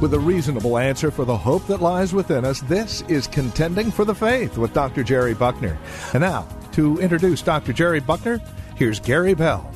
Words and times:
With 0.00 0.14
a 0.14 0.18
reasonable 0.18 0.78
answer 0.78 1.10
for 1.10 1.26
the 1.26 1.36
hope 1.36 1.66
that 1.66 1.82
lies 1.82 2.14
within 2.14 2.46
us, 2.46 2.62
this 2.62 3.02
is 3.02 3.26
Contending 3.26 3.90
for 3.90 4.06
the 4.06 4.14
Faith 4.14 4.56
with 4.56 4.72
Dr. 4.72 5.04
Jerry 5.04 5.34
Buckner. 5.34 5.78
And 6.14 6.22
now, 6.22 6.48
to 6.72 6.98
introduce 7.00 7.42
Dr. 7.42 7.74
Jerry 7.74 8.00
Buckner, 8.00 8.40
here's 8.76 8.98
Gary 8.98 9.34
Bell. 9.34 9.70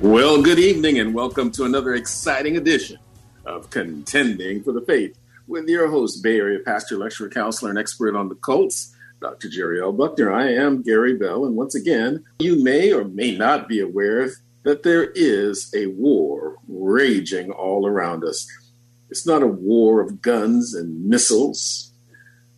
Well, 0.00 0.40
good 0.40 0.60
evening 0.60 1.00
and 1.00 1.12
welcome 1.12 1.50
to 1.50 1.64
another 1.64 1.94
exciting 1.94 2.58
edition 2.58 2.98
of 3.44 3.68
Contending 3.70 4.62
for 4.62 4.70
the 4.70 4.82
Faith 4.82 5.18
with 5.48 5.68
your 5.68 5.90
host, 5.90 6.22
Bay 6.22 6.38
Area 6.38 6.60
pastor, 6.64 6.96
lecturer, 6.96 7.28
counselor, 7.28 7.70
and 7.70 7.78
expert 7.78 8.14
on 8.14 8.28
the 8.28 8.36
cults, 8.36 8.94
Dr. 9.20 9.48
Jerry 9.48 9.82
L. 9.82 9.90
Buckner. 9.90 10.32
I 10.32 10.52
am 10.52 10.82
Gary 10.82 11.16
Bell, 11.16 11.44
and 11.44 11.56
once 11.56 11.74
again, 11.74 12.24
you 12.38 12.62
may 12.62 12.92
or 12.92 13.02
may 13.02 13.36
not 13.36 13.66
be 13.66 13.80
aware 13.80 14.30
that 14.62 14.84
there 14.84 15.10
is 15.14 15.72
a 15.74 15.86
war 15.86 16.56
raging 16.68 17.50
all 17.50 17.86
around 17.86 18.24
us. 18.24 18.46
It's 19.10 19.26
not 19.26 19.42
a 19.42 19.48
war 19.48 20.00
of 20.00 20.22
guns 20.22 20.74
and 20.74 21.06
missiles. 21.06 21.92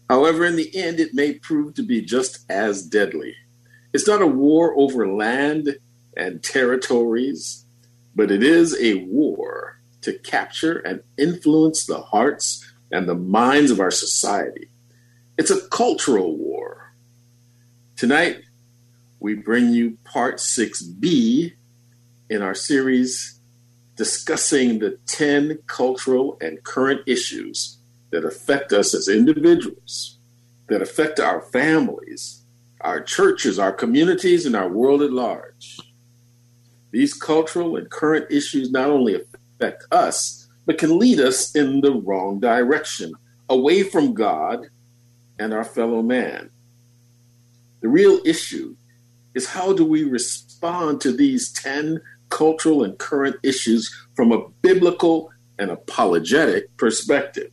However, 0.08 0.44
in 0.44 0.56
the 0.56 0.74
end, 0.76 1.00
it 1.00 1.14
may 1.14 1.32
prove 1.32 1.74
to 1.74 1.82
be 1.82 2.02
just 2.02 2.44
as 2.50 2.86
deadly. 2.86 3.34
It's 3.92 4.06
not 4.06 4.22
a 4.22 4.26
war 4.26 4.74
over 4.76 5.08
land 5.08 5.76
and 6.16 6.42
territories, 6.42 7.64
but 8.14 8.30
it 8.30 8.42
is 8.42 8.78
a 8.80 9.04
war 9.04 9.80
to 10.02 10.18
capture 10.18 10.78
and 10.78 11.02
influence 11.16 11.86
the 11.86 12.00
hearts 12.00 12.70
and 12.90 13.08
the 13.08 13.14
minds 13.14 13.70
of 13.70 13.80
our 13.80 13.90
society. 13.90 14.68
It's 15.38 15.50
a 15.50 15.66
cultural 15.68 16.36
war. 16.36 16.92
Tonight, 17.96 18.42
we 19.20 19.34
bring 19.34 19.70
you 19.70 19.96
part 20.04 20.36
6B 20.36 21.54
in 22.28 22.42
our 22.42 22.54
series 22.54 23.31
discussing 23.96 24.78
the 24.78 24.98
10 25.06 25.58
cultural 25.66 26.36
and 26.40 26.62
current 26.64 27.02
issues 27.06 27.78
that 28.10 28.24
affect 28.24 28.72
us 28.72 28.94
as 28.94 29.08
individuals, 29.08 30.18
that 30.68 30.82
affect 30.82 31.20
our 31.20 31.40
families, 31.40 32.42
our 32.80 33.00
churches, 33.00 33.58
our 33.58 33.72
communities, 33.72 34.46
and 34.46 34.56
our 34.56 34.68
world 34.68 35.02
at 35.02 35.12
large. 35.12 35.78
These 36.90 37.14
cultural 37.14 37.76
and 37.76 37.90
current 37.90 38.30
issues 38.30 38.70
not 38.70 38.90
only 38.90 39.14
affect 39.14 39.84
us, 39.90 40.48
but 40.66 40.78
can 40.78 40.98
lead 40.98 41.20
us 41.20 41.54
in 41.54 41.80
the 41.80 41.92
wrong 41.92 42.38
direction, 42.40 43.14
away 43.48 43.82
from 43.82 44.14
God 44.14 44.68
and 45.38 45.52
our 45.52 45.64
fellow 45.64 46.02
man. 46.02 46.50
The 47.80 47.88
real 47.88 48.20
issue 48.24 48.76
is 49.34 49.48
how 49.48 49.72
do 49.72 49.84
we 49.84 50.04
respond 50.04 51.00
to 51.00 51.12
these 51.12 51.52
10 51.52 52.00
cultural 52.32 52.82
and 52.82 52.98
current 52.98 53.36
issues 53.42 53.94
from 54.16 54.32
a 54.32 54.48
biblical 54.62 55.30
and 55.58 55.70
apologetic 55.70 56.76
perspective? 56.78 57.50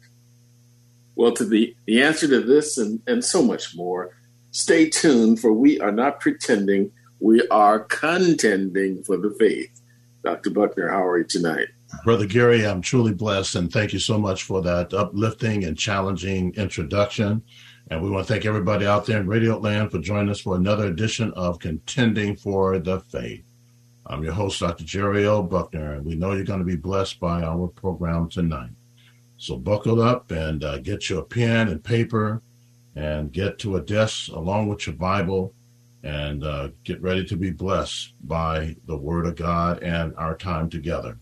Well, 1.15 1.33
to 1.33 1.45
the, 1.45 1.75
the 1.85 2.01
answer 2.01 2.27
to 2.29 2.39
this 2.41 2.77
and, 2.77 3.01
and 3.05 3.23
so 3.23 3.43
much 3.43 3.75
more, 3.75 4.15
stay 4.51 4.89
tuned, 4.89 5.41
for 5.41 5.51
we 5.51 5.79
are 5.81 5.91
not 5.91 6.21
pretending, 6.21 6.91
we 7.19 7.45
are 7.49 7.81
contending 7.81 9.03
for 9.03 9.17
the 9.17 9.35
faith. 9.37 9.69
Dr. 10.23 10.49
Buckner, 10.49 10.89
how 10.89 11.05
are 11.05 11.17
you 11.17 11.25
tonight? 11.25 11.67
Brother 12.05 12.25
Gary, 12.25 12.65
I'm 12.65 12.81
truly 12.81 13.13
blessed, 13.13 13.55
and 13.55 13.71
thank 13.71 13.93
you 13.93 13.99
so 13.99 14.17
much 14.17 14.43
for 14.43 14.61
that 14.61 14.93
uplifting 14.93 15.65
and 15.65 15.77
challenging 15.77 16.53
introduction. 16.55 17.41
And 17.89 18.03
we 18.03 18.09
want 18.09 18.27
to 18.27 18.33
thank 18.33 18.45
everybody 18.45 18.85
out 18.85 19.05
there 19.05 19.19
in 19.19 19.27
Radio 19.27 19.57
Land 19.57 19.91
for 19.91 19.99
joining 19.99 20.29
us 20.29 20.39
for 20.39 20.55
another 20.55 20.85
edition 20.85 21.33
of 21.33 21.59
Contending 21.59 22.35
for 22.35 22.77
the 22.77 22.99
Faith. 22.99 23.48
I'm 24.11 24.23
your 24.23 24.33
host, 24.33 24.59
Dr. 24.59 24.83
Jerry 24.85 25.27
L. 25.27 25.43
Buckner, 25.43 25.93
and 25.93 26.03
we 26.03 26.15
know 26.15 26.31
you're 26.31 26.43
going 26.43 26.57
to 26.59 26.65
be 26.65 26.75
blessed 26.75 27.19
by 27.19 27.43
our 27.43 27.67
program 27.67 28.27
tonight. 28.27 28.71
So 29.37 29.55
buckle 29.55 30.01
up 30.01 30.31
and 30.31 30.63
uh, 30.63 30.79
get 30.79 31.11
your 31.11 31.21
pen 31.21 31.67
and 31.67 31.83
paper 31.83 32.41
and 32.95 33.31
get 33.31 33.59
to 33.59 33.75
a 33.75 33.81
desk 33.81 34.29
along 34.31 34.67
with 34.67 34.87
your 34.87 34.95
Bible 34.95 35.53
and 36.01 36.43
uh, 36.43 36.69
get 36.83 36.99
ready 37.03 37.23
to 37.25 37.37
be 37.37 37.51
blessed 37.51 38.13
by 38.27 38.75
the 38.87 38.97
Word 38.97 39.27
of 39.27 39.35
God 39.35 39.83
and 39.83 40.15
our 40.15 40.35
time 40.35 40.71
together. 40.71 41.19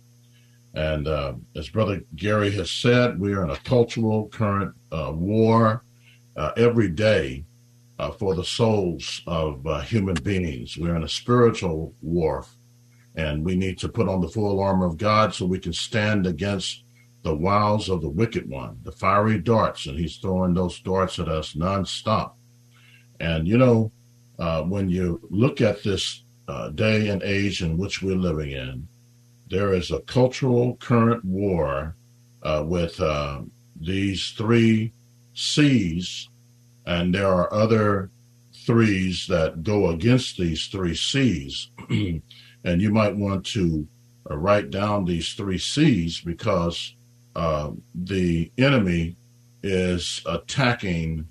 And 0.74 1.10
uh, 1.10 1.34
as 1.58 1.68
Brother 1.68 2.04
Gary 2.16 2.52
has 2.52 2.72
said, 2.72 3.20
we 3.20 3.34
are 3.34 3.44
in 3.44 3.50
a 3.50 3.58
cultural 3.58 4.30
current 4.30 4.74
uh, 4.94 5.12
war 5.14 5.84
uh, 6.38 6.54
every 6.56 6.88
day 6.88 7.44
uh, 8.00 8.12
for 8.12 8.34
the 8.34 8.46
souls 8.46 9.24
of 9.28 9.66
human 9.84 10.16
beings. 10.16 10.78
We're 10.78 10.96
in 10.96 11.04
a 11.04 11.10
spiritual 11.10 11.94
war, 12.02 12.46
and 13.18 13.44
we 13.44 13.56
need 13.56 13.80
to 13.80 13.90
put 13.90 14.08
on 14.08 14.22
the 14.22 14.30
full 14.30 14.60
armor 14.60 14.86
of 14.86 14.98
God 14.98 15.34
so 15.34 15.46
we 15.46 15.60
can 15.60 15.74
stand 15.74 16.28
against 16.28 16.84
the 17.24 17.36
wiles 17.36 17.90
of 17.90 18.02
the 18.02 18.10
wicked 18.10 18.48
one, 18.48 18.80
the 18.84 18.92
fiery 18.92 19.40
darts, 19.40 19.88
and 19.88 19.98
he's 19.98 20.18
throwing 20.18 20.54
those 20.54 20.80
darts 20.80 21.18
at 21.18 21.28
us 21.28 21.54
nonstop. 21.56 22.34
And 23.20 23.48
you 23.48 23.58
know, 23.58 23.92
uh, 24.38 24.62
when 24.62 24.88
you 24.88 25.20
look 25.30 25.60
at 25.60 25.84
this 25.84 26.22
uh, 26.48 26.70
day 26.70 27.10
and 27.10 27.24
age 27.24 27.64
in 27.64 27.76
which 27.78 28.04
we're 28.04 28.16
living 28.16 28.52
in, 28.52 28.88
there 29.50 29.74
is 29.74 29.90
a 29.90 30.02
cultural 30.02 30.76
current 30.76 31.26
war 31.26 31.96
uh, 32.44 32.64
with 32.66 33.00
uh, 33.02 33.42
these 33.82 34.30
three 34.38 34.94
C's, 35.34 36.30
and 36.86 37.14
there 37.14 37.28
are 37.28 37.52
other 37.52 38.12
threes 38.66 39.26
that 39.28 39.64
go 39.64 39.90
against 39.90 40.38
these 40.38 40.68
three 40.68 40.96
C's. 40.96 41.72
and 42.68 42.82
you 42.82 42.92
might 42.92 43.16
want 43.16 43.46
to 43.46 43.88
uh, 44.30 44.36
write 44.36 44.70
down 44.72 45.06
these 45.06 45.34
three 45.34 45.58
C's 45.58 46.20
because 46.20 46.96
uh, 47.34 47.72
the 47.96 48.52
enemy 48.58 49.16
is 49.64 50.22
attacking 50.26 51.26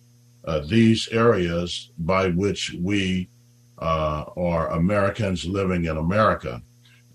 uh, 0.47 0.60
these 0.60 1.08
areas 1.12 1.91
by 1.98 2.30
which 2.30 2.74
we 2.80 3.28
uh, 3.78 4.24
are 4.34 4.70
Americans 4.70 5.44
living 5.44 5.84
in 5.84 5.98
America. 5.98 6.62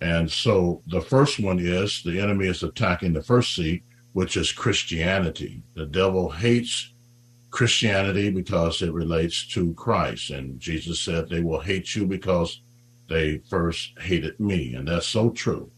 And 0.02 0.30
so 0.30 0.84
the 0.86 1.02
first 1.02 1.40
one 1.40 1.58
is 1.58 2.04
the 2.04 2.20
enemy 2.20 2.46
is 2.46 2.62
attacking 2.62 3.14
the 3.14 3.24
first 3.24 3.56
C, 3.56 3.82
which 4.14 4.38
is 4.38 4.52
Christianity. 4.52 5.64
The 5.74 5.88
devil 5.88 6.30
hates 6.30 6.94
Christianity 7.50 8.30
because 8.30 8.84
it 8.84 8.94
relates 8.94 9.48
to 9.48 9.74
Christ. 9.74 10.30
And 10.30 10.60
Jesus 10.60 11.00
said, 11.00 11.28
They 11.28 11.42
will 11.42 11.60
hate 11.60 11.96
you 11.96 12.06
because 12.06 12.62
they 13.12 13.40
first 13.50 14.00
hated 14.00 14.40
me. 14.40 14.74
And 14.74 14.88
that's 14.88 15.08
so 15.08 15.30
true. 15.32 15.70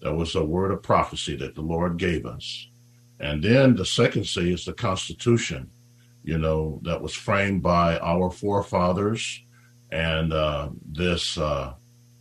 That 0.00 0.14
was 0.14 0.34
a 0.34 0.44
word 0.44 0.70
of 0.70 0.82
prophecy 0.82 1.36
that 1.36 1.54
the 1.54 1.60
Lord 1.60 1.96
gave 1.96 2.24
us. 2.24 2.68
And 3.18 3.42
then 3.42 3.74
the 3.74 3.84
second 3.84 4.24
C 4.26 4.52
is 4.52 4.64
the 4.64 4.72
Constitution, 4.72 5.70
you 6.22 6.38
know, 6.38 6.80
that 6.84 7.02
was 7.02 7.14
framed 7.14 7.62
by 7.62 7.98
our 7.98 8.30
forefathers. 8.30 9.42
And 9.90 10.32
uh, 10.32 10.68
this 10.86 11.36
uh, 11.36 11.74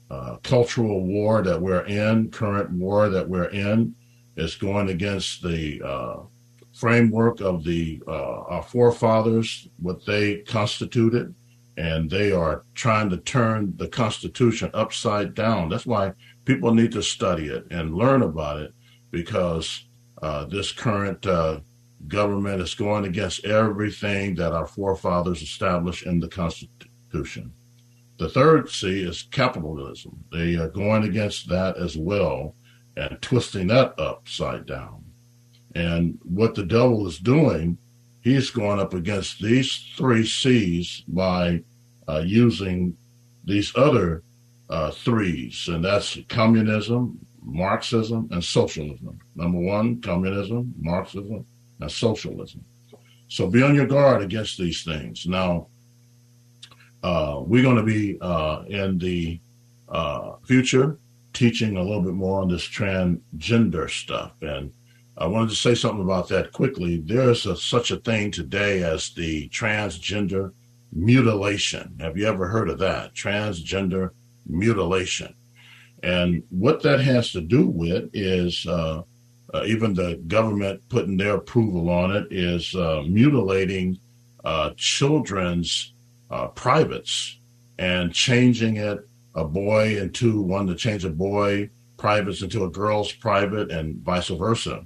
uh, 0.10 0.38
cultural 0.38 1.06
war 1.06 1.44
that 1.44 1.62
we're 1.62 1.86
in, 1.86 2.32
current 2.32 2.72
war 2.72 3.10
that 3.10 3.30
we're 3.30 3.50
in, 3.50 3.94
is 4.38 4.56
going 4.56 4.90
against 4.90 5.44
the 5.44 5.82
uh, 5.86 6.20
framework 6.74 7.42
of 7.42 7.64
the 7.64 8.02
uh, 8.08 8.42
our 8.54 8.64
forefathers, 8.64 9.68
what 9.80 10.06
they 10.06 10.38
constituted, 10.38 11.36
and 11.78 12.10
they 12.10 12.32
are 12.32 12.64
trying 12.74 13.10
to 13.12 13.18
turn 13.18 13.74
the 13.78 13.88
Constitution 13.88 14.72
upside 14.74 15.36
down. 15.36 15.70
That's 15.70 15.86
why 15.86 16.14
people 16.44 16.74
need 16.74 16.92
to 16.94 17.04
study 17.04 17.48
it 17.48 17.68
and 17.72 17.96
learn 17.96 18.24
about 18.24 18.60
it, 18.60 18.74
because 19.12 19.86
uh, 20.22 20.46
this 20.46 20.72
current 20.72 21.26
uh, 21.26 21.60
government 22.08 22.62
is 22.62 22.74
going 22.74 23.06
against 23.06 23.46
everything 23.46 24.36
that 24.36 24.54
our 24.54 24.66
forefathers 24.66 25.42
established 25.42 26.06
in 26.06 26.20
the 26.20 26.28
Constitution. 26.28 27.54
The 28.18 28.30
third 28.30 28.70
C 28.70 29.04
is 29.04 29.28
capitalism. 29.30 30.24
They 30.32 30.56
are 30.56 30.70
going 30.70 31.04
against 31.04 31.48
that 31.50 31.78
as 31.78 31.96
well 31.96 32.56
and 32.96 33.22
twisting 33.22 33.68
that 33.68 33.94
upside 34.00 34.66
down. 34.66 35.04
And 35.76 36.18
what 36.24 36.56
the 36.56 36.66
devil 36.66 37.06
is 37.06 37.20
doing, 37.20 37.78
he's 38.28 38.50
going 38.50 38.80
up 38.80 38.94
against 38.94 39.42
these 39.42 39.86
three 39.96 40.26
C's 40.26 41.04
by 41.08 41.64
uh, 42.10 42.24
using 42.26 42.96
these 43.46 43.72
other 43.76 44.24
uh, 44.70 44.92
threes, 44.92 45.70
and 45.70 45.84
that's 45.84 46.18
communism, 46.28 47.18
Marxism, 47.42 48.28
and 48.32 48.44
socialism. 48.44 49.18
Number 49.36 49.60
one, 49.60 50.02
communism, 50.02 50.74
Marxism, 50.78 51.46
and 51.80 51.92
socialism. 51.92 52.64
So 53.30 53.48
be 53.48 53.64
on 53.64 53.76
your 53.76 53.88
guard 53.88 54.22
against 54.22 54.58
these 54.58 54.84
things. 54.84 55.26
Now, 55.26 55.68
uh, 57.04 57.42
we're 57.46 57.64
going 57.64 57.78
to 57.78 57.84
be 57.84 58.18
uh, 58.20 58.64
in 58.68 58.98
the 58.98 59.40
uh, 59.88 60.34
future 60.46 60.98
teaching 61.32 61.78
a 61.78 61.82
little 61.82 62.02
bit 62.02 62.14
more 62.14 62.42
on 62.42 62.50
this 62.50 62.68
transgender 62.68 63.90
stuff. 63.90 64.34
And 64.42 64.74
I 65.20 65.26
wanted 65.26 65.50
to 65.50 65.56
say 65.56 65.74
something 65.74 66.04
about 66.04 66.28
that 66.30 66.52
quickly. 66.52 66.98
There's 66.98 67.46
a, 67.48 67.58
such 67.58 67.90
a 67.90 67.98
thing 67.98 68.30
today 68.30 68.84
as 68.84 69.10
the 69.10 69.50
transgender 69.50 70.54
mutilation. 70.94 71.98
Have 72.00 72.18
you 72.18 72.28
ever 72.28 72.48
heard 72.48 72.70
of 72.70 72.78
that? 72.80 73.16
Transgender 73.16 74.12
mutilation. 74.46 75.34
And 76.04 76.44
what 76.50 76.84
that 76.84 77.00
has 77.00 77.32
to 77.32 77.42
do 77.42 77.66
with 77.66 78.12
is 78.14 78.66
uh, 78.68 79.02
uh, 79.54 79.64
even 79.66 79.96
the 79.96 80.22
government 80.28 80.88
putting 80.90 81.18
their 81.18 81.36
approval 81.36 81.90
on 81.90 82.16
it 82.16 82.28
is 82.30 82.76
uh, 82.76 83.02
mutilating 83.08 83.98
uh, 84.46 84.72
children's 84.78 85.94
uh, 86.30 86.48
privates 86.50 87.40
and 87.80 88.14
changing 88.14 88.78
it 88.78 89.00
a 89.34 89.44
boy 89.44 89.98
into 89.98 90.42
one 90.42 90.68
to 90.68 90.76
change 90.76 91.06
a 91.06 91.10
boy 91.10 91.70
privates 91.98 92.44
into 92.44 92.64
a 92.64 92.70
girl's 92.70 93.12
private 93.12 93.72
and 93.72 93.98
vice 94.04 94.28
versa. 94.28 94.86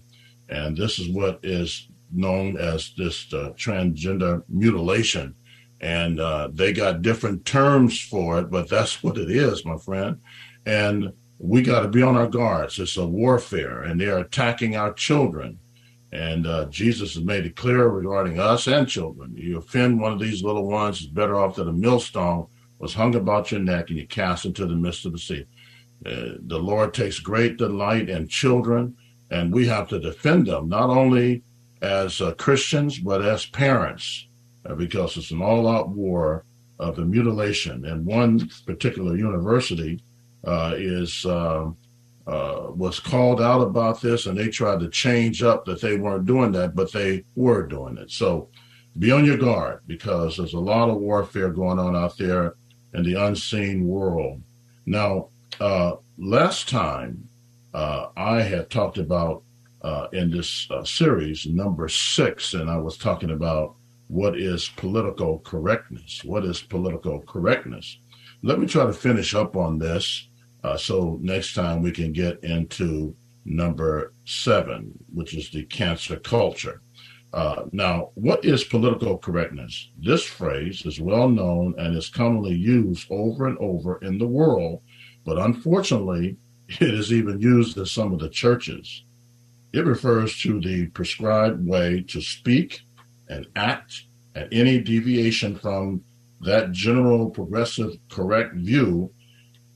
And 0.52 0.78
this 0.78 1.00
is 1.00 1.10
what 1.10 1.40
is 1.44 1.88
known 2.12 2.58
as 2.58 2.94
this 2.98 3.34
uh, 3.34 3.54
transgender 3.56 4.44
mutilation. 4.50 5.34
And 5.80 6.20
uh, 6.20 6.50
they 6.54 6.74
got 6.74 7.02
different 7.02 7.46
terms 7.46 8.00
for 8.00 8.40
it, 8.40 8.52
but 8.52 8.70
that's 8.70 9.02
what 9.02 9.18
it 9.18 9.32
is, 9.32 9.66
my 9.66 9.78
friend. 9.78 10.20
And 10.66 11.14
we 11.40 11.64
got 11.64 11.82
to 11.82 11.88
be 11.88 12.04
on 12.04 12.16
our 12.16 12.28
guards. 12.28 12.78
It's 12.78 12.98
a 12.98 13.08
warfare, 13.08 13.82
and 13.82 14.00
they're 14.00 14.20
attacking 14.20 14.76
our 14.76 14.94
children. 14.94 15.58
And 16.12 16.46
uh, 16.46 16.66
Jesus 16.66 17.16
has 17.16 17.24
made 17.24 17.46
it 17.46 17.56
clear 17.56 17.88
regarding 17.88 18.38
us 18.38 18.68
and 18.68 18.88
children. 18.88 19.34
You 19.36 19.58
offend 19.58 20.00
one 20.00 20.12
of 20.12 20.20
these 20.20 20.44
little 20.44 20.68
ones, 20.68 21.00
it's 21.00 21.08
better 21.08 21.40
off 21.40 21.56
that 21.56 21.70
a 21.70 21.74
millstone 21.74 22.48
was 22.78 22.94
hung 22.94 23.16
about 23.16 23.52
your 23.52 23.62
neck 23.62 23.90
and 23.90 23.98
you 23.98 24.08
cast 24.08 24.46
into 24.46 24.66
the 24.66 24.76
midst 24.76 25.06
of 25.06 25.14
the 25.14 25.20
sea. 25.20 25.46
Uh, 26.06 26.38
the 26.48 26.60
Lord 26.60 26.94
takes 26.94 27.20
great 27.20 27.58
delight 27.58 28.10
in 28.10 28.28
children, 28.28 28.98
and 29.32 29.52
we 29.52 29.66
have 29.66 29.88
to 29.88 30.00
defend 30.00 30.46
them, 30.46 30.70
not 30.70 30.90
only 30.90 31.42
as 31.82 32.22
uh, 32.22 32.34
Christians, 32.34 33.00
but 33.00 33.24
as 33.24 33.46
parents, 33.46 34.28
uh, 34.66 34.76
because 34.76 35.18
it's 35.18 35.32
an 35.32 35.42
all 35.42 35.68
out 35.68 35.90
war 35.90 36.46
of 36.78 36.98
the 36.98 37.06
mutilation. 37.06 37.86
And 37.86 38.06
one 38.06 38.50
particular 38.66 39.16
university 39.16 40.04
uh, 40.46 40.74
is 40.78 41.26
um, 41.26 41.78
uh, 42.28 42.68
was 42.76 43.00
called 43.00 43.42
out 43.42 43.62
about 43.62 44.02
this, 44.02 44.26
and 44.26 44.38
they 44.38 44.50
tried 44.50 44.82
to 44.82 44.90
change 44.90 45.42
up 45.42 45.66
that 45.66 45.82
they 45.82 45.98
weren't 45.98 46.26
doing 46.26 46.52
that, 46.52 46.76
but 46.76 46.92
they 46.92 47.24
were 47.36 47.66
doing 47.66 47.98
it. 47.98 48.12
So 48.12 48.50
be 49.00 49.12
on 49.12 49.26
your 49.26 49.38
guard 49.38 49.82
because 49.88 50.38
there's 50.38 50.54
a 50.54 50.60
lot 50.60 50.90
of 50.90 50.98
warfare 50.98 51.50
going 51.50 51.80
on 51.80 51.96
out 51.96 52.18
there 52.18 52.56
in 52.94 53.04
the 53.04 53.16
unseen 53.16 53.88
world. 53.88 54.42
Now, 54.86 55.30
uh, 55.60 55.94
last 56.18 56.68
time 56.68 57.30
uh, 57.74 58.08
I 58.18 58.42
had 58.42 58.70
talked 58.70 58.98
about 58.98 59.44
uh, 59.82 60.08
in 60.14 60.30
this 60.30 60.68
uh, 60.70 60.84
series, 60.84 61.46
number 61.48 61.88
six, 61.88 62.54
and 62.54 62.70
I 62.70 62.78
was 62.78 62.98
talking 62.98 63.32
about 63.32 63.76
what 64.08 64.38
is 64.38 64.70
political 64.76 65.40
correctness. 65.40 66.22
What 66.24 66.46
is 66.46 66.62
political 66.62 67.22
correctness? 67.22 67.98
Let 68.44 68.60
me 68.60 68.68
try 68.68 68.86
to 68.86 68.94
finish 68.94 69.34
up 69.34 69.56
on 69.56 69.80
this 69.80 70.28
uh, 70.64 70.78
so 70.78 71.18
next 71.22 71.54
time 71.54 71.82
we 71.82 71.92
can 71.92 72.12
get 72.12 72.44
into 72.44 73.16
number 73.46 74.14
seven, 74.26 74.94
which 75.14 75.36
is 75.36 75.50
the 75.50 75.64
cancel 75.64 76.18
culture. 76.18 76.82
Uh, 77.34 77.64
now, 77.72 78.10
what 78.16 78.44
is 78.44 78.64
political 78.64 79.18
correctness? 79.18 79.90
This 79.98 80.24
phrase 80.24 80.86
is 80.86 81.00
well 81.00 81.30
known 81.30 81.74
and 81.78 81.96
is 81.96 82.10
commonly 82.10 82.54
used 82.54 83.08
over 83.10 83.48
and 83.48 83.58
over 83.60 83.98
in 84.00 84.18
the 84.18 84.28
world, 84.28 84.82
but 85.26 85.38
unfortunately, 85.38 86.36
it 86.80 86.94
is 86.94 87.12
even 87.12 87.42
used 87.42 87.78
in 87.78 87.86
some 87.86 88.14
of 88.14 88.20
the 88.20 88.30
churches. 88.30 89.04
It 89.74 89.86
refers 89.86 90.40
to 90.42 90.60
the 90.60 90.88
prescribed 90.88 91.66
way 91.66 92.04
to 92.10 92.22
speak 92.22 92.82
and 93.30 93.48
act, 93.56 94.04
and 94.36 94.48
any 94.54 94.80
deviation 94.80 95.56
from 95.56 96.04
that 96.42 96.72
general 96.72 97.30
progressive 97.30 97.98
correct 98.10 98.56
view 98.56 99.12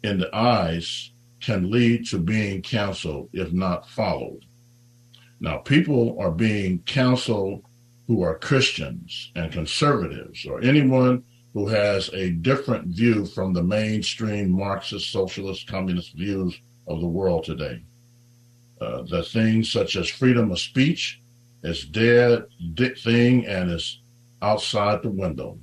in 0.03 0.17
the 0.17 0.35
eyes 0.35 1.11
can 1.39 1.69
lead 1.69 2.07
to 2.07 2.17
being 2.17 2.61
counseled 2.61 3.29
if 3.33 3.51
not 3.51 3.87
followed. 3.89 4.45
Now, 5.39 5.57
people 5.57 6.17
are 6.19 6.31
being 6.31 6.79
counseled 6.83 7.63
who 8.07 8.21
are 8.21 8.39
Christians 8.39 9.31
and 9.35 9.51
conservatives 9.51 10.45
or 10.45 10.61
anyone 10.61 11.23
who 11.53 11.67
has 11.67 12.09
a 12.09 12.31
different 12.31 12.87
view 12.87 13.25
from 13.25 13.53
the 13.53 13.63
mainstream 13.63 14.51
Marxist, 14.51 15.11
socialist, 15.11 15.67
communist 15.67 16.13
views 16.13 16.59
of 16.87 17.01
the 17.01 17.07
world 17.07 17.43
today. 17.43 17.81
Uh, 18.81 19.03
the 19.03 19.23
things 19.23 19.71
such 19.71 19.95
as 19.95 20.09
freedom 20.09 20.51
of 20.51 20.59
speech 20.59 21.21
is 21.63 21.85
dead 21.85 22.45
thing 22.97 23.45
and 23.45 23.71
is 23.71 24.01
outside 24.41 25.01
the 25.01 25.09
window. 25.09 25.57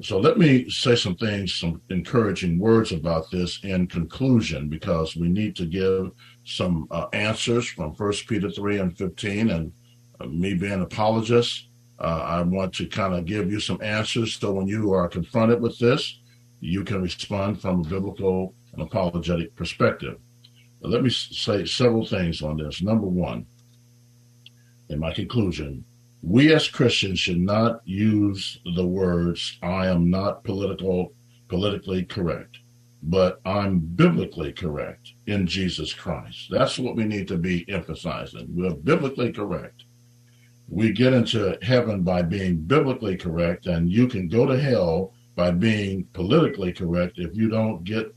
So 0.00 0.18
let 0.18 0.38
me 0.38 0.70
say 0.70 0.94
some 0.94 1.16
things, 1.16 1.54
some 1.54 1.82
encouraging 1.90 2.58
words 2.58 2.92
about 2.92 3.30
this 3.32 3.58
in 3.64 3.88
conclusion, 3.88 4.68
because 4.68 5.16
we 5.16 5.28
need 5.28 5.56
to 5.56 5.66
give 5.66 6.12
some 6.44 6.86
uh, 6.92 7.06
answers 7.12 7.66
from 7.66 7.94
First 7.94 8.28
Peter 8.28 8.48
3 8.48 8.78
and 8.78 8.96
15. 8.96 9.50
And 9.50 9.72
uh, 10.20 10.26
me 10.26 10.54
being 10.54 10.72
an 10.72 10.82
apologist, 10.82 11.66
uh, 11.98 12.22
I 12.24 12.42
want 12.42 12.74
to 12.74 12.86
kind 12.86 13.14
of 13.14 13.24
give 13.24 13.50
you 13.50 13.58
some 13.58 13.82
answers 13.82 14.36
so 14.36 14.52
when 14.52 14.68
you 14.68 14.92
are 14.92 15.08
confronted 15.08 15.60
with 15.60 15.76
this, 15.80 16.20
you 16.60 16.84
can 16.84 17.02
respond 17.02 17.60
from 17.60 17.80
a 17.80 17.88
biblical 17.88 18.54
and 18.78 18.86
apologetic 18.86 19.54
perspective. 19.56 20.18
let 20.80 21.02
me 21.02 21.10
say 21.10 21.64
several 21.64 22.06
things 22.06 22.40
on 22.40 22.56
this. 22.56 22.80
Number 22.80 23.06
one, 23.06 23.44
in 24.88 25.00
my 25.00 25.12
conclusion, 25.12 25.84
we 26.22 26.52
as 26.54 26.68
Christians 26.68 27.18
should 27.18 27.40
not 27.40 27.80
use 27.84 28.60
the 28.76 28.86
words, 28.86 29.58
I 29.62 29.88
am 29.88 30.08
not 30.08 30.44
political, 30.44 31.12
politically 31.48 32.04
correct, 32.04 32.58
but 33.02 33.40
I'm 33.44 33.80
biblically 33.80 34.52
correct 34.52 35.12
in 35.26 35.46
Jesus 35.48 35.92
Christ. 35.92 36.48
That's 36.50 36.78
what 36.78 36.94
we 36.94 37.04
need 37.04 37.26
to 37.28 37.36
be 37.36 37.68
emphasizing. 37.68 38.46
We're 38.50 38.74
biblically 38.74 39.32
correct. 39.32 39.84
We 40.68 40.92
get 40.92 41.12
into 41.12 41.58
heaven 41.62 42.02
by 42.02 42.22
being 42.22 42.58
biblically 42.58 43.16
correct, 43.16 43.66
and 43.66 43.90
you 43.90 44.06
can 44.06 44.28
go 44.28 44.46
to 44.46 44.60
hell 44.60 45.14
by 45.34 45.50
being 45.50 46.04
politically 46.12 46.72
correct 46.72 47.18
if 47.18 47.34
you 47.36 47.48
don't 47.48 47.82
get 47.84 48.14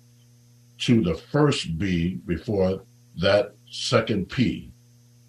to 0.81 1.01
the 1.01 1.15
first 1.15 1.77
B 1.77 2.15
before 2.25 2.83
that 3.17 3.55
second 3.69 4.29
P. 4.29 4.71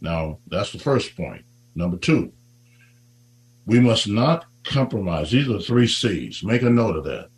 Now, 0.01 0.39
that's 0.49 0.73
the 0.73 0.79
first 0.79 1.17
point. 1.17 1.45
Number 1.75 1.97
two, 1.97 2.33
we 3.67 3.81
must 3.81 4.09
not 4.09 4.47
compromise. 4.65 5.31
These 5.31 5.49
are 5.49 5.61
three 5.61 5.87
C's. 5.87 6.43
Make 6.43 6.63
a 6.63 6.71
note 6.71 6.97
of 6.97 7.05
that. 7.05 7.29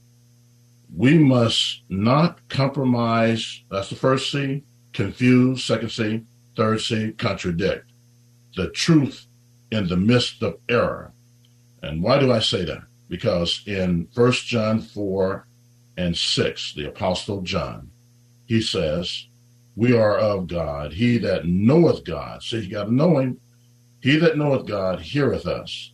We 0.95 1.19
must 1.19 1.83
not 1.89 2.49
compromise. 2.49 3.63
That's 3.71 3.91
the 3.91 3.97
first 3.97 4.31
C. 4.31 4.63
Confuse, 4.93 5.65
second 5.65 5.91
C. 5.91 6.23
Third 6.57 6.81
C, 6.81 7.13
contradict. 7.13 7.91
The 8.57 8.71
truth 8.71 9.27
in 9.71 9.89
the 9.89 9.97
midst 9.97 10.43
of 10.43 10.59
error. 10.69 11.13
And 11.83 12.03
why 12.03 12.19
do 12.19 12.33
I 12.33 12.39
say 12.39 12.65
that? 12.65 12.85
Because 13.09 13.63
in 13.67 14.07
First 14.15 14.47
John 14.47 14.81
4 14.81 15.47
and 15.97 16.17
6, 16.17 16.75
the 16.75 16.89
Apostle 16.89 17.43
John, 17.43 17.91
he 18.47 18.61
says, 18.61 19.27
We 19.77 19.97
are 19.97 20.19
of 20.19 20.47
God. 20.47 20.93
He 20.93 21.19
that 21.19 21.47
knoweth 21.47 22.05
God. 22.05 22.43
See, 22.43 22.61
you 22.61 22.71
got 22.71 22.85
to 22.85 22.95
know 22.95 23.19
him. 23.19 23.41
He 24.01 24.17
that 24.17 24.37
knoweth 24.37 24.67
God 24.67 25.01
heareth 25.01 25.47
us. 25.47 25.93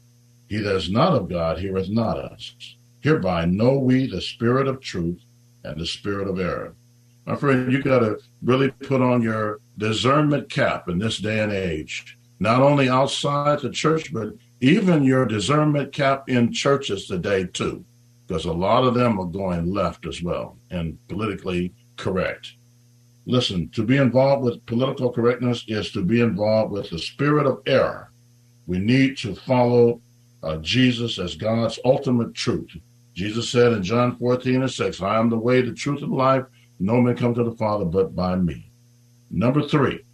He 0.49 0.59
that 0.59 0.75
is 0.75 0.91
not 0.91 1.15
of 1.15 1.29
God 1.29 1.59
heareth 1.59 1.89
not 1.89 2.19
us. 2.19 2.55
Hereby 3.01 3.45
know 3.47 3.79
we 3.79 4.07
the 4.07 4.21
spirit 4.21 4.67
of 4.67 4.81
truth 4.81 5.23
and 5.65 5.81
the 5.81 5.87
spirit 5.87 6.29
of 6.29 6.39
error. 6.39 6.75
My 7.25 7.37
friend, 7.37 7.73
you 7.73 7.83
got 7.83 8.01
to 8.01 8.19
really 8.43 8.71
put 8.71 9.01
on 9.01 9.23
your 9.23 9.61
discernment 9.79 10.51
cap 10.51 10.89
in 10.89 10.99
this 10.99 11.19
day 11.19 11.41
and 11.41 11.53
age, 11.53 12.19
not 12.41 12.63
only 12.63 12.89
outside 12.89 13.61
the 13.61 13.71
church, 13.71 14.13
but 14.13 14.35
even 14.61 15.05
your 15.05 15.25
discernment 15.25 15.93
cap 15.93 16.29
in 16.29 16.53
churches 16.53 17.07
today, 17.07 17.45
too, 17.45 17.85
because 18.27 18.45
a 18.45 18.53
lot 18.53 18.85
of 18.85 18.95
them 18.95 19.19
are 19.21 19.27
going 19.27 19.73
left 19.73 20.07
as 20.07 20.23
well 20.23 20.57
and 20.71 20.99
politically 21.09 21.73
correct. 22.01 22.55
Listen, 23.27 23.69
to 23.71 23.85
be 23.85 23.99
involved 23.99 24.43
with 24.43 24.65
political 24.67 25.13
correctness 25.13 25.65
is 25.69 25.93
to 25.93 26.03
be 26.03 26.21
involved 26.21 26.73
with 26.73 26.91
the 26.91 26.99
spirit 26.99 27.47
of 27.47 27.63
error. 27.67 28.11
We 28.67 28.79
need 28.79 29.19
to 29.19 29.35
follow 29.35 30.01
uh, 30.43 30.57
Jesus 30.57 31.19
as 31.19 31.35
God's 31.37 31.79
ultimate 31.85 32.35
truth. 32.35 32.71
Jesus 33.15 33.51
said 33.51 33.73
in 33.73 33.83
John 33.83 34.17
14 34.17 34.63
and 34.63 34.71
6, 34.71 35.03
I 35.03 35.19
am 35.19 35.29
the 35.29 35.39
way, 35.39 35.61
the 35.61 35.75
truth, 35.75 36.03
and 36.03 36.13
life. 36.13 36.45
no 36.79 37.01
man 37.01 37.17
come 37.17 37.35
to 37.35 37.45
the 37.45 37.57
Father 37.57 37.85
but 37.85 38.17
by 38.17 38.37
me. 38.37 38.71
Number 39.31 39.63
three, 39.63 40.05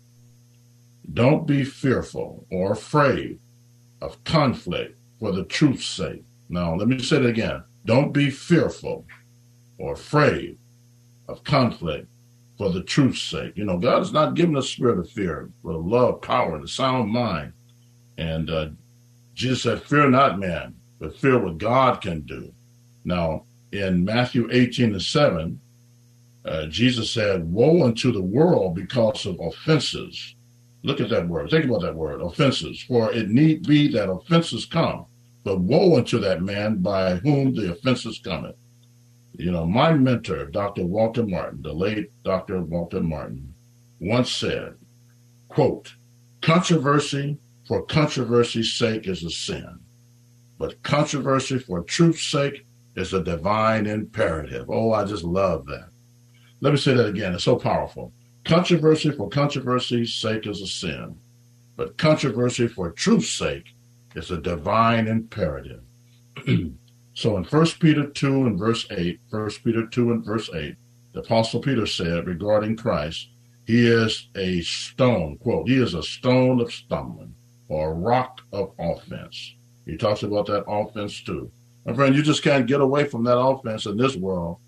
don't 1.15 1.47
be 1.47 1.65
fearful 1.65 2.45
or 2.51 2.73
afraid 2.73 3.39
of 4.03 4.23
conflict 4.25 4.99
for 5.21 5.33
the 5.33 5.45
truth's 5.45 5.87
sake. 5.87 6.25
Now, 6.49 6.75
let 6.75 6.89
me 6.89 6.99
say 6.99 7.17
it 7.19 7.27
again. 7.27 7.63
Don't 7.85 8.13
be 8.13 8.31
fearful 8.31 9.07
or 9.79 9.93
afraid 9.93 10.59
of 11.29 11.45
conflict 11.45 12.09
for 12.59 12.71
the 12.71 12.83
truth's 12.83 13.23
sake. 13.23 13.57
You 13.57 13.65
know, 13.65 13.79
God 13.79 13.99
has 13.99 14.13
not 14.13 14.35
given 14.35 14.57
us 14.57 14.69
spirit 14.69 14.99
of 14.99 15.11
fear, 15.11 15.51
but 15.63 15.71
of 15.71 15.87
love, 15.87 16.23
power, 16.23 16.57
and 16.57 16.65
a 16.65 16.69
sound 16.69 17.11
mind. 17.11 17.53
And 18.19 18.51
uh, 18.51 18.69
Jesus 19.35 19.63
said, 19.63 19.83
Fear 19.83 20.11
not 20.11 20.39
man, 20.39 20.75
but 20.99 21.17
fear 21.17 21.39
what 21.39 21.59
God 21.59 22.01
can 22.01 22.21
do. 22.23 22.53
Now, 23.05 23.45
in 23.73 24.05
Matthew 24.05 24.49
18 24.51 24.93
and 24.93 25.03
7, 25.03 25.61
uh, 26.45 26.67
Jesus 26.67 27.11
said, 27.11 27.45
Woe 27.53 27.85
unto 27.85 28.13
the 28.13 28.23
world 28.23 28.75
because 28.75 29.27
of 29.27 29.39
offenses. 29.41 30.35
Look 30.83 31.01
at 31.01 31.11
that 31.11 31.29
word. 31.29 31.51
Think 31.51 31.65
about 31.65 31.83
that 31.83 31.97
word, 31.97 32.23
offenses. 32.23 32.81
For 32.81 33.13
it 33.13 33.29
need 33.29 33.67
be 33.67 33.89
that 33.89 34.11
offenses 34.11 34.65
come, 34.65 35.07
but 35.43 35.61
woe 35.61 35.97
unto 35.97 36.19
that 36.21 36.43
man 36.43 36.77
by 36.79 37.17
whom 37.17 37.55
the 37.55 37.73
offenses 37.73 38.21
cometh. 38.23 38.55
You 39.39 39.51
know, 39.51 39.67
my 39.67 39.93
mentor, 39.93 40.47
Dr. 40.47 40.87
Walter 40.87 41.27
Martin, 41.27 41.61
the 41.61 41.73
late 41.73 42.11
Dr. 42.25 42.63
Walter 42.63 43.03
Martin, 43.03 43.55
once 44.01 44.33
said, 44.33 44.75
quote, 45.49 45.95
controversy 46.41 47.39
for 47.67 47.85
controversy's 47.85 48.73
sake 48.73 49.07
is 49.07 49.23
a 49.25 49.31
sin, 49.31 49.81
but 50.59 50.83
controversy 50.83 51.59
for 51.59 51.83
truth's 51.83 52.23
sake 52.23 52.67
is 52.95 53.13
a 53.13 53.23
divine 53.23 53.87
imperative. 53.87 54.71
Oh, 54.71 54.93
I 54.93 55.05
just 55.05 55.25
love 55.25 55.67
that. 55.67 55.91
Let 56.61 56.73
me 56.73 56.79
say 56.79 56.95
that 56.95 57.09
again. 57.09 57.35
It's 57.35 57.45
so 57.45 57.57
powerful. 57.57 58.13
Controversy 58.45 59.11
for 59.11 59.29
controversy's 59.29 60.15
sake 60.15 60.47
is 60.47 60.63
a 60.63 60.67
sin, 60.67 61.19
but 61.77 61.99
controversy 61.99 62.69
for 62.69 62.91
truth's 62.91 63.31
sake 63.31 63.75
is 64.15 64.31
a 64.31 64.41
divine 64.41 65.09
imperative. 65.09 65.83
so 67.17 67.39
in 67.39 67.45
1 67.45 67.67
Peter 67.81 68.07
2 68.07 68.45
and 68.45 68.59
verse 68.59 68.87
8, 68.91 69.19
1 69.31 69.51
Peter 69.65 69.87
2 69.87 70.13
and 70.13 70.23
verse 70.23 70.51
8, 70.55 70.77
the 71.15 71.21
Apostle 71.21 71.63
Peter 71.63 71.87
said 71.87 72.27
regarding 72.27 72.77
Christ, 72.77 73.31
he 73.65 73.87
is 73.87 74.29
a 74.37 74.61
stone, 74.61 75.39
quote, 75.39 75.67
he 75.67 75.77
is 75.77 75.95
a 75.95 76.03
stone 76.03 76.61
of 76.61 76.71
stumbling 76.71 77.35
or 77.71 77.93
a 77.93 77.95
rock 77.95 78.43
of 78.53 78.75
offense. 78.79 79.55
He 79.87 79.97
talks 79.97 80.25
about 80.25 80.45
that 80.49 80.67
offense 80.69 81.23
too. 81.23 81.51
My 81.87 81.95
friend, 81.95 82.15
you 82.15 82.23
just 82.23 82.43
can't 82.43 82.67
get 82.67 82.83
away 82.83 83.05
from 83.05 83.25
that 83.25 83.39
offense 83.39 83.87
in 83.87 83.97
this 83.97 84.15
world. 84.15 84.59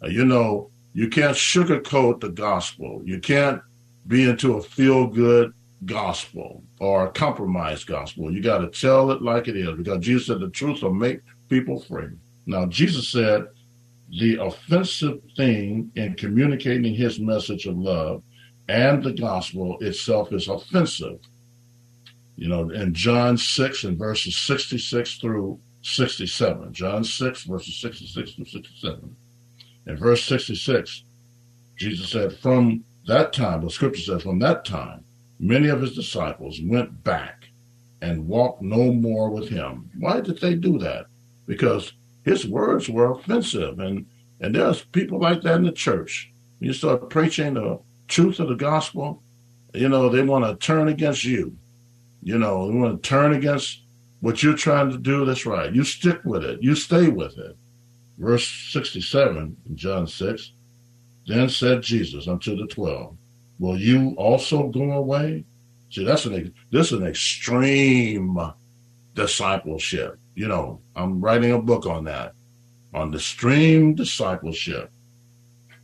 Uh, 0.00 0.06
you 0.06 0.24
know, 0.24 0.70
you 0.92 1.08
can't 1.08 1.36
sugarcoat 1.36 2.20
the 2.20 2.28
gospel. 2.28 3.02
You 3.04 3.18
can't 3.18 3.60
be 4.06 4.28
into 4.30 4.58
a 4.58 4.62
feel 4.62 5.08
good 5.08 5.52
gospel 5.84 6.62
or 6.78 7.06
a 7.06 7.10
compromised 7.10 7.88
gospel. 7.88 8.32
You 8.32 8.40
got 8.44 8.58
to 8.58 8.68
tell 8.68 9.10
it 9.10 9.22
like 9.22 9.48
it 9.48 9.56
is 9.56 9.76
because 9.76 10.04
Jesus 10.04 10.28
said 10.28 10.38
the 10.38 10.50
truth 10.50 10.82
will 10.82 10.94
make 10.94 11.18
people 11.48 11.80
free. 11.80 12.08
Now, 12.46 12.66
Jesus 12.66 13.08
said 13.08 13.46
the 14.08 14.36
offensive 14.40 15.20
thing 15.36 15.90
in 15.96 16.14
communicating 16.14 16.94
his 16.94 17.18
message 17.18 17.66
of 17.66 17.76
love 17.76 18.22
and 18.68 19.02
the 19.02 19.12
gospel 19.12 19.78
itself 19.80 20.32
is 20.32 20.48
offensive. 20.48 21.18
You 22.36 22.48
know, 22.48 22.70
in 22.70 22.94
John 22.94 23.36
6 23.36 23.84
and 23.84 23.98
verses 23.98 24.36
66 24.36 25.18
through 25.18 25.60
67. 25.82 26.72
John 26.72 27.04
6, 27.04 27.44
verses 27.44 27.80
66 27.80 28.32
through 28.32 28.44
67. 28.44 29.16
In 29.86 29.96
verse 29.96 30.24
66, 30.24 31.04
Jesus 31.76 32.10
said, 32.10 32.36
From 32.38 32.84
that 33.06 33.32
time, 33.32 33.62
the 33.62 33.70
scripture 33.70 34.02
says, 34.02 34.22
from 34.22 34.40
that 34.40 34.64
time, 34.64 35.04
many 35.38 35.68
of 35.68 35.80
his 35.80 35.94
disciples 35.94 36.60
went 36.62 37.04
back 37.04 37.44
and 38.02 38.26
walked 38.26 38.62
no 38.62 38.92
more 38.92 39.30
with 39.30 39.48
him. 39.48 39.90
Why 39.98 40.20
did 40.20 40.40
they 40.40 40.54
do 40.54 40.78
that? 40.78 41.06
Because 41.46 41.92
his 42.24 42.46
words 42.46 42.88
were 42.88 43.10
offensive. 43.10 43.78
And, 43.78 44.06
and 44.40 44.54
there's 44.54 44.84
people 44.84 45.20
like 45.20 45.42
that 45.42 45.56
in 45.56 45.64
the 45.64 45.72
church. 45.72 46.32
You 46.60 46.72
start 46.72 47.10
preaching 47.10 47.54
the 47.54 47.80
truth 48.08 48.40
of 48.40 48.48
the 48.48 48.54
gospel, 48.54 49.22
you 49.74 49.88
know, 49.88 50.08
they 50.08 50.22
want 50.22 50.44
to 50.44 50.66
turn 50.66 50.88
against 50.88 51.24
you. 51.24 51.56
You 52.22 52.38
know, 52.38 52.70
they 52.70 52.76
want 52.76 53.02
to 53.02 53.08
turn 53.08 53.34
against 53.34 53.82
what 54.20 54.42
you're 54.42 54.56
trying 54.56 54.90
to 54.90 54.98
do, 54.98 55.24
that's 55.24 55.46
right. 55.46 55.72
You 55.72 55.84
stick 55.84 56.20
with 56.24 56.42
it. 56.42 56.62
You 56.62 56.74
stay 56.74 57.08
with 57.08 57.36
it. 57.38 57.56
Verse 58.18 58.48
67 58.72 59.56
in 59.68 59.76
John 59.76 60.06
6. 60.06 60.52
Then 61.26 61.48
said 61.48 61.82
Jesus 61.82 62.28
unto 62.28 62.56
the 62.56 62.66
twelve, 62.66 63.16
Will 63.58 63.78
you 63.78 64.14
also 64.16 64.68
go 64.68 64.92
away? 64.92 65.44
See, 65.90 66.04
that's 66.04 66.24
an 66.24 66.54
this 66.70 66.92
is 66.92 67.00
an 67.00 67.06
extreme 67.06 68.38
discipleship. 69.14 70.18
You 70.36 70.46
know, 70.46 70.80
I'm 70.94 71.20
writing 71.20 71.50
a 71.50 71.60
book 71.60 71.84
on 71.86 72.04
that, 72.04 72.34
on 72.94 73.10
the 73.10 73.18
stream 73.18 73.94
discipleship. 73.94 74.92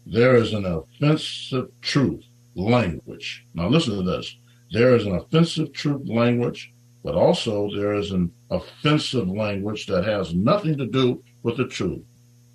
There 0.07 0.37
is 0.37 0.53
an 0.53 0.67
offensive 0.67 1.69
truth 1.81 2.25
language. 2.55 3.45
Now 3.55 3.67
listen 3.67 3.97
to 3.97 4.03
this. 4.03 4.37
There 4.71 4.95
is 4.95 5.07
an 5.07 5.17
offensive 5.17 5.73
truth 5.73 6.09
language 6.09 6.73
but 7.03 7.15
also 7.15 7.69
there 7.75 7.95
is 7.95 8.11
an 8.13 8.33
offensive 8.51 9.29
language 9.29 9.87
that 9.87 10.05
has 10.05 10.35
nothing 10.35 10.77
to 10.79 10.87
do 10.87 11.23
with 11.43 11.57
the 11.57 11.67
truth, 11.67 12.05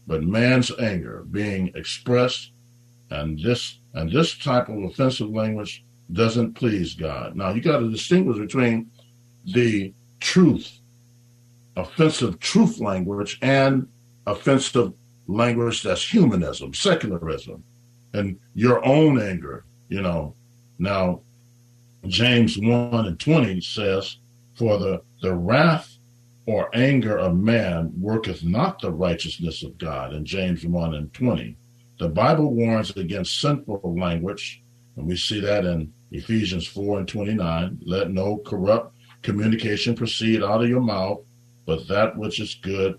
but 0.05 0.23
man's 0.23 0.71
anger 0.79 1.25
being 1.31 1.71
expressed, 1.75 2.51
and 3.09 3.39
this 3.39 3.79
and 3.93 4.11
this 4.11 4.37
type 4.37 4.69
of 4.69 4.83
offensive 4.83 5.29
language 5.29 5.83
doesn't 6.13 6.53
please 6.53 6.93
God. 6.93 7.35
Now 7.35 7.49
you 7.49 7.61
got 7.61 7.79
to 7.79 7.91
distinguish 7.91 8.37
between 8.37 8.89
the 9.45 9.93
truth, 10.19 10.79
offensive 11.77 12.39
truth 12.39 12.79
language, 12.79 13.37
and 13.41 13.87
offensive 14.25 14.93
language 15.27 15.83
that's 15.83 16.03
humanism, 16.03 16.73
secularism, 16.73 17.63
and 18.13 18.39
your 18.53 18.83
own 18.85 19.21
anger. 19.21 19.65
You 19.89 20.01
know, 20.01 20.35
now 20.79 21.21
James 22.07 22.57
1 22.57 23.05
and 23.05 23.19
20 23.19 23.61
says, 23.61 24.17
for 24.55 24.77
the, 24.79 25.01
the 25.21 25.33
wrath 25.33 25.97
or 26.45 26.69
anger 26.73 27.17
of 27.17 27.35
man 27.35 27.91
worketh 27.99 28.43
not 28.43 28.79
the 28.81 28.91
righteousness 28.91 29.63
of 29.63 29.77
God 29.77 30.13
in 30.13 30.25
James 30.25 30.65
1 30.65 30.93
and 30.95 31.13
20. 31.13 31.55
The 31.99 32.09
Bible 32.09 32.53
warns 32.53 32.91
against 32.91 33.41
sinful 33.41 33.81
language, 33.97 34.63
and 34.95 35.05
we 35.05 35.17
see 35.17 35.39
that 35.41 35.65
in 35.65 35.93
Ephesians 36.11 36.65
4 36.67 36.99
and 36.99 37.07
29. 37.07 37.79
Let 37.85 38.11
no 38.11 38.37
corrupt 38.37 38.95
communication 39.21 39.95
proceed 39.95 40.43
out 40.43 40.63
of 40.63 40.69
your 40.69 40.81
mouth, 40.81 41.19
but 41.67 41.87
that 41.87 42.17
which 42.17 42.39
is 42.39 42.55
good 42.55 42.97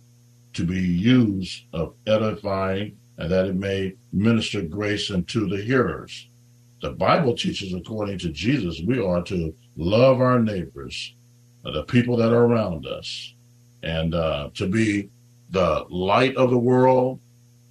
to 0.53 0.65
be 0.65 0.81
used 0.81 1.65
of 1.73 1.95
edifying, 2.07 2.97
and 3.17 3.29
that 3.33 3.47
it 3.47 3.57
may 3.57 3.95
minister 4.13 4.63
grace 4.63 5.11
unto 5.11 5.49
the 5.49 5.61
hearers. 5.61 6.29
The 6.81 6.91
Bible 6.91 7.35
teaches, 7.35 7.75
according 7.75 8.19
to 8.21 8.29
Jesus, 8.29 8.81
we 8.87 9.05
are 9.05 9.23
to 9.25 9.53
love 9.77 10.21
our 10.21 10.39
neighbors 10.39 11.15
the 11.73 11.83
people 11.85 12.17
that 12.17 12.33
are 12.33 12.45
around 12.45 12.87
us, 12.87 13.35
and 13.83 14.15
uh, 14.15 14.51
to 14.55 14.67
be 14.67 15.11
the 15.51 15.85
light 15.89 16.37
of 16.37 16.51
the 16.51 16.59
world, 16.59 17.21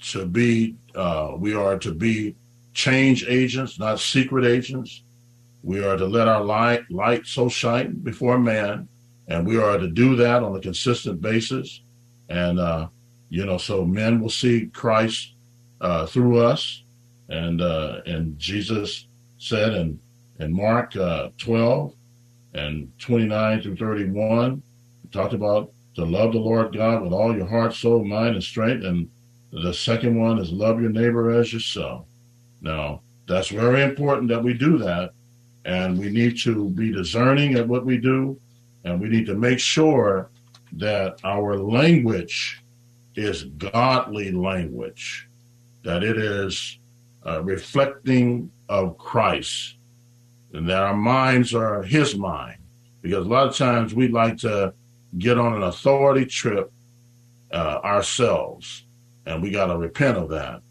to 0.01 0.25
be, 0.25 0.75
uh, 0.95 1.33
we 1.37 1.53
are 1.53 1.77
to 1.79 1.93
be 1.93 2.35
change 2.73 3.25
agents, 3.27 3.79
not 3.79 3.99
secret 3.99 4.45
agents. 4.45 5.03
We 5.63 5.83
are 5.83 5.97
to 5.97 6.05
let 6.05 6.27
our 6.27 6.43
light, 6.43 6.89
light 6.91 7.25
so 7.25 7.49
shine 7.49 7.93
before 7.93 8.37
man, 8.37 8.87
and 9.27 9.45
we 9.45 9.57
are 9.57 9.77
to 9.77 9.87
do 9.87 10.15
that 10.17 10.43
on 10.43 10.55
a 10.55 10.59
consistent 10.59 11.21
basis. 11.21 11.81
And, 12.29 12.59
uh, 12.59 12.87
you 13.29 13.45
know, 13.45 13.57
so 13.57 13.85
men 13.85 14.21
will 14.21 14.29
see 14.29 14.67
Christ 14.67 15.33
uh, 15.81 16.05
through 16.05 16.39
us. 16.39 16.83
And, 17.29 17.61
uh, 17.61 18.01
and 18.05 18.39
Jesus 18.39 19.07
said 19.37 19.73
in, 19.73 19.99
in 20.39 20.53
Mark 20.53 20.95
uh, 20.95 21.29
12, 21.37 21.93
and 22.53 22.91
29 22.99 23.61
through 23.61 23.75
31 23.75 24.61
talked 25.11 25.33
about 25.33 25.71
to 25.95 26.05
love 26.05 26.33
the 26.33 26.39
Lord 26.39 26.75
God 26.75 27.01
with 27.01 27.13
all 27.13 27.35
your 27.35 27.47
heart, 27.47 27.73
soul, 27.73 28.03
mind, 28.03 28.35
and 28.35 28.43
strength. 28.43 28.85
And 28.85 29.09
the 29.51 29.73
second 29.73 30.19
one 30.19 30.39
is 30.39 30.51
love 30.51 30.81
your 30.81 30.89
neighbor 30.89 31.31
as 31.31 31.53
yourself. 31.53 32.05
Now, 32.61 33.01
that's 33.27 33.49
very 33.49 33.83
important 33.83 34.29
that 34.29 34.43
we 34.43 34.53
do 34.53 34.77
that. 34.79 35.11
And 35.65 35.99
we 35.99 36.09
need 36.09 36.39
to 36.43 36.69
be 36.69 36.91
discerning 36.91 37.55
at 37.55 37.67
what 37.67 37.85
we 37.85 37.97
do. 37.97 38.39
And 38.87 39.01
we 39.01 39.09
need 39.09 39.25
to 39.25 39.35
make 39.35 39.59
sure 39.59 40.29
that 40.73 41.19
our 41.25 41.57
language 41.57 42.63
is 43.15 43.43
godly 43.43 44.31
language, 44.31 45.27
that 45.83 46.03
it 46.03 46.17
is 46.17 46.79
uh, 47.25 47.43
reflecting 47.43 48.49
of 48.69 48.97
Christ 48.97 49.75
and 50.53 50.69
that 50.69 50.81
our 50.81 50.95
minds 50.95 51.53
are 51.53 51.83
his 51.83 52.15
mind. 52.15 52.59
Because 53.01 53.25
a 53.25 53.29
lot 53.29 53.47
of 53.47 53.57
times 53.57 53.93
we 53.93 54.07
like 54.07 54.37
to 54.37 54.73
get 55.17 55.37
on 55.37 55.53
an 55.53 55.63
authority 55.63 56.25
trip 56.25 56.71
uh, 57.51 57.79
ourselves, 57.83 58.85
and 59.25 59.41
we 59.41 59.51
got 59.51 59.67
to 59.67 59.77
repent 59.77 60.17
of 60.17 60.29
that. 60.29 60.61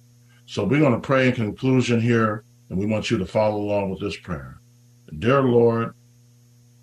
So 0.47 0.65
we're 0.65 0.81
going 0.81 0.95
to 0.95 1.07
pray 1.07 1.29
in 1.29 1.35
conclusion 1.35 2.01
here, 2.01 2.45
and 2.71 2.79
we 2.79 2.87
want 2.87 3.11
you 3.11 3.19
to 3.19 3.27
follow 3.27 3.61
along 3.61 3.91
with 3.91 4.01
this 4.01 4.17
prayer. 4.17 4.61
Dear 5.19 5.43
Lord, 5.43 5.95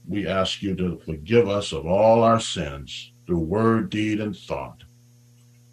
we 0.07 0.27
ask 0.27 0.61
you 0.61 0.75
to 0.75 0.99
forgive 1.05 1.47
us 1.47 1.71
of 1.71 1.85
all 1.85 2.23
our 2.23 2.39
sins 2.39 3.11
through 3.25 3.39
word, 3.39 3.89
deed, 3.89 4.19
and 4.19 4.35
thought. 4.35 4.83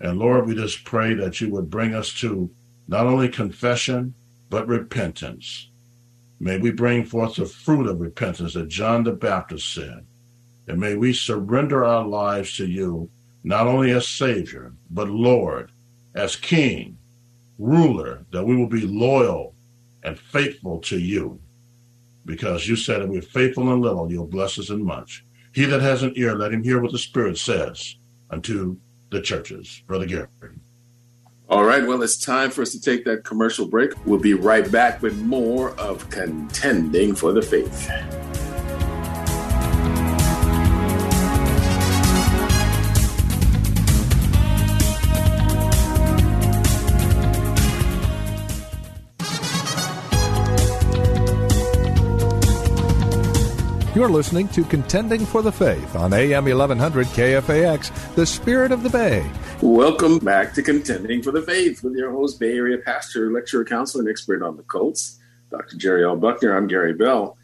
And 0.01 0.19
Lord, 0.19 0.47
we 0.47 0.55
just 0.55 0.85
pray 0.85 1.15
that 1.15 1.41
you 1.41 1.51
would 1.51 1.69
bring 1.69 1.95
us 1.95 2.13
to 2.21 2.51
not 2.89 3.07
only 3.07 3.29
confession, 3.29 4.15
but 4.49 4.67
repentance. 4.67 5.69
May 6.39 6.59
we 6.59 6.71
bring 6.71 7.05
forth 7.05 7.37
the 7.37 7.45
fruit 7.45 7.87
of 7.87 8.01
repentance 8.01 8.55
that 8.55 8.69
John 8.69 9.05
the 9.05 9.13
Baptist 9.13 9.75
said. 9.75 10.07
And 10.67 10.81
may 10.81 10.95
we 10.95 11.13
surrender 11.13 11.85
our 11.85 12.07
lives 12.07 12.57
to 12.57 12.67
you, 12.67 13.11
not 13.45 13.67
only 13.67 13.91
as 13.91 14.09
Savior, 14.09 14.73
but 14.91 15.09
Lord, 15.09 15.71
as 16.15 16.37
King, 16.37 16.99
ruler, 17.59 18.25
that 18.31 18.45
we 18.45 18.57
will 18.57 18.69
be 18.69 18.87
loyal 18.87 19.55
and 20.03 20.19
faithful 20.19 20.79
to 20.81 20.99
you. 20.99 21.41
Because 22.25 22.69
you 22.69 22.77
said, 22.77 23.03
if 23.03 23.09
we're 23.09 23.23
faithful 23.23 23.73
in 23.73 23.81
little, 23.81 24.11
you'll 24.11 24.27
bless 24.27 24.59
us 24.59 24.71
in 24.71 24.85
much. 24.85 25.25
He 25.53 25.65
that 25.65 25.81
has 25.81 26.03
an 26.03 26.13
ear, 26.17 26.35
let 26.35 26.53
him 26.53 26.63
hear 26.63 26.81
what 26.81 26.93
the 26.93 26.99
Spirit 26.99 27.39
says 27.39 27.97
unto 28.31 28.77
the 29.11 29.21
churches. 29.21 29.83
Brother 29.87 30.07
Gary. 30.07 30.29
All 31.49 31.65
right, 31.65 31.85
well, 31.85 32.03
it's 32.03 32.17
time 32.17 32.51
for 32.51 32.63
us 32.63 32.71
to 32.73 32.81
take 32.81 33.05
that 33.07 33.25
commercial 33.25 33.67
break. 33.67 33.91
We'll 34.07 34.21
be 34.21 34.35
right 34.35 34.71
back 34.71 35.03
with 35.03 35.19
more 35.19 35.73
of 35.81 36.09
Contending 36.09 37.17
for 37.17 37.33
the 37.33 37.43
Faith. 37.43 38.30
You're 54.01 54.09
listening 54.09 54.49
to 54.49 54.65
Contending 54.65 55.27
for 55.27 55.43
the 55.43 55.53
Faith 55.53 55.95
on 55.95 56.15
AM 56.15 56.47
1100 56.47 57.07
KFAX, 57.09 58.15
the 58.15 58.25
spirit 58.25 58.73
of 58.73 58.83
the 58.83 58.89
Bay. 58.89 59.31
Welcome 59.61 60.21
back 60.21 60.55
to 60.55 60.63
Contending 60.63 61.23
for 61.23 61.33
the 61.33 61.43
Faith 61.43 61.85
with 61.85 61.93
your 61.97 62.11
host, 62.11 62.41
Bay 62.41 62.57
Area 62.57 62.79
pastor, 62.79 63.31
lecturer, 63.31 63.63
counselor, 63.63 64.01
and 64.01 64.11
expert 64.11 64.43
on 64.43 64.57
the 64.57 64.63
cults, 64.63 65.19
Dr. 65.51 65.77
Jerry 65.77 66.03
L. 66.03 66.17
Buckner. 66.17 66.57
I'm 66.57 66.67
Gary 66.67 66.95
Bell. 66.95 67.37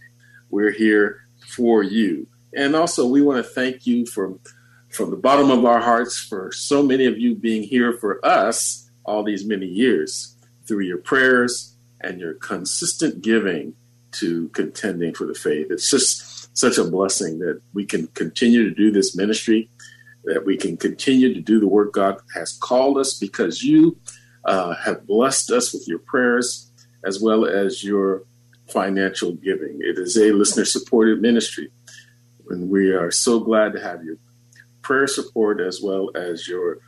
We're 0.49 0.71
here 0.71 1.27
for 1.47 1.83
you. 1.83 2.27
And 2.55 2.75
also, 2.75 3.07
we 3.07 3.21
want 3.21 3.37
to 3.37 3.51
thank 3.53 3.87
you 3.87 4.07
from, 4.07 4.41
from 4.89 5.11
the 5.11 5.17
bottom 5.17 5.51
of 5.51 5.67
our 5.67 5.83
hearts 5.83 6.19
for 6.19 6.51
so 6.53 6.83
many 6.83 7.05
of 7.05 7.19
you 7.19 7.35
being 7.35 7.65
here 7.65 7.93
for 7.93 8.19
us 8.25 8.91
all 9.05 9.23
these 9.23 9.47
many 9.47 9.67
years 9.67 10.35
through 10.67 10.85
your 10.85 10.97
prayers 10.97 11.77
and 12.01 12.19
your 12.19 12.33
consistent 12.33 13.21
giving 13.21 13.75
to 14.13 14.49
contending 14.55 15.13
for 15.13 15.27
the 15.27 15.35
faith. 15.35 15.67
It's 15.69 15.91
just 15.91 16.36
such 16.57 16.79
a 16.79 16.85
blessing 16.85 17.39
that 17.39 17.61
we 17.75 17.85
can 17.85 18.07
continue 18.09 18.67
to 18.67 18.75
do 18.75 18.91
this 18.91 19.15
ministry, 19.15 19.69
that 20.25 20.47
we 20.47 20.57
can 20.57 20.77
continue 20.77 21.33
to 21.35 21.41
do 21.41 21.61
the 21.61 21.69
work 21.69 21.93
God 21.93 22.17
has 22.35 22.57
called 22.57 22.97
us 22.97 23.13
because 23.19 23.63
you 23.63 23.99
uh, 24.47 24.75
have 24.75 25.07
blessed 25.07 25.51
us 25.51 25.75
with 25.75 25.87
your 25.87 25.99
prayers 25.99 26.73
as 27.05 27.21
well 27.21 27.45
as 27.45 27.85
your 27.85 28.23
financial 28.69 29.33
giving. 29.33 29.79
It 29.81 29.99
is 29.99 30.17
a 30.17 30.33
listener 30.33 30.65
supported 30.65 31.21
ministry. 31.21 31.71
And 32.49 32.71
we 32.71 32.91
are 32.91 33.11
so 33.11 33.39
glad 33.39 33.75
to 33.75 33.81
have 33.81 34.03
your 34.03 34.17
prayer 34.81 35.07
support 35.07 35.61
as 35.61 35.81
well 35.83 36.11
as 36.15 36.49
your 36.49 36.79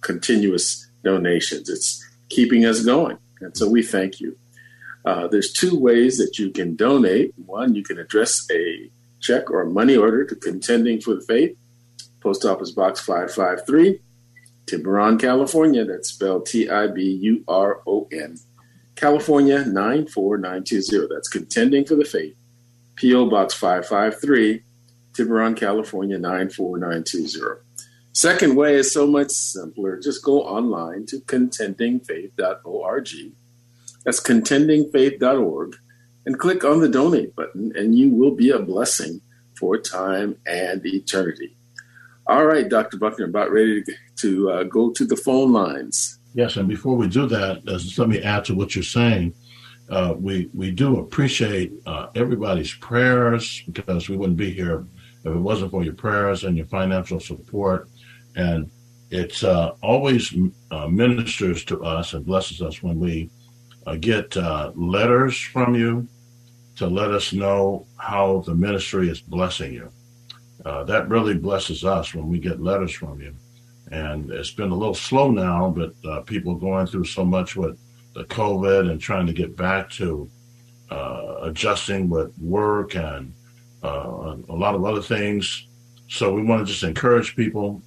continuous 0.00 0.90
donations. 1.04 1.68
It's 1.68 2.04
keeping 2.28 2.66
us 2.66 2.84
going. 2.84 3.18
And 3.40 3.56
so 3.56 3.68
we 3.68 3.84
thank 3.84 4.20
you. 4.20 4.36
Uh, 5.04 5.28
there's 5.28 5.52
two 5.52 5.78
ways 5.78 6.18
that 6.18 6.38
you 6.40 6.50
can 6.50 6.74
donate. 6.74 7.34
One, 7.46 7.76
you 7.76 7.84
can 7.84 7.98
address 7.98 8.46
a 8.50 8.90
check 9.22 9.50
or 9.50 9.64
money 9.64 9.96
order 9.96 10.24
to 10.24 10.34
Contending 10.34 11.00
for 11.00 11.14
the 11.14 11.22
Faith, 11.22 11.56
Post 12.20 12.44
Office 12.44 12.72
Box 12.72 13.00
553, 13.00 14.00
Tiburon, 14.66 15.18
California. 15.18 15.84
That's 15.84 16.10
spelled 16.10 16.44
T 16.46 16.68
I 16.68 16.88
B 16.88 17.02
U 17.22 17.44
R 17.48 17.80
O 17.86 18.08
N. 18.12 18.36
California 18.94 19.64
94920. 19.64 21.08
That's 21.12 21.28
Contending 21.28 21.84
for 21.84 21.94
the 21.94 22.04
Faith. 22.04 22.36
P.O. 22.94 23.28
Box 23.30 23.54
553, 23.54 24.62
Tiburon, 25.14 25.54
California 25.56 26.18
94920. 26.18 27.62
Second 28.12 28.54
way 28.54 28.74
is 28.76 28.92
so 28.92 29.06
much 29.06 29.30
simpler. 29.30 29.98
Just 29.98 30.22
go 30.22 30.42
online 30.42 31.06
to 31.06 31.16
contendingfaith.org. 31.20 33.08
That's 34.04 34.20
contendingfaith.org 34.20 35.76
and 36.26 36.38
click 36.38 36.64
on 36.64 36.80
the 36.80 36.88
donate 36.88 37.34
button, 37.34 37.72
and 37.76 37.96
you 37.96 38.10
will 38.10 38.34
be 38.34 38.50
a 38.50 38.58
blessing 38.58 39.20
for 39.58 39.78
time 39.78 40.36
and 40.46 40.84
eternity. 40.86 41.56
All 42.26 42.46
right, 42.46 42.68
Dr. 42.68 42.98
Buckner, 42.98 43.26
about 43.26 43.50
ready 43.50 43.82
to, 44.16 44.50
uh, 44.50 44.62
go 44.64 44.90
to 44.92 45.04
the 45.04 45.16
phone 45.16 45.52
lines. 45.52 46.18
Yes, 46.34 46.56
and 46.56 46.68
before 46.68 46.96
we 46.96 47.08
do 47.08 47.26
that, 47.26 47.64
let 47.98 48.08
me 48.08 48.22
add 48.22 48.44
to 48.46 48.54
what 48.54 48.74
you're 48.74 48.84
saying. 48.84 49.34
Uh, 49.90 50.14
we 50.16 50.48
we 50.54 50.70
do 50.70 50.98
appreciate 51.00 51.72
uh, 51.84 52.06
everybody's 52.14 52.72
prayers 52.74 53.62
because 53.70 54.08
we 54.08 54.16
wouldn't 54.16 54.38
be 54.38 54.50
here 54.50 54.86
if 55.24 55.34
it 55.34 55.38
wasn't 55.38 55.70
for 55.70 55.84
your 55.84 55.92
prayers 55.92 56.44
and 56.44 56.56
your 56.56 56.66
financial 56.66 57.20
support. 57.20 57.88
And 58.34 58.70
it's 59.10 59.44
uh, 59.44 59.72
always 59.82 60.34
uh, 60.70 60.88
ministers 60.88 61.64
to 61.66 61.84
us 61.84 62.14
and 62.14 62.24
blesses 62.24 62.62
us 62.62 62.82
when 62.82 62.98
we 62.98 63.28
uh, 63.86 63.96
get 63.96 64.36
letters 64.76 65.38
from 65.38 65.74
you 65.74 66.08
to 66.76 66.86
let 66.86 67.10
us 67.10 67.32
know 67.32 67.86
how 67.96 68.42
the 68.46 68.54
ministry 68.54 69.08
is 69.08 69.20
blessing 69.20 69.72
you. 69.72 69.90
Uh, 70.64 70.84
that 70.84 71.08
really 71.08 71.34
blesses 71.34 71.84
us 71.84 72.14
when 72.14 72.28
we 72.28 72.38
get 72.38 72.60
letters 72.60 72.92
from 72.92 73.20
you. 73.20 73.34
And 73.90 74.30
it's 74.30 74.52
been 74.52 74.70
a 74.70 74.74
little 74.74 74.94
slow 74.94 75.30
now, 75.30 75.70
but 75.70 75.92
uh, 76.08 76.20
people 76.22 76.54
going 76.54 76.86
through 76.86 77.04
so 77.04 77.24
much 77.24 77.56
with 77.56 77.78
the 78.14 78.24
COVID 78.24 78.90
and 78.90 79.00
trying 79.00 79.26
to 79.26 79.32
get 79.32 79.56
back 79.56 79.90
to 79.90 80.30
uh, 80.90 81.36
adjusting 81.42 82.08
with 82.08 82.36
work 82.38 82.94
and 82.94 83.34
uh, 83.82 84.36
a 84.48 84.54
lot 84.54 84.74
of 84.74 84.84
other 84.84 85.02
things. 85.02 85.66
So 86.08 86.32
we 86.32 86.42
want 86.42 86.66
to 86.66 86.72
just 86.72 86.84
encourage 86.84 87.34
people 87.34 87.82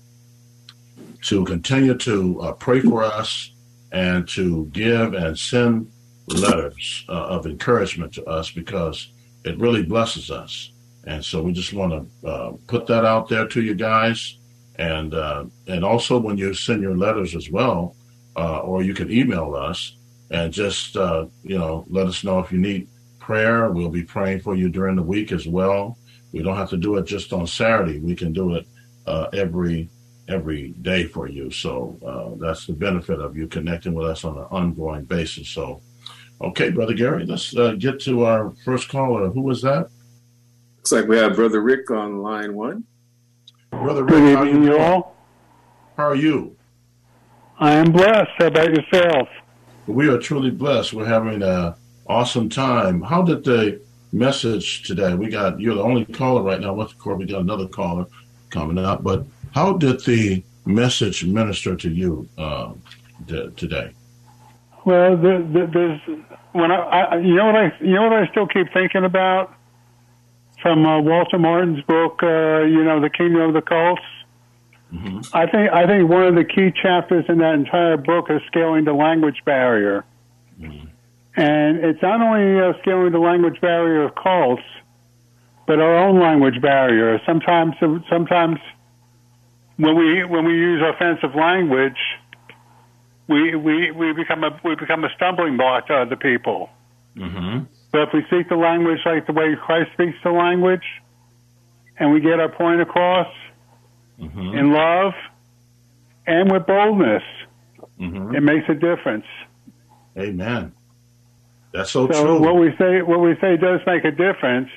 to 1.24 1.44
continue 1.46 1.96
to 1.96 2.42
uh, 2.42 2.52
pray 2.54 2.82
for 2.82 3.04
us 3.04 3.52
and 3.96 4.28
to 4.28 4.66
give 4.74 5.14
and 5.14 5.40
send 5.40 5.90
letters 6.28 7.06
uh, 7.08 7.14
of 7.14 7.46
encouragement 7.46 8.14
to 8.14 8.26
us 8.26 8.52
because 8.52 9.14
it 9.46 9.58
really 9.58 9.84
blesses 9.84 10.30
us. 10.30 10.72
And 11.08 11.24
so 11.24 11.42
we 11.42 11.54
just 11.54 11.72
want 11.72 11.94
to 11.94 12.28
uh, 12.28 12.52
put 12.68 12.88
that 12.88 13.06
out 13.06 13.30
there 13.30 13.48
to 13.48 13.62
you 13.62 13.74
guys. 13.74 14.38
And 14.78 15.14
uh, 15.14 15.46
and 15.68 15.86
also 15.86 16.20
when 16.20 16.38
you 16.38 16.54
send 16.54 16.82
your 16.82 16.98
letters 16.98 17.36
as 17.36 17.50
well, 17.50 17.96
uh, 18.36 18.60
or 18.60 18.84
you 18.84 18.94
can 18.94 19.10
email 19.10 19.56
us 19.56 19.96
and 20.30 20.52
just 20.52 20.98
uh, 20.98 21.28
you 21.44 21.58
know 21.58 21.86
let 21.88 22.08
us 22.08 22.26
know 22.26 22.40
if 22.40 22.52
you 22.52 22.58
need 22.58 22.90
prayer. 23.20 23.72
We'll 23.72 23.90
be 24.02 24.04
praying 24.04 24.42
for 24.42 24.56
you 24.56 24.68
during 24.68 24.98
the 24.98 25.04
week 25.04 25.32
as 25.32 25.48
well. 25.48 25.98
We 26.34 26.42
don't 26.42 26.58
have 26.58 26.72
to 26.72 26.78
do 26.78 26.98
it 26.98 27.06
just 27.06 27.32
on 27.32 27.48
Saturday. 27.48 28.00
We 28.00 28.14
can 28.14 28.34
do 28.34 28.56
it 28.56 28.68
uh, 29.08 29.28
every 29.32 29.88
every 30.28 30.70
day 30.70 31.06
for 31.06 31.28
you. 31.28 31.52
So 31.52 32.38
that's 32.40 32.66
the 32.66 32.74
benefit 32.74 33.20
of 33.20 33.38
you 33.38 33.48
connecting 33.48 33.94
with 33.94 34.08
us 34.08 34.26
on 34.26 34.38
an 34.38 34.46
ongoing 34.52 35.06
basis. 35.06 35.50
So 35.50 35.82
Okay, 36.42 36.70
Brother 36.70 36.94
Gary, 36.94 37.26
let's 37.26 37.56
uh, 37.56 37.74
get 37.78 38.00
to 38.02 38.26
our 38.26 38.52
first 38.66 38.90
caller. 38.90 39.30
Who 39.30 39.42
was 39.42 39.62
that? 39.62 39.90
Looks 40.78 40.92
like 40.92 41.08
we 41.08 41.18
have 41.18 41.36
Brother 41.36 41.62
Rick 41.62 41.90
on 41.92 42.22
line 42.22 42.54
one. 42.54 42.84
Brother 43.72 44.04
Rick, 44.04 44.16
Good 44.16 44.36
how 44.36 44.44
are 44.44 44.48
you? 44.48 44.78
All? 44.78 45.16
How 45.96 46.08
are 46.08 46.16
you? 46.16 46.56
I 47.58 47.72
am 47.74 47.92
blessed. 47.92 48.32
How 48.38 48.48
about 48.48 48.70
yourself? 48.70 49.30
We 49.88 50.10
are 50.10 50.18
truly 50.18 50.52
blessed. 50.52 50.94
We're 50.94 51.06
having 51.06 51.42
an 51.42 51.74
awesome 52.08 52.50
time. 52.50 53.02
How 53.02 53.22
did 53.22 53.46
the 53.46 53.82
message 54.12 54.84
today? 54.84 55.14
We 55.14 55.30
got 55.30 55.60
you're 55.60 55.76
the 55.76 55.84
only 55.84 56.04
caller 56.04 56.42
right 56.42 56.60
now. 56.60 56.80
Of 56.80 56.98
course, 57.00 57.18
we 57.18 57.26
got 57.26 57.42
another 57.42 57.68
caller 57.68 58.08
coming 58.50 58.78
up. 58.78 59.04
But 59.04 59.26
how 59.54 59.74
did 59.74 60.04
the 60.06 60.44
message 60.66 61.26
minister 61.26 61.76
to 61.76 61.90
you 61.90 62.28
uh, 62.38 62.74
today? 63.28 63.94
Well, 64.86 65.18
the, 65.18 65.48
the, 65.52 65.70
there's 65.74 66.20
when 66.52 66.72
I, 66.72 66.76
I, 66.76 67.18
you 67.18 67.36
know 67.36 67.48
what 67.48 67.56
I, 67.56 67.72
you 67.82 67.94
know 67.94 68.04
what 68.04 68.14
I 68.14 68.28
still 68.28 68.48
keep 68.48 68.72
thinking 68.74 69.04
about 69.04 69.54
from 70.62 70.86
uh, 70.86 71.02
Walter 71.02 71.38
Martin's 71.38 71.82
book, 71.82 72.22
uh, 72.24 72.62
you 72.62 72.84
know, 72.84 73.02
The 73.02 73.10
Kingdom 73.10 73.42
of 73.42 73.54
the 73.54 73.62
Cults. 73.62 74.02
Mm-hmm. 74.94 75.20
I 75.36 75.48
think 75.48 75.72
I 75.72 75.86
think 75.88 76.10
one 76.10 76.24
of 76.24 76.36
the 76.36 76.46
key 76.46 76.72
chapters 76.72 77.26
in 77.28 77.40
that 77.40 77.56
entire 77.56 77.98
book 77.98 78.28
is 78.30 78.42
scaling 78.48 78.86
the 78.86 78.94
language 78.94 79.42
barrier, 79.44 80.06
mm-hmm. 80.60 80.88
and 81.36 81.78
it's 81.84 82.02
not 82.02 82.22
only 82.22 82.60
uh, 82.62 82.74
scaling 82.82 83.12
the 83.12 83.20
language 83.20 83.60
barrier 83.60 84.04
of 84.04 84.16
cults, 84.16 84.62
but 85.66 85.80
our 85.80 85.98
own 85.98 86.20
language 86.20 86.62
barrier. 86.62 87.20
Sometimes, 87.26 87.74
sometimes 88.10 88.60
when 89.78 89.96
we 89.98 90.24
when 90.26 90.46
we 90.46 90.54
use 90.54 90.82
offensive 90.82 91.36
language 91.36 91.98
we 93.28 93.56
we 93.56 93.92
we 93.92 94.14
become 94.14 94.44
a 94.44 94.60
we 94.64 94.76
become 94.76 95.04
a 95.04 95.10
stumbling 95.16 95.58
block 95.58 95.88
to 95.88 95.96
other 95.96 96.16
people. 96.16 96.70
Mm-hmm. 97.18 97.64
But 97.92 98.02
if 98.04 98.14
we 98.14 98.24
speak 98.28 98.50
the 98.50 98.56
language 98.56 99.00
like 99.06 99.26
the 99.26 99.34
way 99.34 99.56
Christ 99.56 99.92
speaks 99.94 100.18
the 100.24 100.32
language, 100.32 100.84
and 101.98 102.12
we 102.14 102.20
get 102.22 102.40
our 102.40 102.50
point 102.50 102.82
across 102.82 103.28
Mm-hmm. 104.20 104.58
in 104.58 104.72
love 104.72 105.14
and 106.26 106.50
with 106.52 106.66
boldness, 106.66 107.24
Mm-hmm. 108.00 108.36
it 108.36 108.42
makes 108.42 108.68
a 108.70 108.74
difference. 108.74 109.26
Amen. 110.18 110.74
That's 111.74 111.92
so, 111.92 112.08
So 112.12 112.24
true. 112.24 112.40
what 112.42 112.56
we 112.56 112.76
say 112.78 113.02
what 113.02 113.20
we 113.22 113.36
say 113.42 113.58
does 113.58 113.82
make 113.88 114.04
a 114.06 114.12
difference, 114.12 114.70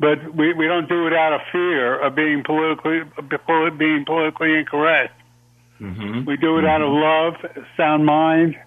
but 0.00 0.34
we, 0.34 0.54
we 0.54 0.66
don't 0.66 0.88
do 0.88 1.06
it 1.06 1.12
out 1.12 1.34
of 1.34 1.42
fear 1.52 2.00
of 2.00 2.14
being 2.14 2.42
politically 2.42 3.02
being 3.78 4.04
politically 4.06 4.56
incorrect. 4.56 5.12
mm-hmm. 5.78 6.24
We 6.24 6.38
do 6.38 6.58
it 6.58 6.64
out 6.64 6.80
of 6.80 6.90
love, 6.90 7.66
sound 7.76 8.06
mind, 8.06 8.58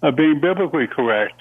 of 0.00 0.14
being 0.14 0.40
biblically 0.40 0.86
correct. 0.86 1.40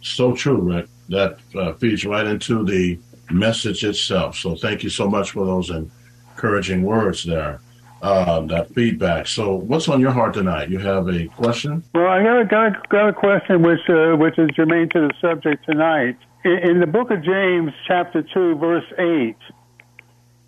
So 0.00 0.32
true, 0.34 0.60
Rick. 0.60 0.86
That 1.08 1.40
uh, 1.56 1.72
feeds 1.72 2.06
right 2.06 2.24
into 2.24 2.64
the 2.64 3.00
message 3.32 3.84
itself. 3.84 4.36
So 4.36 4.54
thank 4.54 4.84
you 4.84 4.90
so 4.90 5.10
much 5.10 5.32
for 5.32 5.44
those 5.44 5.70
encouraging 5.70 6.84
words 6.84 7.24
there, 7.24 7.60
uh, 8.00 8.42
that 8.42 8.72
feedback. 8.74 9.26
So 9.26 9.56
what's 9.56 9.88
on 9.88 10.00
your 10.00 10.12
heart 10.12 10.34
tonight? 10.34 10.70
You 10.70 10.78
have 10.78 11.08
a 11.08 11.26
question? 11.26 11.82
Well, 11.92 12.06
I 12.06 12.22
got 12.22 12.40
a, 12.40 12.44
got 12.44 12.66
a, 12.68 12.82
got 12.90 13.08
a 13.08 13.12
question 13.12 13.62
which 13.62 13.80
uh, 13.88 14.14
which 14.16 14.38
is 14.38 14.50
germane 14.54 14.88
to 14.90 15.08
the 15.08 15.12
subject 15.20 15.64
tonight. 15.64 16.16
In, 16.42 16.80
the 16.80 16.86
book 16.86 17.10
of 17.10 17.22
James, 17.22 17.72
chapter 17.86 18.22
two, 18.22 18.54
verse 18.56 18.84
eight, 18.98 19.36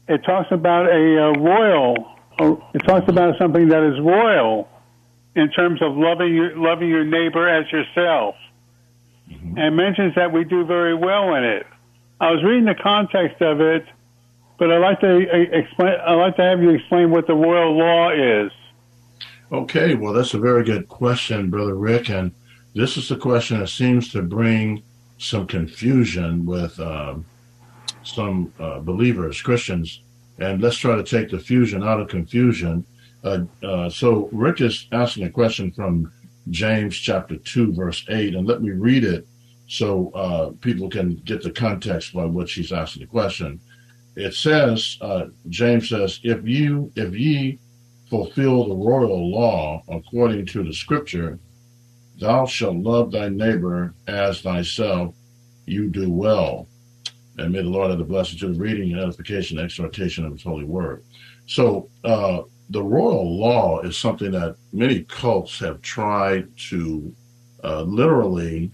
it 0.08 0.24
talks 0.24 0.48
about 0.50 0.86
a 0.86 1.26
uh, 1.26 1.32
royal. 1.38 2.16
Uh, 2.38 2.54
it 2.72 2.78
talks 2.80 3.08
about 3.08 3.36
something 3.38 3.68
that 3.68 3.82
is 3.82 4.00
royal 4.00 4.68
in 5.36 5.50
terms 5.50 5.82
of 5.82 5.94
loving 5.94 6.34
your, 6.34 6.56
loving 6.56 6.88
your 6.88 7.04
neighbor 7.04 7.46
as 7.46 7.70
yourself, 7.70 8.36
and 9.56 9.76
mentions 9.76 10.14
that 10.14 10.32
we 10.32 10.44
do 10.44 10.64
very 10.64 10.94
well 10.94 11.34
in 11.34 11.44
it. 11.44 11.66
I 12.20 12.30
was 12.30 12.42
reading 12.42 12.64
the 12.64 12.74
context 12.74 13.42
of 13.42 13.60
it, 13.60 13.84
but 14.58 14.70
I'd 14.70 14.78
like 14.78 15.00
to 15.00 15.28
uh, 15.30 15.58
explain. 15.58 15.94
I'd 16.06 16.14
like 16.14 16.36
to 16.36 16.42
have 16.42 16.62
you 16.62 16.70
explain 16.70 17.10
what 17.10 17.26
the 17.26 17.34
royal 17.34 17.76
law 17.76 18.10
is. 18.10 18.50
Okay, 19.52 19.94
well, 19.94 20.14
that's 20.14 20.32
a 20.32 20.38
very 20.38 20.64
good 20.64 20.88
question, 20.88 21.50
Brother 21.50 21.74
Rick. 21.74 22.08
And 22.08 22.32
this 22.74 22.96
is 22.96 23.10
the 23.10 23.16
question 23.16 23.60
that 23.60 23.68
seems 23.68 24.10
to 24.12 24.22
bring 24.22 24.82
some 25.22 25.46
confusion 25.46 26.44
with 26.44 26.78
um, 26.80 27.24
some 28.02 28.52
uh, 28.58 28.80
believers, 28.80 29.40
Christians. 29.40 30.02
And 30.38 30.60
let's 30.60 30.76
try 30.76 30.96
to 30.96 31.04
take 31.04 31.30
the 31.30 31.38
fusion 31.38 31.82
out 31.82 32.00
of 32.00 32.08
confusion. 32.08 32.84
Uh, 33.22 33.44
uh, 33.62 33.88
so, 33.88 34.28
Rick 34.32 34.60
is 34.60 34.88
asking 34.90 35.24
a 35.24 35.30
question 35.30 35.70
from 35.70 36.12
James 36.50 36.96
chapter 36.96 37.36
2, 37.36 37.72
verse 37.72 38.04
8. 38.08 38.34
And 38.34 38.46
let 38.46 38.62
me 38.62 38.70
read 38.70 39.04
it 39.04 39.26
so 39.68 40.10
uh, 40.10 40.50
people 40.60 40.90
can 40.90 41.14
get 41.24 41.42
the 41.42 41.50
context 41.50 42.12
by 42.12 42.24
which 42.24 42.54
he's 42.54 42.72
asking 42.72 43.02
the 43.02 43.06
question. 43.06 43.60
It 44.16 44.34
says, 44.34 44.98
uh, 45.00 45.26
James 45.48 45.88
says, 45.88 46.20
if 46.24 46.44
you, 46.46 46.90
if 46.96 47.14
ye 47.14 47.58
fulfill 48.10 48.68
the 48.68 48.74
royal 48.74 49.30
law 49.30 49.82
according 49.88 50.46
to 50.46 50.64
the 50.64 50.74
scripture, 50.74 51.38
thou 52.22 52.46
shalt 52.46 52.76
love 52.76 53.10
thy 53.10 53.28
neighbor 53.28 53.94
as 54.06 54.40
thyself, 54.40 55.14
you 55.66 55.88
do 55.88 56.10
well. 56.10 56.68
And 57.38 57.52
may 57.52 57.62
the 57.62 57.68
Lord 57.68 57.90
have 57.90 57.98
the 57.98 58.04
blessing 58.04 58.38
to 58.40 58.48
the 58.48 58.60
reading 58.60 58.92
and 58.92 59.00
edification 59.00 59.58
and 59.58 59.64
exhortation 59.64 60.24
of 60.24 60.32
his 60.32 60.42
holy 60.42 60.64
word. 60.64 61.02
So, 61.46 61.88
uh, 62.04 62.42
the 62.70 62.82
royal 62.82 63.38
law 63.38 63.80
is 63.80 63.98
something 63.98 64.30
that 64.30 64.56
many 64.72 65.02
cults 65.02 65.58
have 65.58 65.82
tried 65.82 66.48
to 66.70 67.14
uh, 67.62 67.82
literally 67.82 68.70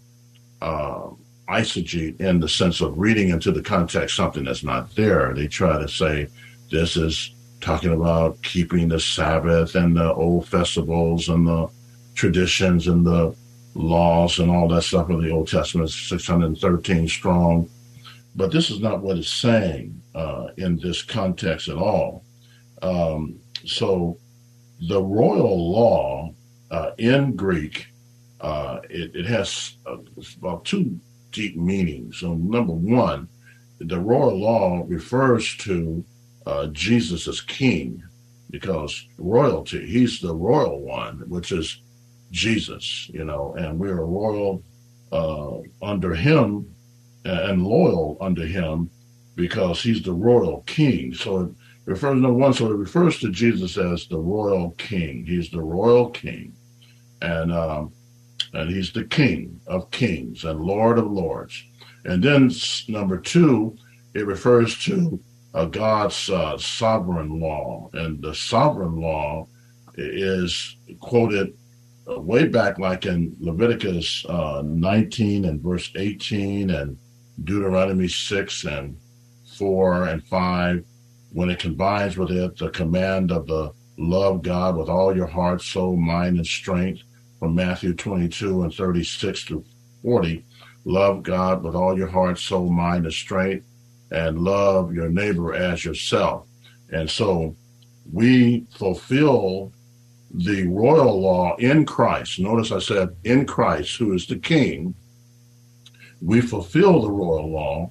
uh, 0.60 1.08
eisegete 1.48 2.20
in 2.20 2.38
the 2.38 2.48
sense 2.48 2.80
of 2.80 2.98
reading 2.98 3.30
into 3.30 3.50
the 3.50 3.62
context 3.62 4.14
something 4.14 4.44
that's 4.44 4.62
not 4.62 4.94
there. 4.94 5.34
They 5.34 5.48
try 5.48 5.78
to 5.78 5.88
say 5.88 6.28
this 6.70 6.96
is 6.96 7.34
talking 7.60 7.92
about 7.92 8.40
keeping 8.42 8.88
the 8.88 9.00
Sabbath 9.00 9.74
and 9.74 9.96
the 9.96 10.12
old 10.12 10.46
festivals 10.46 11.28
and 11.28 11.46
the 11.46 11.68
traditions 12.18 12.88
and 12.88 13.06
the 13.06 13.34
laws 13.74 14.40
and 14.40 14.50
all 14.50 14.66
that 14.68 14.82
stuff 14.82 15.08
in 15.08 15.22
the 15.22 15.30
Old 15.30 15.48
Testament, 15.48 15.88
613 15.88 17.08
strong. 17.08 17.70
But 18.34 18.50
this 18.50 18.70
is 18.70 18.80
not 18.80 19.00
what 19.00 19.18
it's 19.18 19.32
saying 19.32 20.02
uh, 20.14 20.48
in 20.56 20.76
this 20.76 21.00
context 21.02 21.68
at 21.68 21.76
all. 21.76 22.24
Um, 22.82 23.38
so 23.64 24.18
the 24.88 25.02
royal 25.02 25.72
law 25.72 26.34
uh, 26.72 26.90
in 26.98 27.36
Greek, 27.36 27.86
uh, 28.40 28.80
it, 28.90 29.14
it 29.14 29.26
has 29.26 29.76
uh, 29.86 29.96
about 30.42 30.64
two 30.64 30.98
deep 31.30 31.56
meanings. 31.56 32.18
So 32.18 32.34
number 32.34 32.72
one, 32.72 33.28
the 33.78 33.98
royal 33.98 34.38
law 34.38 34.84
refers 34.86 35.56
to 35.58 36.04
uh, 36.46 36.66
Jesus 36.68 37.28
as 37.28 37.40
king 37.40 38.02
because 38.50 39.06
royalty, 39.18 39.86
he's 39.86 40.20
the 40.20 40.34
royal 40.34 40.80
one, 40.80 41.22
which 41.28 41.52
is 41.52 41.80
Jesus, 42.30 43.08
you 43.12 43.24
know, 43.24 43.54
and 43.58 43.78
we're 43.78 44.04
royal 44.04 44.62
uh, 45.12 45.58
under 45.82 46.14
him 46.14 46.74
and 47.24 47.66
loyal 47.66 48.16
under 48.20 48.46
him 48.46 48.90
because 49.34 49.82
he's 49.82 50.02
the 50.02 50.12
royal 50.12 50.62
king. 50.62 51.14
So 51.14 51.40
it 51.40 51.50
refers, 51.84 52.14
number 52.20 52.32
one, 52.32 52.52
so 52.52 52.66
it 52.66 52.76
refers 52.76 53.18
to 53.20 53.30
Jesus 53.30 53.76
as 53.76 54.06
the 54.06 54.18
royal 54.18 54.72
king. 54.72 55.24
He's 55.24 55.50
the 55.50 55.62
royal 55.62 56.10
king. 56.10 56.54
And, 57.22 57.52
um, 57.52 57.92
and 58.52 58.70
he's 58.70 58.92
the 58.92 59.04
king 59.04 59.60
of 59.66 59.90
kings 59.90 60.44
and 60.44 60.60
lord 60.60 60.98
of 60.98 61.10
lords. 61.10 61.64
And 62.04 62.22
then 62.22 62.50
number 62.88 63.18
two, 63.18 63.76
it 64.14 64.26
refers 64.26 64.78
to 64.84 65.20
uh, 65.54 65.66
God's 65.66 66.30
uh, 66.30 66.56
sovereign 66.58 67.40
law. 67.40 67.90
And 67.92 68.22
the 68.22 68.34
sovereign 68.34 69.00
law 69.00 69.48
is 69.96 70.76
quoted 71.00 71.57
way 72.16 72.46
back, 72.46 72.78
like 72.78 73.06
in 73.06 73.36
Leviticus 73.40 74.24
uh, 74.28 74.62
19 74.64 75.44
and 75.44 75.60
verse 75.60 75.90
18, 75.94 76.70
and 76.70 76.98
Deuteronomy 77.44 78.08
6 78.08 78.64
and 78.64 78.96
4 79.56 80.04
and 80.04 80.24
5, 80.24 80.84
when 81.32 81.50
it 81.50 81.58
combines 81.58 82.16
with 82.16 82.30
it 82.30 82.56
the 82.56 82.70
command 82.70 83.30
of 83.30 83.46
the 83.46 83.72
love 83.98 84.42
God 84.42 84.76
with 84.76 84.88
all 84.88 85.14
your 85.14 85.26
heart, 85.26 85.60
soul, 85.60 85.96
mind, 85.96 86.36
and 86.36 86.46
strength 86.46 87.02
from 87.38 87.54
Matthew 87.54 87.94
22 87.94 88.62
and 88.62 88.72
36 88.72 89.44
to 89.46 89.64
40. 90.02 90.44
Love 90.84 91.22
God 91.22 91.62
with 91.62 91.74
all 91.74 91.96
your 91.98 92.08
heart, 92.08 92.38
soul, 92.38 92.70
mind, 92.70 93.04
and 93.04 93.12
strength, 93.12 93.66
and 94.10 94.38
love 94.38 94.94
your 94.94 95.08
neighbor 95.10 95.54
as 95.54 95.84
yourself. 95.84 96.46
And 96.90 97.10
so 97.10 97.54
we 98.10 98.66
fulfill 98.76 99.72
the 100.30 100.66
royal 100.66 101.20
law 101.20 101.56
in 101.56 101.84
Christ. 101.86 102.38
Notice 102.38 102.72
I 102.72 102.78
said 102.78 103.16
in 103.24 103.46
Christ, 103.46 103.96
who 103.96 104.12
is 104.12 104.26
the 104.26 104.36
king. 104.36 104.94
We 106.20 106.40
fulfill 106.40 107.02
the 107.02 107.10
royal 107.10 107.50
law 107.50 107.90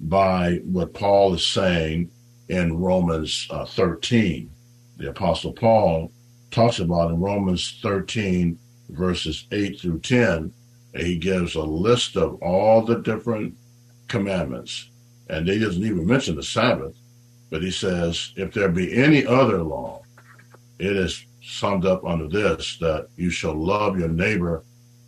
by 0.00 0.60
what 0.64 0.94
Paul 0.94 1.34
is 1.34 1.46
saying 1.46 2.10
in 2.48 2.78
Romans 2.78 3.46
uh, 3.50 3.64
13. 3.64 4.50
The 4.96 5.10
Apostle 5.10 5.52
Paul 5.52 6.12
talks 6.50 6.78
about 6.78 7.10
in 7.10 7.20
Romans 7.20 7.78
13, 7.82 8.58
verses 8.90 9.46
8 9.52 9.80
through 9.80 10.00
10. 10.00 10.52
He 10.96 11.16
gives 11.16 11.54
a 11.54 11.62
list 11.62 12.16
of 12.16 12.42
all 12.42 12.82
the 12.82 12.96
different 12.96 13.54
commandments, 14.08 14.88
and 15.28 15.46
he 15.46 15.58
doesn't 15.58 15.84
even 15.84 16.06
mention 16.06 16.36
the 16.36 16.42
Sabbath, 16.42 16.96
but 17.50 17.62
he 17.62 17.70
says, 17.70 18.32
if 18.36 18.52
there 18.52 18.68
be 18.68 18.94
any 18.94 19.24
other 19.24 19.62
law, 19.62 20.02
it 20.78 20.96
is 20.96 21.24
summed 21.48 21.86
up 21.86 22.04
under 22.04 22.28
this 22.28 22.76
that 22.78 23.08
you 23.16 23.30
shall 23.30 23.54
love 23.54 23.98
your 23.98 24.08
neighbor 24.08 24.64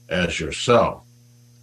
as 0.08 0.40
yourself. 0.40 1.04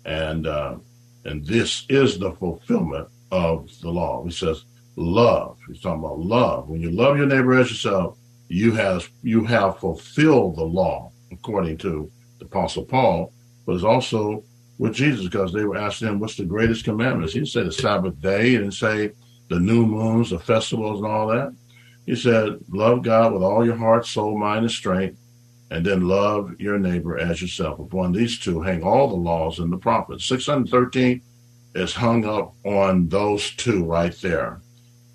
And 0.06 0.48
uh, 0.48 0.78
and 1.26 1.46
this 1.46 1.86
is 1.90 2.18
the 2.18 2.32
fulfillment 2.34 3.08
of 3.32 3.70
the 3.82 3.90
law. 3.90 4.24
He 4.24 4.32
says 4.32 4.64
love. 4.96 5.58
He's 5.68 5.82
talking 5.82 6.04
about 6.04 6.20
love. 6.20 6.70
When 6.70 6.82
you 6.82 6.92
love 6.92 7.18
your 7.18 7.26
neighbor 7.26 7.54
as 7.54 7.70
yourself, 7.70 8.18
you 8.48 8.72
have 8.74 9.10
you 9.24 9.44
have 9.46 9.80
fulfilled 9.80 10.56
the 10.56 10.64
law 10.64 11.12
according 11.32 11.78
to 11.80 12.10
the 12.40 12.46
Apostle 12.46 12.86
Paul, 12.86 13.34
but 13.66 13.74
it's 13.74 13.84
also 13.84 14.44
with 14.78 14.94
Jesus 14.94 15.26
because 15.26 15.52
they 15.52 15.66
were 15.66 15.76
asking 15.76 16.08
him, 16.08 16.20
"What's 16.20 16.38
the 16.38 16.46
greatest 16.46 16.86
commandments?" 16.86 17.34
He 17.34 17.40
didn't 17.40 17.52
say 17.52 17.64
the 17.64 17.72
Sabbath 17.72 18.22
day. 18.22 18.52
Didn't 18.52 18.72
say 18.72 19.12
the 19.50 19.60
new 19.60 19.86
moons, 19.86 20.30
the 20.30 20.40
festivals, 20.40 21.00
and 21.00 21.12
all 21.12 21.28
that. 21.28 21.54
He 22.08 22.16
said, 22.16 22.58
"Love 22.70 23.04
God 23.04 23.34
with 23.34 23.44
all 23.44 23.64
your 23.64 23.76
heart, 23.76 24.08
soul, 24.08 24.36
mind, 24.36 24.66
and 24.66 24.72
strength." 24.72 25.20
And 25.70 25.86
then 25.86 26.08
love 26.08 26.60
your 26.60 26.80
neighbor 26.80 27.18
as 27.20 27.42
yourself. 27.42 27.78
Upon 27.80 28.14
these 28.14 28.40
two 28.40 28.62
hang 28.62 28.84
all 28.84 29.10
the 29.10 29.16
laws 29.16 29.60
and 29.60 29.72
the 29.72 29.78
prophets. 29.78 30.26
613 30.26 31.22
is 31.76 31.94
hung 31.94 32.26
up 32.26 32.56
on 32.66 33.10
those 33.10 33.52
two 33.52 33.84
right 33.84 34.14
there. 34.22 34.62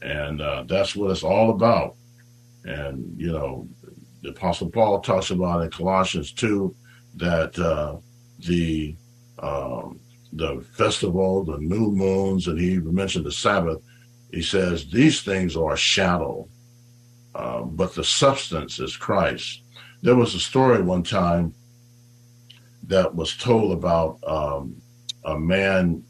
And 0.03 0.41
uh, 0.43 0.65
that's 0.69 0.95
what 0.95 1.11
it's 1.11 1.23
all 1.23 1.51
about. 1.51 1.97
And, 2.65 3.19
you 3.19 3.33
know, 3.33 3.67
the 4.23 4.31
Apostle 4.31 4.71
Paul 4.71 5.01
talks 5.01 5.31
about 5.31 5.63
in 5.63 5.71
Colossians 5.71 6.33
2 6.33 6.75
that 7.17 7.59
uh, 7.59 7.97
the 8.39 8.95
um, 9.39 10.01
the 10.33 10.65
festival, 10.73 11.45
the 11.45 11.59
new 11.59 11.91
moons, 11.91 12.47
and 12.47 12.59
he 12.59 12.79
mentioned 12.79 13.27
the 13.27 13.33
Sabbath. 13.33 13.83
He 14.31 14.41
says 14.43 14.89
these 14.91 15.23
things 15.23 15.57
are 15.57 15.75
a 15.75 15.77
shadow, 15.77 16.49
uh, 17.35 17.63
but 17.63 17.95
the 17.95 18.05
substance 18.05 18.79
is 18.79 18.97
Christ. 18.97 19.63
There 20.03 20.17
was 20.17 20.35
a 20.35 20.41
story 20.41 20.83
one 20.83 21.03
time 21.03 21.55
that 22.85 23.15
was 23.15 23.37
told 23.37 23.73
about 23.73 24.19
um, 24.27 24.77
a 25.25 25.39
man 25.39 26.05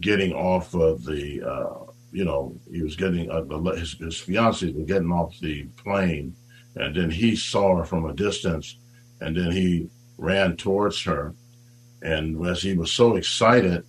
getting 0.00 0.32
off 0.32 0.74
of 0.74 1.04
the, 1.04 1.42
uh, 1.42 1.92
you 2.12 2.24
know, 2.24 2.56
he 2.70 2.82
was 2.82 2.96
getting 2.96 3.30
uh, 3.30 3.42
his, 3.74 3.94
his 3.94 4.18
fiance 4.18 4.70
was 4.72 4.86
getting 4.86 5.10
off 5.10 5.38
the 5.40 5.64
plane, 5.82 6.34
and 6.76 6.94
then 6.94 7.10
he 7.10 7.36
saw 7.36 7.76
her 7.76 7.84
from 7.84 8.06
a 8.06 8.14
distance, 8.14 8.76
and 9.20 9.36
then 9.36 9.50
he 9.50 9.88
ran 10.16 10.56
towards 10.56 11.02
her, 11.02 11.34
and 12.02 12.46
as 12.46 12.62
he 12.62 12.74
was 12.74 12.92
so 12.92 13.16
excited 13.16 13.84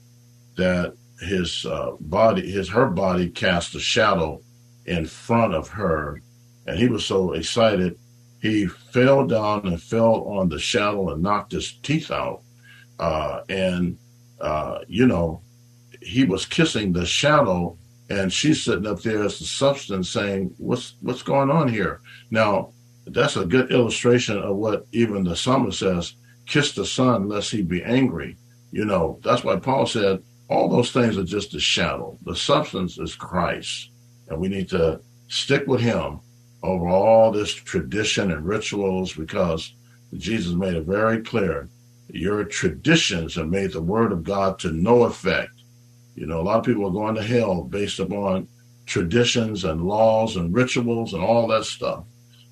that 0.57 0.95
his 1.19 1.65
uh, 1.65 1.91
body, 1.99 2.49
his 2.49 2.69
her 2.69 2.88
body 2.88 3.29
cast 3.29 3.75
a 3.75 3.79
shadow 3.79 4.41
in 4.85 5.05
front 5.05 5.53
of 5.53 5.69
her, 5.69 6.21
and 6.65 6.78
he 6.78 6.88
was 6.88 7.06
so 7.06 7.34
excited 7.34 7.97
he 8.45 8.67
fell 8.67 9.25
down 9.25 9.65
and 9.65 9.82
fell 9.82 10.23
on 10.25 10.49
the 10.49 10.60
shadow 10.60 11.10
and 11.10 11.23
knocked 11.23 11.51
his 11.51 11.73
teeth 11.82 12.12
out. 12.12 12.43
Uh, 12.99 13.41
and, 13.49 13.97
uh, 14.39 14.80
you 14.88 15.08
know, 15.08 15.41
he 16.01 16.25
was 16.25 16.45
kissing 16.45 16.93
the 16.93 17.06
shadow 17.08 17.75
and 18.10 18.32
she's 18.32 18.63
sitting 18.63 18.86
up 18.86 19.01
there 19.01 19.23
as 19.23 19.39
the 19.39 19.45
substance 19.45 20.10
saying, 20.10 20.54
what's, 20.60 20.93
what's 21.01 21.23
going 21.23 21.49
on 21.49 21.67
here? 21.67 22.01
Now, 22.30 22.71
that's 23.08 23.36
a 23.36 23.45
good 23.45 23.71
illustration 23.71 24.38
of 24.38 24.56
what 24.58 24.86
even 24.91 25.23
the 25.23 25.36
psalmist 25.36 25.80
says, 25.80 26.13
kiss 26.45 26.73
the 26.73 26.86
son 26.86 27.28
lest 27.28 27.49
he 27.49 27.63
be 27.63 27.84
angry. 27.84 28.38
You 28.71 28.86
know, 28.86 29.19
that's 29.23 29.43
why 29.43 29.56
Paul 29.56 29.88
said, 29.88 30.21
all 30.49 30.69
those 30.69 30.91
things 30.91 31.17
are 31.17 31.23
just 31.23 31.56
a 31.56 31.60
shadow. 31.60 32.19
The 32.23 32.36
substance 32.36 32.99
is 32.99 33.15
Christ. 33.15 33.89
And 34.28 34.39
we 34.39 34.49
need 34.49 34.69
to 34.69 35.01
stick 35.28 35.65
with 35.65 35.82
him 35.82 36.19
over 36.65 36.88
all 36.88 37.32
this 37.32 37.54
tradition 37.54 38.32
and 38.32 38.45
rituals 38.45 39.13
because 39.13 39.73
Jesus 40.17 40.54
made 40.54 40.75
it 40.75 40.86
very 40.86 41.21
clear 41.21 41.69
your 42.10 42.43
traditions 42.45 43.36
have 43.36 43.49
made 43.49 43.71
the 43.71 43.82
word 43.82 44.12
of 44.12 44.23
God 44.23 44.60
to 44.60 44.71
no 44.71 45.04
effect. 45.04 45.51
You 46.15 46.28
know, 46.28 46.39
a 46.39 46.43
lot 46.43 46.60
of 46.60 46.65
people 46.65 46.88
are 46.88 46.91
going 46.91 47.15
to 47.15 47.23
hell 47.23 47.63
based 47.63 47.99
upon 47.99 48.47
traditions 48.86 49.63
and 49.63 49.82
laws 49.82 50.36
and 50.36 50.54
rituals 50.54 51.13
and 51.13 51.23
all 51.23 51.47
that 51.47 51.65
stuff. 51.65 52.06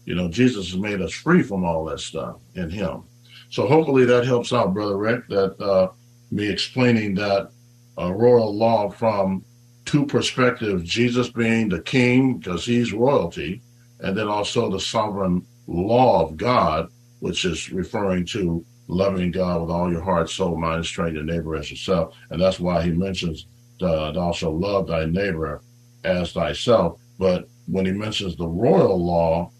You 0.06 0.16
know, 0.16 0.28
Jesus 0.28 0.72
has 0.72 0.80
made 0.80 1.02
us 1.02 1.14
free 1.14 1.44
from 1.44 1.64
all 1.64 1.86
that 1.86 2.00
stuff 2.00 2.42
in 2.56 2.70
Him. 2.70 3.04
So 3.52 3.68
hopefully 3.68 4.06
that 4.06 4.26
helps 4.26 4.52
out, 4.52 4.74
Brother 4.74 4.98
Rick, 4.98 5.28
that 5.30 5.62
uh, 5.62 5.90
me 6.32 6.50
explaining 6.50 7.16
that 7.16 7.52
uh, 7.98 8.12
royal 8.12 8.54
law 8.54 8.90
from 8.90 9.46
two 9.86 10.06
perspectives 10.06 10.90
Jesus 10.90 11.30
being 11.30 11.70
the 11.70 11.82
king 11.82 12.38
because 12.38 12.66
he's 12.66 12.92
royalty, 12.92 13.62
and 14.04 14.16
then 14.18 14.28
also 14.28 14.70
the 14.70 14.80
sovereign 14.80 15.46
law 15.68 16.24
of 16.24 16.38
God, 16.38 16.90
which 17.20 17.46
is 17.46 17.72
referring 17.72 18.26
to 18.28 18.64
loving 18.88 19.32
God 19.32 19.62
with 19.62 19.72
all 19.72 19.92
your 19.92 20.02
heart, 20.02 20.30
soul, 20.30 20.58
mind, 20.58 20.76
and 20.76 20.86
strength, 20.86 21.16
your 21.16 21.24
neighbor 21.24 21.56
as 21.56 21.72
yourself. 21.72 22.16
And 22.30 22.40
that's 22.40 22.60
why 22.60 22.84
he 22.84 22.92
mentions 22.92 23.48
uh, 23.82 24.12
thou 24.12 24.32
shalt 24.32 24.56
love 24.56 24.88
thy 24.88 25.06
neighbor 25.06 25.62
as 26.04 26.34
thyself. 26.34 27.00
But 27.18 27.48
when 27.68 27.86
he 27.86 27.92
mentions 27.92 28.36
the 28.36 28.48
royal 28.48 29.04
law, 29.04 29.52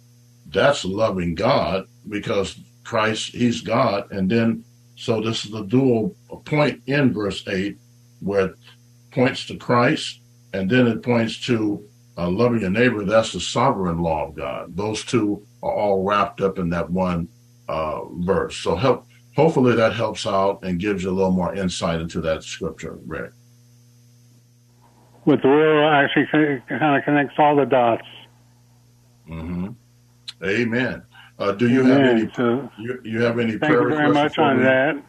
that's 0.48 0.86
loving 0.86 1.36
God 1.36 1.88
because 2.08 2.60
Christ, 2.84 3.32
he's 3.34 3.62
God. 3.62 4.12
And 4.12 4.30
then, 4.30 4.64
so 4.96 5.22
this 5.22 5.46
is 5.46 5.54
a 5.54 5.64
dual 5.64 6.16
point 6.46 6.82
in 6.86 7.14
verse 7.14 7.44
8 7.48 7.78
where 8.20 8.48
it 8.48 8.56
points 9.12 9.46
to 9.48 9.58
Christ 9.58 10.20
and 10.54 10.70
then 10.70 10.88
it 10.88 11.02
points 11.02 11.40
to 11.48 11.84
uh, 12.18 12.30
loving 12.30 12.62
your 12.62 12.70
neighbor, 12.70 13.04
that's 13.04 13.34
the 13.34 13.40
sovereign 13.40 14.00
law 14.00 14.28
of 14.28 14.36
God. 14.36 14.76
Those 14.76 15.04
two 15.04 15.46
are 15.62 15.72
all 15.72 16.04
wrapped 16.04 16.42
up 16.42 16.60
in 16.60 16.70
that 16.70 16.90
one 16.90 17.28
uh, 17.68 18.06
verse. 18.06 18.58
So 18.58 18.76
help, 18.76 19.08
hopefully 19.36 19.76
that 19.76 19.94
helps 19.94 20.28
out 20.28 20.64
and 20.64 20.80
gives 20.80 21.04
you 21.04 21.10
a 21.10 21.12
little 21.12 21.32
more 21.32 21.56
insight 21.56 22.02
into 22.02 22.22
that 22.22 22.44
scripture, 22.44 23.00
Rick. 23.06 23.32
With 25.26 25.42
the 25.42 25.48
will 25.48 25.90
actually 25.90 26.28
kind 26.68 26.98
of 26.98 27.04
connects 27.06 27.36
all 27.38 27.56
the 27.56 27.66
dots. 27.66 28.06
Mm-hmm. 29.30 29.70
Amen. 30.44 31.04
Uh, 31.40 31.52
do 31.54 31.70
you 31.70 31.82
Amen. 31.82 32.00
have 32.00 32.16
any? 32.16 32.32
So, 32.36 32.70
you, 32.78 33.02
you 33.04 33.22
have 33.22 33.40
any? 33.40 33.58
Thank 33.58 33.72
you 33.72 33.90
very 33.90 34.12
much 34.12 34.38
on 34.38 34.58
we, 34.58 34.64
that. 34.64 35.04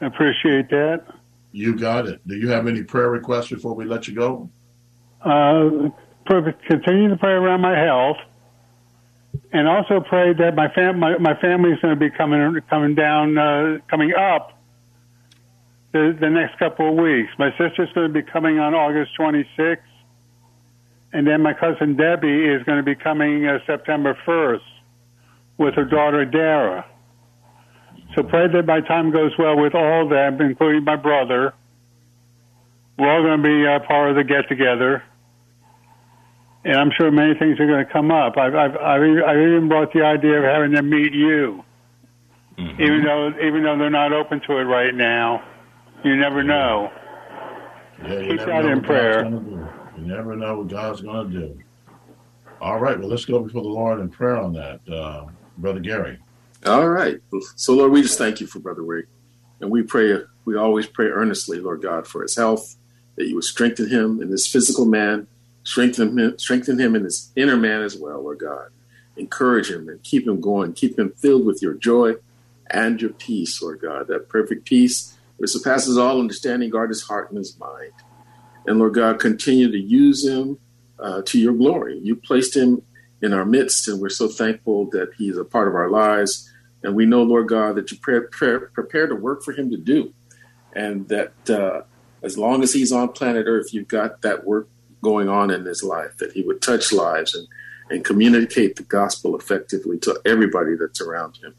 Appreciate 0.00 0.70
that. 0.70 1.04
You 1.50 1.76
got 1.76 2.06
it. 2.06 2.26
Do 2.26 2.36
you 2.36 2.48
have 2.48 2.66
any 2.66 2.82
prayer 2.82 3.10
requests 3.10 3.50
before 3.50 3.74
we 3.74 3.84
let 3.84 4.08
you 4.08 4.14
go? 4.14 4.50
Uh, 5.20 5.90
continue 6.26 7.08
to 7.08 7.16
pray 7.16 7.32
around 7.32 7.60
my 7.60 7.78
health, 7.78 8.16
and 9.52 9.68
also 9.68 10.00
pray 10.00 10.32
that 10.34 10.54
my 10.54 10.68
fam 10.74 10.98
my, 10.98 11.18
my 11.18 11.34
family 11.40 11.70
is 11.70 11.80
going 11.80 11.94
to 11.94 12.00
be 12.00 12.10
coming 12.10 12.60
coming 12.68 12.94
down 12.94 13.38
uh, 13.38 13.78
coming 13.88 14.14
up 14.14 14.58
the, 15.92 16.16
the 16.18 16.30
next 16.30 16.58
couple 16.58 16.88
of 16.88 16.94
weeks. 16.94 17.30
My 17.38 17.50
sister's 17.52 17.92
going 17.94 18.12
to 18.12 18.12
be 18.12 18.22
coming 18.22 18.58
on 18.58 18.74
August 18.74 19.12
26th, 19.18 19.78
and 21.12 21.26
then 21.26 21.42
my 21.42 21.54
cousin 21.54 21.96
Debbie 21.96 22.46
is 22.46 22.62
going 22.64 22.78
to 22.78 22.84
be 22.84 22.94
coming 22.94 23.46
uh, 23.46 23.58
September 23.66 24.16
1st 24.26 24.60
with 25.58 25.74
her 25.74 25.84
daughter 25.84 26.24
Dara. 26.24 26.86
So 28.14 28.22
pray 28.22 28.48
that 28.48 28.66
my 28.66 28.80
time 28.80 29.10
goes 29.10 29.32
well 29.38 29.56
with 29.56 29.74
all 29.74 30.04
of 30.04 30.10
them, 30.10 30.40
including 30.40 30.84
my 30.84 30.96
brother. 30.96 31.54
We're 32.98 33.10
all 33.10 33.22
going 33.22 33.42
to 33.42 33.48
be 33.48 33.66
uh, 33.66 33.86
part 33.86 34.10
of 34.10 34.16
the 34.16 34.24
get 34.24 34.48
together 34.48 35.02
and 36.64 36.76
I'm 36.76 36.90
sure 36.96 37.10
many 37.10 37.34
things 37.34 37.58
are 37.58 37.66
going 37.66 37.84
to 37.84 37.92
come 37.92 38.10
up. 38.10 38.36
I've, 38.36 38.54
I've, 38.54 38.76
I've, 38.76 39.02
even 39.02 39.68
brought 39.68 39.92
the 39.92 40.02
idea 40.02 40.38
of 40.38 40.44
having 40.44 40.72
them 40.72 40.88
meet 40.88 41.12
you, 41.12 41.64
mm-hmm. 42.58 42.82
even 42.82 43.02
though 43.04 43.28
even 43.40 43.62
though 43.62 43.78
they're 43.78 43.90
not 43.90 44.12
open 44.12 44.40
to 44.46 44.58
it 44.58 44.64
right 44.64 44.94
now. 44.94 45.44
You 46.04 46.16
never 46.16 46.42
know. 46.42 46.90
Yeah, 48.02 48.18
you 48.18 48.30
Keep 48.30 48.46
that 48.46 48.64
in 48.64 48.82
prayer. 48.82 49.24
You 49.24 49.70
never 49.98 50.34
know 50.34 50.58
what 50.58 50.68
God's 50.68 51.00
going 51.00 51.30
to 51.30 51.38
do. 51.38 51.58
All 52.60 52.78
right, 52.78 52.98
well, 52.98 53.08
let's 53.08 53.24
go 53.24 53.40
before 53.40 53.62
the 53.62 53.68
Lord 53.68 54.00
in 54.00 54.08
prayer 54.08 54.36
on 54.36 54.52
that, 54.54 54.80
uh, 54.88 55.26
Brother 55.58 55.80
Gary. 55.80 56.18
All 56.64 56.88
right. 56.88 57.18
So, 57.56 57.74
Lord, 57.74 57.90
we 57.90 58.02
just 58.02 58.18
thank 58.18 58.40
you 58.40 58.46
for 58.46 58.60
Brother 58.60 58.82
Rick. 58.82 59.06
And 59.60 59.70
we 59.70 59.82
pray, 59.82 60.18
we 60.44 60.56
always 60.56 60.86
pray 60.86 61.06
earnestly, 61.06 61.58
Lord 61.58 61.82
God, 61.82 62.06
for 62.06 62.22
his 62.22 62.36
health, 62.36 62.76
that 63.16 63.26
you 63.26 63.34
would 63.34 63.44
strengthen 63.44 63.88
him 63.88 64.22
in 64.22 64.30
this 64.30 64.46
physical 64.46 64.84
man 64.84 65.26
Strengthen 65.64 66.18
him, 66.18 66.38
strengthen 66.38 66.78
him 66.78 66.94
in 66.96 67.04
his 67.04 67.30
inner 67.36 67.56
man 67.56 67.82
as 67.82 67.96
well, 67.96 68.22
Lord 68.22 68.38
God. 68.38 68.68
Encourage 69.16 69.70
him 69.70 69.88
and 69.88 70.02
keep 70.02 70.26
him 70.26 70.40
going. 70.40 70.72
Keep 70.72 70.98
him 70.98 71.12
filled 71.16 71.44
with 71.44 71.62
your 71.62 71.74
joy 71.74 72.14
and 72.70 73.00
your 73.00 73.10
peace, 73.10 73.60
Lord 73.62 73.80
God. 73.80 74.08
That 74.08 74.28
perfect 74.28 74.64
peace 74.64 75.16
which 75.36 75.50
surpasses 75.50 75.98
all 75.98 76.20
understanding, 76.20 76.70
guard 76.70 76.90
his 76.90 77.02
heart 77.02 77.30
and 77.30 77.38
his 77.38 77.58
mind. 77.58 77.92
And 78.66 78.78
Lord 78.78 78.94
God, 78.94 79.18
continue 79.18 79.70
to 79.70 79.78
use 79.78 80.26
him 80.26 80.58
uh, 80.98 81.22
to 81.26 81.38
your 81.38 81.52
glory. 81.52 81.98
You 81.98 82.16
placed 82.16 82.56
him 82.56 82.82
in 83.20 83.32
our 83.32 83.44
midst, 83.44 83.88
and 83.88 84.00
we're 84.00 84.08
so 84.08 84.28
thankful 84.28 84.86
that 84.90 85.10
he's 85.18 85.36
a 85.36 85.44
part 85.44 85.68
of 85.68 85.74
our 85.74 85.90
lives. 85.90 86.48
And 86.82 86.94
we 86.94 87.06
know, 87.06 87.22
Lord 87.22 87.48
God, 87.48 87.76
that 87.76 87.90
you 87.90 87.98
pre- 87.98 88.20
pre- 88.30 88.68
prepared 88.72 89.10
a 89.10 89.16
work 89.16 89.42
for 89.42 89.52
him 89.52 89.70
to 89.70 89.76
do. 89.76 90.14
And 90.74 91.08
that 91.08 91.32
uh, 91.50 91.82
as 92.22 92.38
long 92.38 92.62
as 92.62 92.72
he's 92.72 92.92
on 92.92 93.08
planet 93.12 93.46
Earth, 93.46 93.74
you've 93.74 93.88
got 93.88 94.22
that 94.22 94.44
work 94.44 94.68
going 95.02 95.28
on 95.28 95.50
in 95.50 95.64
his 95.64 95.82
life, 95.82 96.16
that 96.18 96.32
he 96.32 96.42
would 96.42 96.62
touch 96.62 96.92
lives 96.92 97.34
and, 97.34 97.46
and 97.90 98.04
communicate 98.04 98.76
the 98.76 98.82
gospel 98.82 99.36
effectively 99.36 99.98
to 99.98 100.20
everybody 100.24 100.74
that's 100.74 101.00
around 101.00 101.36
him, 101.42 101.54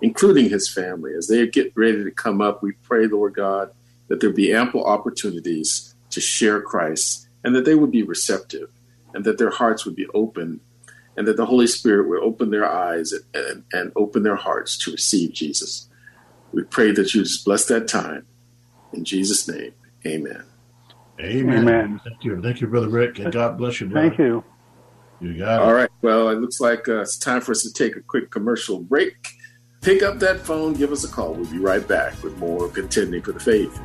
including 0.00 0.50
his 0.50 0.68
family. 0.68 1.14
As 1.14 1.28
they 1.28 1.46
get 1.46 1.72
ready 1.76 2.04
to 2.04 2.10
come 2.10 2.40
up, 2.40 2.62
we 2.62 2.72
pray, 2.82 3.06
Lord 3.06 3.34
God, 3.34 3.70
that 4.08 4.20
there 4.20 4.30
be 4.30 4.52
ample 4.52 4.84
opportunities 4.84 5.94
to 6.10 6.20
share 6.20 6.60
Christ 6.60 7.28
and 7.44 7.54
that 7.54 7.64
they 7.64 7.74
would 7.74 7.90
be 7.90 8.02
receptive 8.02 8.70
and 9.14 9.24
that 9.24 9.38
their 9.38 9.50
hearts 9.50 9.84
would 9.84 9.96
be 9.96 10.06
open 10.14 10.60
and 11.16 11.26
that 11.26 11.36
the 11.36 11.46
Holy 11.46 11.66
Spirit 11.66 12.08
would 12.08 12.22
open 12.22 12.50
their 12.50 12.68
eyes 12.70 13.12
and, 13.34 13.64
and, 13.72 13.92
open 13.96 14.22
their 14.22 14.36
hearts 14.36 14.78
to 14.78 14.92
receive 14.92 15.32
Jesus. 15.32 15.88
We 16.52 16.62
pray 16.62 16.92
that 16.92 17.12
you 17.12 17.24
just 17.24 17.44
bless 17.44 17.66
that 17.66 17.88
time. 17.88 18.26
In 18.92 19.04
Jesus' 19.04 19.48
name, 19.48 19.74
amen. 20.06 20.44
Amen. 21.20 21.58
Amen. 21.58 22.00
Thank 22.04 22.24
you. 22.24 22.40
Thank 22.40 22.60
you, 22.60 22.68
Brother 22.68 22.88
Rick, 22.88 23.18
and 23.18 23.32
God 23.32 23.58
bless 23.58 23.80
you, 23.80 23.88
brother. 23.88 24.08
Thank 24.08 24.18
you. 24.18 24.44
You 25.20 25.36
got 25.36 25.60
it. 25.60 25.64
All 25.64 25.74
right. 25.74 25.90
Well, 26.02 26.28
it 26.28 26.38
looks 26.38 26.60
like 26.60 26.88
uh, 26.88 27.00
it's 27.00 27.18
time 27.18 27.40
for 27.40 27.52
us 27.52 27.62
to 27.62 27.72
take 27.72 27.96
a 27.96 28.00
quick 28.00 28.30
commercial 28.30 28.78
break. 28.78 29.14
Pick 29.80 30.02
up 30.02 30.18
that 30.18 30.40
phone, 30.40 30.74
give 30.74 30.92
us 30.92 31.04
a 31.04 31.08
call. 31.08 31.34
We'll 31.34 31.50
be 31.50 31.58
right 31.58 31.86
back 31.86 32.22
with 32.22 32.36
more 32.38 32.68
Contending 32.68 33.22
for 33.22 33.32
the 33.32 33.40
Faith. 33.40 33.80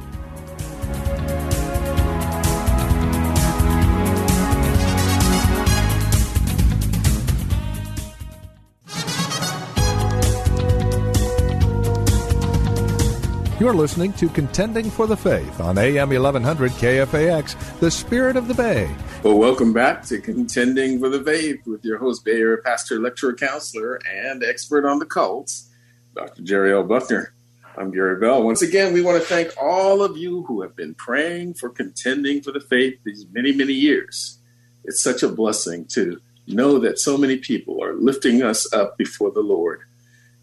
You're 13.63 13.73
listening 13.73 14.12
to 14.15 14.28
Contending 14.28 14.89
for 14.89 15.08
the 15.08 15.15
Faith 15.15 15.62
on 15.62 15.78
AM 15.78 16.10
1100 16.10 16.71
KFAX, 16.71 17.80
the 17.80 17.89
spirit 17.89 18.36
of 18.36 18.49
the 18.49 18.54
Bay. 18.54 18.93
Well, 19.23 19.38
welcome 19.38 19.71
back 19.71 20.04
to 20.08 20.19
Contending 20.19 20.99
for 20.99 21.08
the 21.08 21.23
Faith 21.23 21.65
with 21.65 21.86
your 21.86 21.97
host, 21.97 22.26
Bay 22.26 22.41
Area 22.41 22.58
pastor, 22.62 22.99
lecturer, 22.99 23.34
counselor, 23.34 24.02
and 24.06 24.43
expert 24.43 24.86
on 24.86 24.99
the 24.99 25.06
cults, 25.06 25.69
Dr. 26.13 26.41
Jerry 26.41 26.73
L. 26.73 26.84
Buckner. 26.84 27.34
I'm 27.78 27.89
Gary 27.91 28.19
Bell. 28.19 28.43
Once 28.43 28.62
again, 28.62 28.91
we 28.91 29.02
want 29.02 29.21
to 29.21 29.26
thank 29.26 29.54
all 29.56 30.04
of 30.04 30.17
you 30.17 30.43
who 30.43 30.62
have 30.62 30.76
been 30.76 30.93
praying 30.95 31.54
for 31.54 31.69
contending 31.69 32.41
for 32.41 32.52
the 32.52 32.60
faith 32.60 32.99
these 33.06 33.26
many, 33.32 33.54
many 33.54 33.71
years. 33.71 34.39
It's 34.84 34.99
such 34.99 35.23
a 35.23 35.30
blessing 35.30 35.86
to 35.93 36.19
know 36.47 36.80
that 36.80 36.99
so 36.99 37.17
many 37.17 37.38
people 37.38 37.82
are 37.82 37.93
lifting 37.93 38.43
us 38.43 38.73
up 38.73 38.97
before 38.97 39.32
the 39.32 39.39
Lord. 39.39 39.84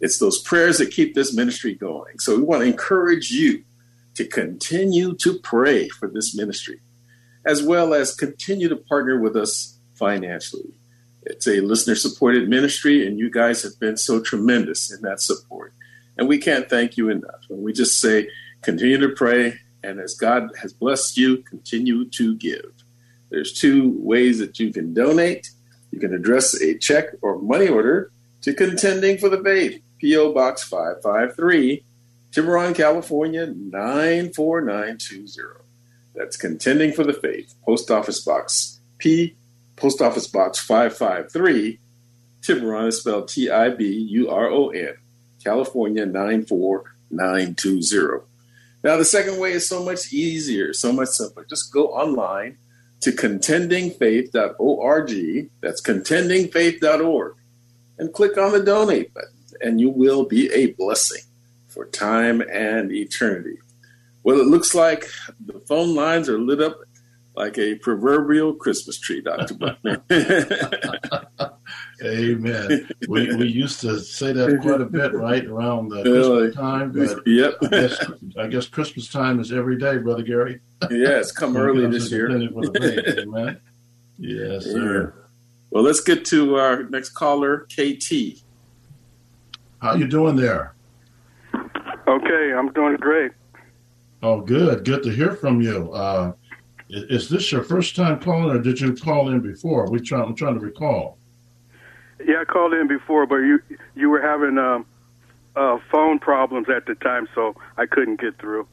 It's 0.00 0.18
those 0.18 0.40
prayers 0.40 0.78
that 0.78 0.90
keep 0.90 1.14
this 1.14 1.34
ministry 1.34 1.74
going. 1.74 2.18
So 2.18 2.36
we 2.36 2.42
want 2.42 2.62
to 2.62 2.68
encourage 2.68 3.30
you 3.30 3.64
to 4.14 4.26
continue 4.26 5.14
to 5.16 5.38
pray 5.38 5.88
for 5.88 6.08
this 6.08 6.34
ministry, 6.34 6.80
as 7.44 7.62
well 7.62 7.94
as 7.94 8.14
continue 8.14 8.68
to 8.68 8.76
partner 8.76 9.20
with 9.20 9.36
us 9.36 9.78
financially. 9.94 10.72
It's 11.22 11.46
a 11.46 11.60
listener 11.60 11.94
supported 11.94 12.48
ministry, 12.48 13.06
and 13.06 13.18
you 13.18 13.30
guys 13.30 13.62
have 13.62 13.78
been 13.78 13.96
so 13.96 14.20
tremendous 14.20 14.90
in 14.90 15.02
that 15.02 15.20
support. 15.20 15.74
And 16.16 16.28
we 16.28 16.38
can't 16.38 16.68
thank 16.68 16.96
you 16.96 17.08
enough. 17.08 17.40
And 17.48 17.62
we 17.62 17.72
just 17.72 18.00
say, 18.00 18.28
continue 18.62 18.98
to 18.98 19.10
pray. 19.10 19.54
And 19.82 20.00
as 20.00 20.14
God 20.14 20.50
has 20.60 20.72
blessed 20.72 21.16
you, 21.16 21.38
continue 21.38 22.08
to 22.10 22.34
give. 22.36 22.72
There's 23.30 23.52
two 23.52 23.94
ways 23.98 24.38
that 24.38 24.58
you 24.58 24.72
can 24.72 24.92
donate. 24.92 25.50
You 25.92 26.00
can 26.00 26.14
address 26.14 26.60
a 26.60 26.76
check 26.76 27.06
or 27.22 27.38
money 27.38 27.68
order 27.68 28.12
to 28.42 28.54
Contending 28.54 29.18
for 29.18 29.28
the 29.28 29.42
Faith, 29.42 29.82
P.O. 30.00 30.32
Box 30.32 30.64
553, 30.64 31.84
Tiburon, 32.32 32.74
California 32.74 33.46
94920. 33.46 35.60
That's 36.14 36.36
Contending 36.36 36.92
for 36.92 37.04
the 37.04 37.12
Faith, 37.12 37.54
Post 37.64 37.88
Office 37.90 38.22
Box 38.22 38.80
P, 38.98 39.36
Post 39.76 40.02
Office 40.02 40.26
Box 40.26 40.58
553, 40.58 41.78
Tiburon 42.42 42.88
is 42.88 42.98
spelled 43.00 43.28
T 43.28 43.50
I 43.50 43.70
B 43.70 43.86
U 43.86 44.28
R 44.30 44.50
O 44.50 44.68
N, 44.70 44.94
California 45.42 46.04
94920. 46.06 48.26
Now, 48.82 48.96
the 48.96 49.04
second 49.04 49.38
way 49.38 49.52
is 49.52 49.68
so 49.68 49.84
much 49.84 50.10
easier, 50.12 50.72
so 50.72 50.92
much 50.92 51.10
simpler. 51.10 51.44
Just 51.48 51.72
go 51.72 51.86
online 51.88 52.58
to 53.00 53.12
contendingfaith.org. 53.12 55.50
That's 55.60 55.82
contendingfaith.org. 55.82 57.36
And 57.98 58.14
click 58.14 58.38
on 58.38 58.52
the 58.52 58.62
donate 58.62 59.12
button, 59.12 59.39
and 59.60 59.80
you 59.80 59.90
will 59.90 60.24
be 60.24 60.50
a 60.52 60.72
blessing 60.72 61.22
for 61.68 61.86
time 61.86 62.40
and 62.40 62.92
eternity. 62.92 63.58
Well, 64.22 64.40
it 64.40 64.46
looks 64.46 64.74
like 64.74 65.08
the 65.44 65.60
phone 65.60 65.94
lines 65.94 66.28
are 66.28 66.38
lit 66.38 66.60
up 66.60 66.80
like 67.36 67.56
a 67.58 67.76
proverbial 67.76 68.54
Christmas 68.54 68.98
tree, 68.98 69.22
Dr. 69.22 69.54
Buckner. 69.54 70.02
Amen. 72.04 72.88
We, 73.08 73.34
we 73.36 73.46
used 73.46 73.80
to 73.82 74.00
say 74.00 74.32
that 74.32 74.60
quite 74.60 74.80
a 74.80 74.86
bit, 74.86 75.14
right, 75.14 75.44
around 75.44 75.90
the 75.90 76.02
Christmas 76.02 76.54
time. 76.54 76.92
But 76.92 77.26
yep. 77.26 77.54
I 77.62 77.66
guess, 77.68 78.12
I 78.38 78.46
guess 78.48 78.66
Christmas 78.66 79.08
time 79.08 79.40
is 79.40 79.52
every 79.52 79.78
day, 79.78 79.98
Brother 79.98 80.22
Gary. 80.22 80.60
Yeah, 80.90 81.18
it's 81.18 81.32
come 81.32 81.56
early 81.56 81.86
this 81.86 82.10
year. 82.10 82.30
Amen. 82.30 83.60
Yes, 84.18 84.64
sir. 84.64 85.14
Well, 85.70 85.84
let's 85.84 86.00
get 86.00 86.24
to 86.26 86.56
our 86.56 86.82
next 86.84 87.10
caller, 87.10 87.66
KT. 87.70 88.42
How 89.80 89.94
you 89.94 90.06
doing 90.06 90.36
there? 90.36 90.74
Okay, 91.54 92.52
I'm 92.54 92.70
doing 92.72 92.96
great. 92.96 93.32
Oh, 94.22 94.40
good. 94.40 94.84
Good 94.84 95.02
to 95.04 95.10
hear 95.10 95.32
from 95.32 95.60
you. 95.62 95.90
Uh, 95.92 96.32
is 96.90 97.28
this 97.28 97.50
your 97.50 97.62
first 97.62 97.96
time 97.96 98.20
calling, 98.20 98.54
or 98.54 98.60
did 98.60 98.80
you 98.80 98.94
call 98.94 99.30
in 99.30 99.40
before? 99.40 99.90
We 99.90 100.00
try, 100.00 100.20
I'm 100.22 100.34
trying 100.34 100.54
to 100.54 100.60
recall. 100.60 101.18
Yeah, 102.26 102.42
I 102.42 102.44
called 102.44 102.74
in 102.74 102.88
before, 102.88 103.26
but 103.26 103.36
you 103.36 103.60
you 103.94 104.10
were 104.10 104.20
having 104.20 104.58
um, 104.58 104.84
uh, 105.56 105.78
phone 105.90 106.18
problems 106.18 106.68
at 106.68 106.84
the 106.84 106.94
time, 106.96 107.26
so 107.34 107.54
I 107.78 107.86
couldn't 107.86 108.20
get 108.20 108.38
through. 108.38 108.66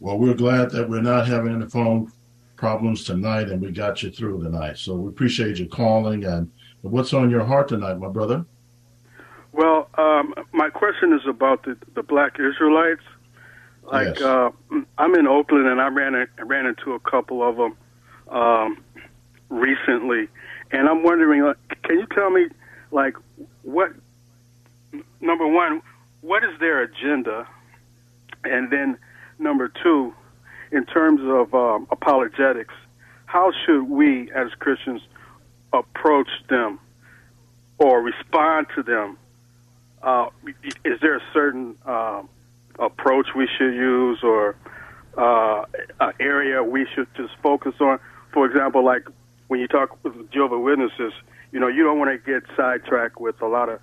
Well, 0.00 0.18
we're 0.18 0.34
glad 0.34 0.70
that 0.70 0.88
we're 0.88 1.02
not 1.02 1.26
having 1.26 1.54
any 1.54 1.66
phone 1.66 2.10
problems 2.56 3.04
tonight, 3.04 3.50
and 3.50 3.60
we 3.60 3.72
got 3.72 4.02
you 4.02 4.10
through 4.10 4.42
tonight. 4.42 4.78
So 4.78 4.94
we 4.94 5.08
appreciate 5.08 5.58
you 5.58 5.68
calling. 5.68 6.24
And 6.24 6.50
what's 6.80 7.12
on 7.12 7.28
your 7.28 7.44
heart 7.44 7.68
tonight, 7.68 7.98
my 7.98 8.08
brother? 8.08 8.46
Well, 9.58 9.88
um, 9.98 10.34
my 10.52 10.70
question 10.70 11.12
is 11.12 11.26
about 11.28 11.64
the 11.64 11.76
the 11.96 12.04
Black 12.04 12.38
Israelites. 12.38 13.02
Like 13.82 14.14
Yes. 14.14 14.22
uh, 14.22 14.50
I'm 14.98 15.14
in 15.16 15.26
Oakland, 15.26 15.66
and 15.66 15.80
I 15.80 15.88
ran 15.88 16.14
a, 16.14 16.26
ran 16.44 16.66
into 16.66 16.92
a 16.92 17.00
couple 17.00 17.42
of 17.42 17.56
them 17.56 17.76
um, 18.28 18.78
recently, 19.48 20.28
and 20.70 20.88
I'm 20.88 21.02
wondering, 21.02 21.42
like, 21.42 21.56
can 21.82 21.98
you 21.98 22.06
tell 22.14 22.30
me, 22.30 22.46
like, 22.92 23.16
what 23.62 23.90
number 25.20 25.48
one, 25.48 25.82
what 26.20 26.44
is 26.44 26.56
their 26.60 26.80
agenda, 26.80 27.44
and 28.44 28.70
then 28.70 28.96
number 29.40 29.72
two, 29.82 30.14
in 30.70 30.86
terms 30.86 31.20
of 31.24 31.52
um, 31.52 31.88
apologetics, 31.90 32.74
how 33.26 33.50
should 33.66 33.90
we 33.90 34.30
as 34.30 34.52
Christians 34.60 35.02
approach 35.72 36.30
them 36.48 36.78
or 37.78 38.00
respond 38.00 38.68
to 38.76 38.84
them? 38.84 39.18
Uh, 40.02 40.28
is 40.84 41.00
there 41.00 41.16
a 41.16 41.22
certain 41.32 41.76
um, 41.84 42.28
approach 42.78 43.28
we 43.36 43.48
should 43.58 43.74
use 43.74 44.20
or 44.22 44.56
uh, 45.16 45.64
an 46.00 46.12
area 46.20 46.62
we 46.62 46.86
should 46.94 47.08
just 47.16 47.32
focus 47.42 47.74
on? 47.80 47.98
For 48.32 48.46
example, 48.46 48.84
like 48.84 49.06
when 49.48 49.60
you 49.60 49.66
talk 49.66 50.02
with 50.04 50.30
Jehovah 50.30 50.58
Witnesses, 50.58 51.12
you 51.52 51.58
know, 51.58 51.68
you 51.68 51.82
don't 51.82 51.98
want 51.98 52.10
to 52.10 52.18
get 52.18 52.42
sidetracked 52.56 53.20
with 53.20 53.40
a 53.42 53.46
lot 53.46 53.68
of 53.68 53.80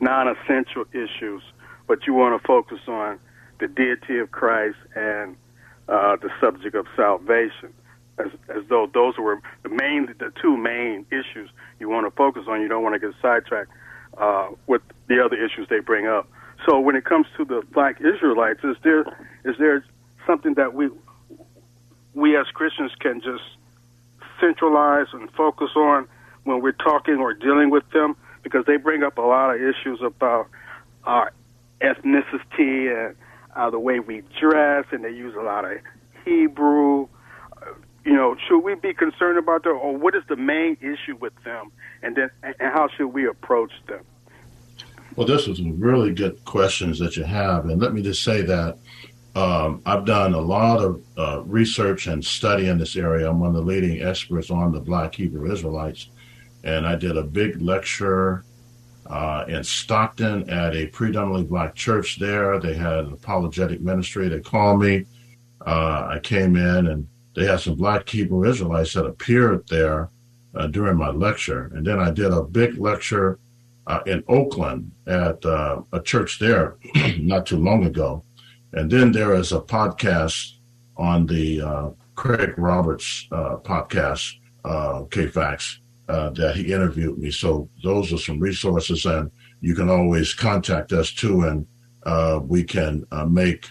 non-essential 0.00 0.84
issues, 0.92 1.42
but 1.86 2.06
you 2.06 2.14
want 2.14 2.40
to 2.40 2.46
focus 2.46 2.80
on 2.88 3.18
the 3.60 3.68
deity 3.68 4.18
of 4.18 4.30
Christ 4.30 4.76
and 4.94 5.36
uh, 5.88 6.16
the 6.16 6.30
subject 6.40 6.74
of 6.74 6.86
salvation, 6.96 7.72
as 8.18 8.28
as 8.48 8.62
though 8.68 8.90
those 8.92 9.16
were 9.18 9.40
the 9.62 9.68
main, 9.68 10.06
the 10.18 10.32
two 10.42 10.56
main 10.56 11.06
issues 11.10 11.48
you 11.78 11.88
want 11.88 12.06
to 12.06 12.10
focus 12.10 12.44
on. 12.48 12.60
You 12.60 12.68
don't 12.68 12.82
want 12.82 12.94
to 12.94 12.98
get 12.98 13.14
sidetracked 13.22 13.70
uh, 14.18 14.48
with 14.66 14.82
the 15.08 15.22
other 15.24 15.36
issues 15.36 15.68
they 15.68 15.80
bring 15.80 16.06
up. 16.06 16.28
So 16.64 16.80
when 16.80 16.96
it 16.96 17.04
comes 17.04 17.26
to 17.36 17.44
the 17.44 17.62
Black 17.72 18.00
Israelites, 18.00 18.60
is 18.64 18.76
there 18.82 19.00
is 19.44 19.56
there 19.58 19.84
something 20.26 20.54
that 20.54 20.74
we 20.74 20.88
we 22.14 22.36
as 22.36 22.46
Christians 22.54 22.92
can 22.98 23.20
just 23.20 23.44
centralize 24.40 25.06
and 25.12 25.30
focus 25.32 25.70
on 25.76 26.08
when 26.44 26.62
we're 26.62 26.72
talking 26.72 27.16
or 27.16 27.34
dealing 27.34 27.70
with 27.70 27.88
them? 27.90 28.16
Because 28.42 28.64
they 28.66 28.76
bring 28.76 29.02
up 29.02 29.18
a 29.18 29.22
lot 29.22 29.54
of 29.54 29.60
issues 29.60 30.00
about 30.02 30.48
our 31.04 31.32
ethnicity 31.80 32.90
and 32.90 33.16
uh, 33.54 33.70
the 33.70 33.78
way 33.78 34.00
we 34.00 34.22
dress, 34.40 34.84
and 34.92 35.04
they 35.04 35.10
use 35.10 35.34
a 35.34 35.42
lot 35.42 35.64
of 35.64 35.78
Hebrew. 36.24 37.08
You 38.06 38.12
know, 38.12 38.36
should 38.46 38.60
we 38.60 38.76
be 38.76 38.94
concerned 38.94 39.36
about 39.36 39.64
that, 39.64 39.70
or 39.70 39.96
what 39.96 40.14
is 40.14 40.22
the 40.28 40.36
main 40.36 40.76
issue 40.80 41.16
with 41.20 41.32
them, 41.42 41.72
and 42.04 42.14
then 42.14 42.30
and 42.44 42.54
how 42.60 42.88
should 42.96 43.08
we 43.08 43.26
approach 43.26 43.72
them? 43.88 44.04
Well, 45.16 45.26
this 45.26 45.48
is 45.48 45.60
really 45.60 46.14
good 46.14 46.44
questions 46.44 47.00
that 47.00 47.16
you 47.16 47.24
have, 47.24 47.66
and 47.66 47.82
let 47.82 47.92
me 47.92 48.02
just 48.02 48.22
say 48.22 48.42
that 48.42 48.78
um, 49.34 49.82
I've 49.84 50.04
done 50.04 50.34
a 50.34 50.40
lot 50.40 50.84
of 50.84 51.02
uh, 51.18 51.42
research 51.46 52.06
and 52.06 52.24
study 52.24 52.68
in 52.68 52.78
this 52.78 52.94
area. 52.94 53.28
I'm 53.28 53.40
one 53.40 53.48
of 53.48 53.56
the 53.56 53.62
leading 53.62 54.00
experts 54.02 54.52
on 54.52 54.70
the 54.70 54.80
Black 54.80 55.16
Hebrew 55.16 55.50
Israelites, 55.50 56.10
and 56.62 56.86
I 56.86 56.94
did 56.94 57.16
a 57.16 57.24
big 57.24 57.60
lecture 57.60 58.44
uh, 59.06 59.46
in 59.48 59.64
Stockton 59.64 60.48
at 60.48 60.76
a 60.76 60.86
predominantly 60.86 61.44
black 61.44 61.74
church 61.74 62.20
there. 62.20 62.60
They 62.60 62.74
had 62.74 63.06
an 63.06 63.12
apologetic 63.14 63.80
ministry. 63.80 64.28
They 64.28 64.40
called 64.40 64.80
me. 64.80 65.06
Uh, 65.66 66.06
I 66.12 66.20
came 66.22 66.54
in, 66.54 66.86
and 66.86 67.08
they 67.36 67.44
had 67.44 67.60
some 67.60 67.74
Black 67.74 68.08
Hebrew 68.08 68.48
Israelites 68.48 68.94
that 68.94 69.04
appeared 69.04 69.68
there 69.68 70.08
uh, 70.54 70.66
during 70.68 70.96
my 70.96 71.10
lecture, 71.10 71.70
and 71.74 71.86
then 71.86 72.00
I 72.00 72.10
did 72.10 72.32
a 72.32 72.42
big 72.42 72.78
lecture 72.78 73.38
uh, 73.86 74.00
in 74.06 74.24
Oakland 74.26 74.90
at 75.06 75.44
uh, 75.44 75.82
a 75.92 76.00
church 76.00 76.38
there 76.38 76.76
not 77.18 77.44
too 77.44 77.58
long 77.58 77.84
ago. 77.84 78.24
And 78.72 78.90
then 78.90 79.12
there 79.12 79.34
is 79.34 79.52
a 79.52 79.60
podcast 79.60 80.54
on 80.96 81.26
the 81.26 81.60
uh, 81.60 81.90
Craig 82.14 82.54
Roberts 82.56 83.28
uh, 83.30 83.56
podcast, 83.58 84.32
uh, 84.64 85.04
KFAX, 85.10 85.76
uh, 86.08 86.30
that 86.30 86.56
he 86.56 86.72
interviewed 86.72 87.18
me. 87.18 87.30
So 87.30 87.68
those 87.84 88.12
are 88.14 88.18
some 88.18 88.40
resources, 88.40 89.04
and 89.04 89.30
you 89.60 89.74
can 89.74 89.90
always 89.90 90.32
contact 90.32 90.92
us 90.92 91.12
too, 91.12 91.42
and 91.42 91.66
we 92.48 92.64
can 92.64 93.04
make 93.28 93.66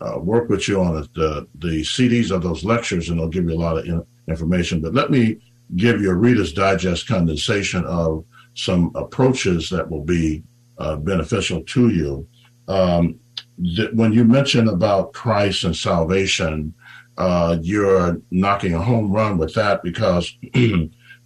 uh, 0.00 0.18
work 0.18 0.48
with 0.48 0.68
you 0.68 0.80
on 0.80 0.94
the, 0.94 1.08
the 1.14 1.48
the 1.56 1.82
CDs 1.82 2.30
of 2.30 2.42
those 2.42 2.64
lectures, 2.64 3.08
and 3.08 3.18
they'll 3.18 3.28
give 3.28 3.48
you 3.48 3.56
a 3.56 3.58
lot 3.58 3.78
of 3.78 3.84
in- 3.84 4.06
information. 4.28 4.80
But 4.80 4.94
let 4.94 5.10
me 5.10 5.38
give 5.76 6.00
you 6.00 6.10
a 6.10 6.14
Reader's 6.14 6.52
Digest 6.52 7.06
condensation 7.08 7.84
of 7.84 8.24
some 8.54 8.92
approaches 8.94 9.68
that 9.70 9.90
will 9.90 10.04
be 10.04 10.42
uh, 10.78 10.96
beneficial 10.96 11.62
to 11.62 11.88
you. 11.90 12.26
Um, 12.68 13.18
th- 13.62 13.92
when 13.92 14.12
you 14.12 14.24
mention 14.24 14.68
about 14.68 15.12
Christ 15.12 15.64
and 15.64 15.76
salvation, 15.76 16.74
uh, 17.16 17.58
you're 17.60 18.20
knocking 18.30 18.74
a 18.74 18.82
home 18.82 19.12
run 19.12 19.38
with 19.38 19.54
that 19.54 19.82
because 19.82 20.36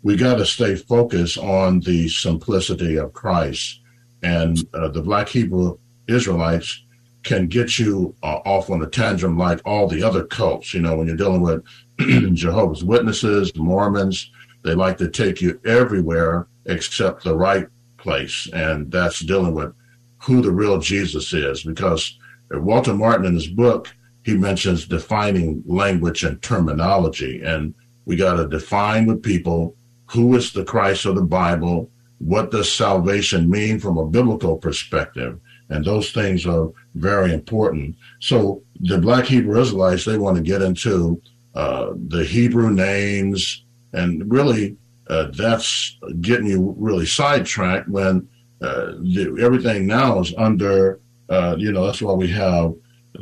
we 0.03 0.16
got 0.16 0.37
to 0.37 0.47
stay 0.47 0.75
focused 0.75 1.39
on 1.39 1.81
the 1.81 2.09
simplicity 2.09 2.97
of 2.97 3.12
Christ. 3.12 3.81
And 4.23 4.59
uh, 4.73 4.89
the 4.89 5.03
Black 5.03 5.29
Hebrew 5.29 5.79
Israelites 6.09 6.82
can 7.23 7.47
get 7.47 7.79
you 7.79 8.14
uh, 8.23 8.41
off 8.45 8.70
on 8.70 8.83
a 8.83 8.87
tangent 8.87 9.37
like 9.37 9.61
all 9.64 9.87
the 9.87 10.03
other 10.03 10.25
cults. 10.25 10.75
You 10.75 10.81
know, 10.81 10.97
when 10.97 11.07
you're 11.07 11.16
dealing 11.16 11.43
with 11.43 11.64
Jehovah's 12.35 12.85
Witnesses, 12.85 13.53
Mormons, 13.57 14.31
they 14.62 14.75
like 14.75 14.99
to 14.99 15.09
take 15.09 15.41
you 15.41 15.61
everywhere 15.64 16.49
except 16.66 17.25
the 17.25 17.37
right 17.37 17.66
place. 17.99 18.49
And 18.53 18.91
that's 18.91 19.20
dealing 19.20 19.55
with 19.55 19.73
who 20.18 20.43
the 20.43 20.53
real 20.53 20.79
Jesus 20.79 21.33
is. 21.33 21.62
Because 21.62 22.18
Walter 22.51 22.95
Martin 22.95 23.27
in 23.27 23.35
his 23.35 23.49
book, 23.49 23.89
he 24.25 24.37
mentions 24.37 24.87
defining 24.87 25.62
language 25.66 26.23
and 26.25 26.41
terminology. 26.43 27.43
And 27.43 27.75
we 28.05 28.16
got 28.16 28.37
to 28.37 28.49
define 28.49 29.07
with 29.07 29.23
people 29.23 29.77
who 30.07 30.35
is 30.37 30.53
the 30.53 30.64
Christ 30.64 31.07
of 31.07 31.14
the 31.14 31.23
Bible, 31.23 31.91
what 32.18 32.51
does 32.51 32.73
salvation 32.73 33.51
mean 33.51 33.81
from 33.81 33.99
a 33.99 34.07
biblical 34.07 34.57
perspective, 34.57 35.41
and 35.69 35.85
those 35.85 36.13
things 36.13 36.47
are 36.47 36.71
very 36.95 37.33
important. 37.33 37.97
So 38.21 38.63
the 38.81 38.99
Black 38.99 39.25
Hebrew 39.27 39.61
Israelites 39.61 40.05
they 40.05 40.19
want 40.19 40.37
to 40.37 40.43
get 40.43 40.63
into 40.63 41.21
uh, 41.55 41.93
the 42.09 42.25
Hebrew 42.25 42.71
names, 42.71 43.65
and 43.93 44.31
really 44.31 44.77
uh, 45.09 45.29
that's 45.37 45.97
getting 46.21 46.47
you 46.47 46.75
really 46.79 47.07
sidetracked 47.07 47.89
when 47.89 48.29
uh, 48.61 48.93
the, 49.01 49.39
everything 49.41 49.87
now 49.87 50.21
is 50.21 50.35
under. 50.37 51.01
Uh, 51.29 51.57
you 51.59 51.73
know 51.73 51.87
that's 51.87 52.03
why 52.03 52.13
we 52.13 52.29
have 52.29 52.75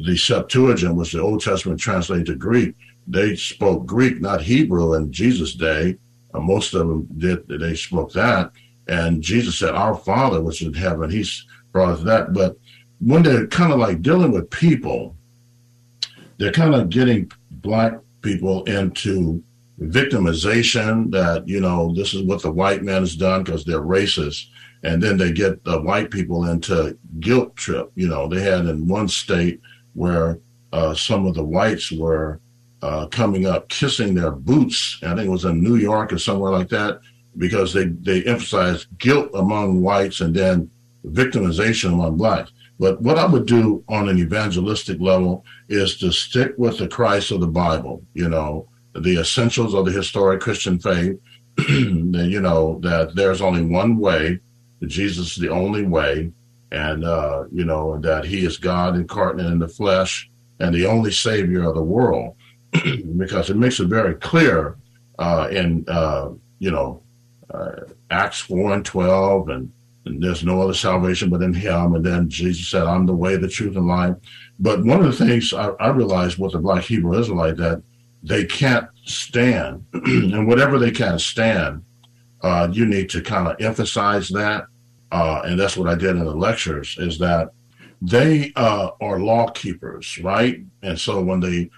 the 0.04 0.16
Septuagint, 0.16 0.94
was 0.94 1.12
the 1.12 1.20
Old 1.20 1.42
Testament 1.42 1.80
translated 1.80 2.26
to 2.26 2.34
Greek. 2.36 2.74
They 3.06 3.34
spoke 3.34 3.86
Greek, 3.86 4.20
not 4.20 4.40
Hebrew, 4.40 4.94
in 4.94 5.12
Jesus' 5.12 5.54
day 5.54 5.98
uh, 6.34 6.40
most 6.40 6.74
of 6.74 6.86
them 6.86 7.08
did. 7.18 7.46
They 7.48 7.74
spoke 7.74 8.12
that, 8.12 8.52
and 8.88 9.22
Jesus 9.22 9.58
said, 9.58 9.74
"Our 9.74 9.94
Father, 9.94 10.40
which 10.40 10.62
is 10.62 10.68
in 10.68 10.74
heaven." 10.74 11.10
He's 11.10 11.46
us 11.74 12.02
that. 12.02 12.32
But 12.32 12.56
when 13.00 13.22
they're 13.22 13.46
kind 13.46 13.72
of 13.72 13.78
like 13.78 14.02
dealing 14.02 14.32
with 14.32 14.50
people, 14.50 15.16
they're 16.38 16.52
kind 16.52 16.74
of 16.74 16.88
getting 16.90 17.30
black 17.50 17.94
people 18.22 18.64
into 18.64 19.42
victimization. 19.80 21.10
That 21.10 21.46
you 21.48 21.60
know, 21.60 21.94
this 21.94 22.14
is 22.14 22.22
what 22.22 22.42
the 22.42 22.50
white 22.50 22.82
man 22.82 23.02
has 23.02 23.16
done 23.16 23.42
because 23.42 23.64
they're 23.64 23.80
racist, 23.80 24.46
and 24.82 25.02
then 25.02 25.16
they 25.16 25.32
get 25.32 25.64
the 25.64 25.80
white 25.80 26.10
people 26.10 26.46
into 26.46 26.98
guilt 27.20 27.56
trip. 27.56 27.90
You 27.94 28.08
know, 28.08 28.28
they 28.28 28.42
had 28.42 28.66
in 28.66 28.88
one 28.88 29.08
state 29.08 29.60
where 29.94 30.38
uh, 30.72 30.94
some 30.94 31.26
of 31.26 31.34
the 31.34 31.44
whites 31.44 31.90
were 31.92 32.40
uh, 32.82 33.06
coming 33.06 33.46
up 33.46 33.68
kissing 33.68 34.14
their 34.14 34.30
boots. 34.30 34.98
I 35.02 35.14
think 35.14 35.26
it 35.26 35.30
was 35.30 35.44
in 35.44 35.62
New 35.62 35.76
York 35.76 36.12
or 36.12 36.18
somewhere 36.18 36.52
like 36.52 36.68
that, 36.68 37.00
because 37.36 37.72
they, 37.72 37.86
they 37.86 38.22
emphasized 38.24 38.86
guilt 38.98 39.30
among 39.34 39.82
whites 39.82 40.20
and 40.20 40.34
then 40.34 40.70
victimization 41.06 41.92
among 41.92 42.16
blacks. 42.16 42.52
But 42.78 43.00
what 43.02 43.18
I 43.18 43.26
would 43.26 43.46
do 43.46 43.84
on 43.88 44.08
an 44.08 44.18
evangelistic 44.18 45.00
level 45.00 45.44
is 45.68 45.96
to 45.98 46.12
stick 46.12 46.54
with 46.56 46.78
the 46.78 46.88
Christ 46.88 47.30
of 47.30 47.40
the 47.40 47.46
Bible, 47.46 48.02
you 48.14 48.28
know, 48.28 48.68
the 48.94 49.20
essentials 49.20 49.74
of 49.74 49.84
the 49.84 49.92
historic 49.92 50.40
Christian 50.40 50.78
faith, 50.78 51.18
you 51.68 52.40
know, 52.40 52.80
that 52.82 53.14
there's 53.14 53.42
only 53.42 53.62
one 53.62 53.98
way, 53.98 54.40
Jesus 54.86 55.32
is 55.32 55.36
the 55.36 55.50
only 55.50 55.82
way, 55.82 56.32
and, 56.72 57.04
uh, 57.04 57.44
you 57.52 57.64
know, 57.64 57.98
that 57.98 58.24
he 58.24 58.46
is 58.46 58.56
God 58.56 58.96
incarnate 58.96 59.46
in 59.46 59.58
the 59.58 59.68
flesh 59.68 60.30
and 60.58 60.74
the 60.74 60.86
only 60.86 61.12
savior 61.12 61.64
of 61.64 61.74
the 61.74 61.82
world. 61.82 62.34
because 63.16 63.50
it 63.50 63.56
makes 63.56 63.80
it 63.80 63.88
very 63.88 64.14
clear 64.14 64.76
uh, 65.18 65.48
in 65.50 65.84
uh, 65.88 66.30
you 66.58 66.70
know 66.70 67.02
uh, 67.52 67.72
Acts 68.10 68.40
four 68.40 68.72
and 68.72 68.84
twelve, 68.84 69.48
and, 69.48 69.72
and, 69.72 69.72
there's 70.04 70.44
no 70.44 70.60
other 70.60 70.74
salvation 70.74 71.30
but 71.30 71.42
in 71.42 71.52
Him. 71.52 71.94
And 71.94 72.04
then 72.04 72.28
Jesus 72.28 72.68
said, 72.68 72.84
"I'm 72.84 73.06
the 73.06 73.14
way, 73.14 73.36
the 73.36 73.48
truth, 73.48 73.76
and 73.76 73.86
life." 73.86 74.16
But 74.58 74.84
one 74.84 75.00
of 75.00 75.06
the 75.06 75.26
things 75.26 75.52
I, 75.52 75.68
I 75.80 75.88
realized 75.88 76.38
with 76.38 76.52
the 76.52 76.58
Black 76.58 76.84
Hebrew 76.84 77.18
Israelite 77.18 77.56
that 77.58 77.82
they 78.22 78.44
can't 78.44 78.88
stand, 79.04 79.84
and 79.92 80.46
whatever 80.46 80.78
they 80.78 80.90
can't 80.90 81.20
stand, 81.20 81.84
uh, 82.42 82.68
you 82.70 82.86
need 82.86 83.10
to 83.10 83.22
kind 83.22 83.48
of 83.48 83.60
emphasize 83.60 84.28
that. 84.30 84.64
Uh, 85.12 85.42
and 85.44 85.58
that's 85.58 85.76
what 85.76 85.88
I 85.88 85.94
did 85.96 86.16
in 86.16 86.24
the 86.24 86.34
lectures. 86.34 86.96
Is 86.98 87.18
that 87.18 87.50
they 88.00 88.52
uh, 88.56 88.90
are 89.00 89.18
law 89.18 89.48
keepers, 89.48 90.18
right? 90.22 90.62
And 90.82 90.98
so 90.98 91.20
when 91.22 91.40
they 91.40 91.70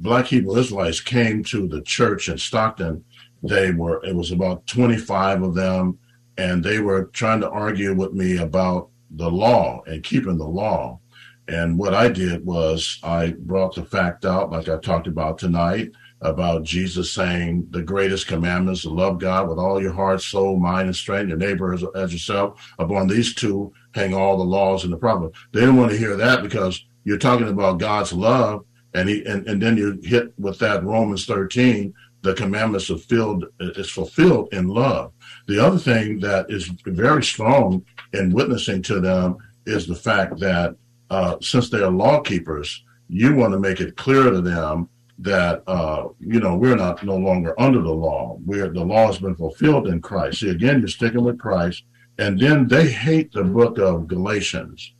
Black 0.00 0.26
Hebrew 0.26 0.56
Israelites 0.56 1.00
came 1.00 1.42
to 1.44 1.66
the 1.66 1.80
church 1.82 2.28
in 2.28 2.38
Stockton, 2.38 3.04
they 3.42 3.70
were, 3.70 4.04
it 4.04 4.14
was 4.14 4.32
about 4.32 4.66
25 4.66 5.42
of 5.42 5.54
them, 5.54 5.98
and 6.36 6.62
they 6.62 6.78
were 6.78 7.04
trying 7.06 7.40
to 7.40 7.50
argue 7.50 7.94
with 7.94 8.12
me 8.12 8.38
about 8.38 8.88
the 9.10 9.30
law 9.30 9.82
and 9.86 10.02
keeping 10.02 10.38
the 10.38 10.46
law. 10.46 10.98
And 11.46 11.78
what 11.78 11.94
I 11.94 12.08
did 12.08 12.44
was 12.44 12.98
I 13.02 13.34
brought 13.38 13.74
the 13.74 13.84
fact 13.84 14.24
out, 14.24 14.50
like 14.50 14.68
I 14.68 14.78
talked 14.78 15.06
about 15.06 15.38
tonight, 15.38 15.90
about 16.20 16.62
Jesus 16.62 17.12
saying 17.12 17.68
the 17.70 17.82
greatest 17.82 18.26
commandments 18.26 18.82
to 18.82 18.90
love 18.90 19.18
God 19.18 19.48
with 19.48 19.58
all 19.58 19.80
your 19.80 19.92
heart, 19.92 20.22
soul, 20.22 20.58
mind, 20.58 20.86
and 20.86 20.96
strength, 20.96 21.28
your 21.28 21.36
neighbor 21.36 21.74
as, 21.74 21.84
as 21.94 22.12
yourself. 22.12 22.72
Upon 22.78 23.06
these 23.06 23.34
two 23.34 23.72
hang 23.94 24.14
all 24.14 24.38
the 24.38 24.44
laws 24.44 24.84
and 24.84 24.92
the 24.92 24.96
prophets. 24.96 25.38
They 25.52 25.60
didn't 25.60 25.76
want 25.76 25.90
to 25.92 25.98
hear 25.98 26.16
that 26.16 26.42
because 26.42 26.84
you're 27.04 27.18
talking 27.18 27.48
about 27.48 27.78
God's 27.78 28.12
love 28.12 28.64
and 28.94 29.08
he 29.08 29.24
and, 29.26 29.46
and 29.46 29.60
then 29.60 29.76
you 29.76 30.00
hit 30.02 30.32
with 30.38 30.58
that 30.60 30.82
Romans 30.84 31.26
13, 31.26 31.92
the 32.22 32.32
commandments 32.34 32.90
are 32.90 32.96
filled 32.96 33.44
is 33.60 33.90
fulfilled 33.90 34.48
in 34.52 34.68
love. 34.68 35.12
The 35.46 35.64
other 35.64 35.78
thing 35.78 36.20
that 36.20 36.46
is 36.48 36.66
very 36.86 37.22
strong 37.22 37.84
in 38.12 38.32
witnessing 38.32 38.82
to 38.82 39.00
them 39.00 39.36
is 39.66 39.86
the 39.86 39.94
fact 39.94 40.38
that 40.40 40.76
uh, 41.10 41.36
since 41.40 41.68
they 41.70 41.82
are 41.82 41.90
law 41.90 42.20
keepers, 42.20 42.82
you 43.08 43.34
want 43.34 43.52
to 43.52 43.58
make 43.58 43.80
it 43.80 43.96
clear 43.96 44.30
to 44.30 44.40
them 44.40 44.88
that 45.18 45.62
uh, 45.66 46.08
you 46.18 46.40
know 46.40 46.56
we're 46.56 46.76
not 46.76 47.04
no 47.04 47.16
longer 47.16 47.58
under 47.60 47.80
the 47.80 47.92
law. 47.92 48.38
We're 48.44 48.70
the 48.70 48.84
law 48.84 49.06
has 49.06 49.18
been 49.18 49.36
fulfilled 49.36 49.86
in 49.86 50.00
Christ. 50.00 50.40
See, 50.40 50.50
again, 50.50 50.80
you're 50.80 50.88
sticking 50.88 51.22
with 51.22 51.38
Christ, 51.38 51.84
and 52.18 52.38
then 52.38 52.66
they 52.66 52.90
hate 52.90 53.32
the 53.32 53.44
book 53.44 53.78
of 53.78 54.08
Galatians. 54.08 54.92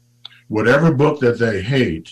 Whatever 0.48 0.92
book 0.92 1.20
that 1.20 1.38
they 1.38 1.62
hate, 1.62 2.10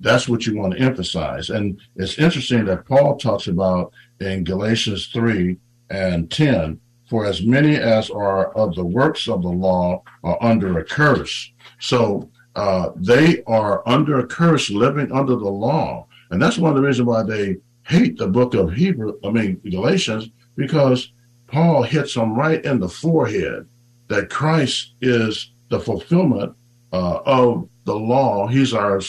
that's 0.00 0.28
what 0.28 0.46
you 0.46 0.56
want 0.56 0.74
to 0.74 0.80
emphasize. 0.80 1.50
And 1.50 1.80
it's 1.96 2.18
interesting 2.18 2.66
that 2.66 2.86
Paul 2.86 3.16
talks 3.16 3.48
about 3.48 3.92
in 4.20 4.44
Galatians 4.44 5.08
3 5.08 5.56
and 5.88 6.30
10 6.30 6.78
for 7.10 7.26
as 7.26 7.42
many 7.42 7.74
as 7.76 8.08
are 8.08 8.52
of 8.52 8.76
the 8.76 8.84
works 8.84 9.28
of 9.28 9.42
the 9.42 9.48
law 9.48 10.00
are 10.22 10.38
under 10.40 10.78
a 10.78 10.84
curse. 10.84 11.52
So 11.80 12.30
uh, 12.54 12.90
they 12.94 13.42
are 13.48 13.82
under 13.86 14.20
a 14.20 14.26
curse, 14.26 14.70
living 14.70 15.10
under 15.10 15.34
the 15.34 15.50
law. 15.50 16.06
And 16.30 16.40
that's 16.40 16.56
one 16.56 16.70
of 16.70 16.76
the 16.76 16.86
reasons 16.86 17.08
why 17.08 17.24
they 17.24 17.56
hate 17.82 18.16
the 18.16 18.28
book 18.28 18.54
of 18.54 18.72
Hebrew, 18.72 19.18
I 19.24 19.30
mean, 19.30 19.60
Galatians, 19.68 20.30
because 20.54 21.12
Paul 21.48 21.82
hits 21.82 22.14
them 22.14 22.36
right 22.36 22.64
in 22.64 22.78
the 22.78 22.88
forehead 22.88 23.66
that 24.06 24.30
Christ 24.30 24.94
is 25.00 25.50
the 25.68 25.80
fulfillment 25.80 26.54
uh, 26.92 27.18
of 27.26 27.68
the 27.86 27.94
law. 27.96 28.46
He's 28.46 28.72
our 28.72 29.00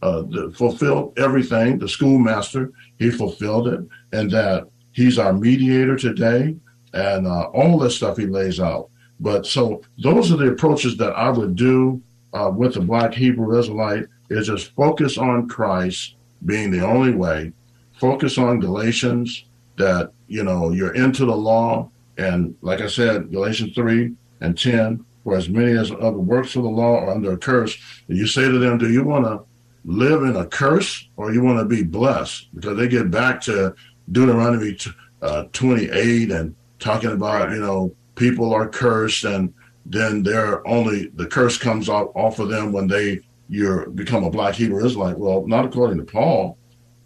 uh, 0.00 0.22
fulfilled 0.54 1.18
everything. 1.18 1.78
The 1.78 1.88
schoolmaster, 1.88 2.72
he 2.98 3.10
fulfilled 3.10 3.68
it, 3.68 3.80
and 4.12 4.30
that 4.30 4.66
he's 4.92 5.18
our 5.18 5.34
mediator 5.34 5.96
today, 5.96 6.56
and 6.92 7.26
uh, 7.26 7.44
all 7.52 7.78
this 7.78 7.96
stuff 7.96 8.16
he 8.16 8.26
lays 8.26 8.60
out. 8.60 8.90
But 9.18 9.46
so 9.46 9.82
those 10.02 10.32
are 10.32 10.36
the 10.36 10.48
approaches 10.48 10.96
that 10.96 11.12
I 11.12 11.30
would 11.30 11.54
do 11.56 12.00
uh, 12.32 12.50
with 12.54 12.74
the 12.74 12.80
Black 12.80 13.12
Hebrew 13.14 13.58
Israelite 13.58 14.06
is 14.30 14.46
just 14.46 14.74
focus 14.74 15.18
on 15.18 15.48
Christ 15.48 16.14
being 16.46 16.70
the 16.70 16.86
only 16.86 17.14
way. 17.14 17.52
Focus 17.98 18.38
on 18.38 18.60
Galatians 18.60 19.44
that 19.76 20.12
you 20.26 20.42
know 20.42 20.70
you're 20.70 20.94
into 20.94 21.26
the 21.26 21.36
law, 21.36 21.90
and 22.16 22.54
like 22.62 22.80
I 22.80 22.86
said, 22.86 23.30
Galatians 23.30 23.74
three 23.74 24.14
and 24.40 24.56
ten. 24.56 25.04
For 25.22 25.36
as 25.36 25.50
many 25.50 25.72
as 25.72 25.90
of 25.90 26.14
the 26.14 26.20
works 26.20 26.56
of 26.56 26.62
the 26.62 26.70
law 26.70 27.00
are 27.00 27.10
under 27.10 27.32
a 27.32 27.36
curse, 27.36 27.76
and 28.08 28.16
you 28.16 28.26
say 28.26 28.50
to 28.50 28.58
them, 28.58 28.78
"Do 28.78 28.90
you 28.90 29.04
want 29.04 29.26
to 29.26 29.42
live 29.84 30.22
in 30.22 30.36
a 30.36 30.46
curse 30.46 31.08
or 31.16 31.32
you 31.32 31.42
want 31.42 31.58
to 31.58 31.64
be 31.64 31.82
blessed 31.82 32.48
because 32.54 32.76
they 32.76 32.88
get 32.88 33.10
back 33.10 33.40
to 33.40 33.74
Deuteronomy 34.12 34.76
uh, 35.22 35.44
28 35.52 36.30
and 36.30 36.54
talking 36.80 37.12
about, 37.12 37.46
right. 37.46 37.54
you 37.54 37.60
know, 37.60 37.94
people 38.16 38.52
are 38.52 38.68
cursed 38.68 39.24
and 39.24 39.52
then 39.86 40.22
they're 40.22 40.66
only 40.66 41.08
the 41.14 41.26
curse 41.26 41.56
comes 41.56 41.88
off, 41.88 42.10
off 42.14 42.38
of 42.38 42.48
them 42.48 42.72
when 42.72 42.86
they 42.86 43.20
you 43.48 43.90
become 43.94 44.24
a 44.24 44.30
black 44.30 44.54
Hebrew 44.54 44.84
Israelite. 44.84 45.18
Well, 45.18 45.46
not 45.46 45.64
according 45.64 45.98
to 45.98 46.04
Paul. 46.04 46.56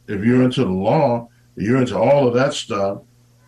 If 0.09 0.25
you're 0.25 0.43
into 0.43 0.65
the 0.65 0.71
law, 0.71 1.29
you're 1.57 1.81
into 1.81 1.99
all 1.99 2.29
of 2.29 2.35
that 2.35 2.53
stuff, 2.53 2.99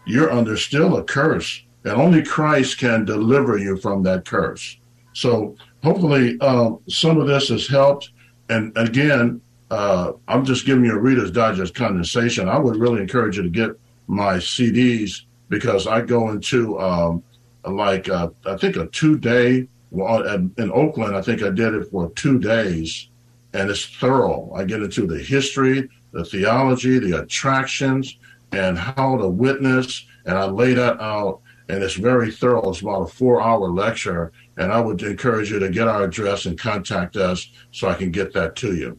you're 0.06 0.32
under 0.32 0.56
still 0.56 0.96
a 0.96 1.04
curse. 1.04 1.62
And 1.84 1.94
only 1.94 2.22
Christ 2.22 2.78
can 2.78 3.04
deliver 3.04 3.58
you 3.58 3.76
from 3.76 4.02
that 4.04 4.24
curse. 4.24 4.78
So 5.12 5.56
hopefully 5.82 6.40
um, 6.40 6.80
some 6.88 7.18
of 7.18 7.26
this 7.26 7.48
has 7.48 7.66
helped 7.66 8.10
and 8.48 8.76
again, 8.76 9.40
uh, 9.70 10.12
I'm 10.28 10.44
just 10.44 10.66
giving 10.66 10.84
you 10.84 10.92
a 10.92 10.98
Reader's 10.98 11.30
Digest 11.30 11.74
condensation. 11.74 12.48
I 12.48 12.58
would 12.58 12.76
really 12.76 13.00
encourage 13.00 13.36
you 13.36 13.42
to 13.42 13.48
get 13.48 13.70
my 14.06 14.34
CDs 14.34 15.22
because 15.48 15.86
I 15.86 16.00
go 16.00 16.30
into 16.30 16.78
um, 16.80 17.22
like 17.64 18.08
uh, 18.08 18.30
I 18.44 18.56
think 18.56 18.76
a 18.76 18.86
two 18.86 19.18
day 19.18 19.68
well, 19.90 20.22
in 20.58 20.70
Oakland. 20.72 21.16
I 21.16 21.22
think 21.22 21.42
I 21.42 21.50
did 21.50 21.74
it 21.74 21.90
for 21.90 22.10
two 22.10 22.38
days, 22.38 23.08
and 23.52 23.70
it's 23.70 23.86
thorough. 23.86 24.52
I 24.54 24.64
get 24.64 24.82
into 24.82 25.06
the 25.06 25.18
history, 25.18 25.88
the 26.12 26.24
theology, 26.24 26.98
the 26.98 27.22
attractions, 27.22 28.18
and 28.52 28.78
how 28.78 29.16
to 29.16 29.28
witness, 29.28 30.06
and 30.24 30.36
I 30.36 30.46
lay 30.46 30.74
that 30.74 31.00
out. 31.00 31.40
And 31.68 31.82
it's 31.82 31.94
very 31.94 32.30
thorough. 32.30 32.70
It's 32.70 32.80
about 32.80 33.02
a 33.02 33.06
four 33.06 33.42
hour 33.42 33.68
lecture. 33.68 34.30
And 34.56 34.72
I 34.72 34.80
would 34.80 35.02
encourage 35.02 35.50
you 35.50 35.58
to 35.58 35.68
get 35.68 35.88
our 35.88 36.04
address 36.04 36.46
and 36.46 36.56
contact 36.56 37.16
us 37.16 37.50
so 37.72 37.88
I 37.88 37.94
can 37.94 38.12
get 38.12 38.32
that 38.34 38.54
to 38.56 38.76
you. 38.76 38.96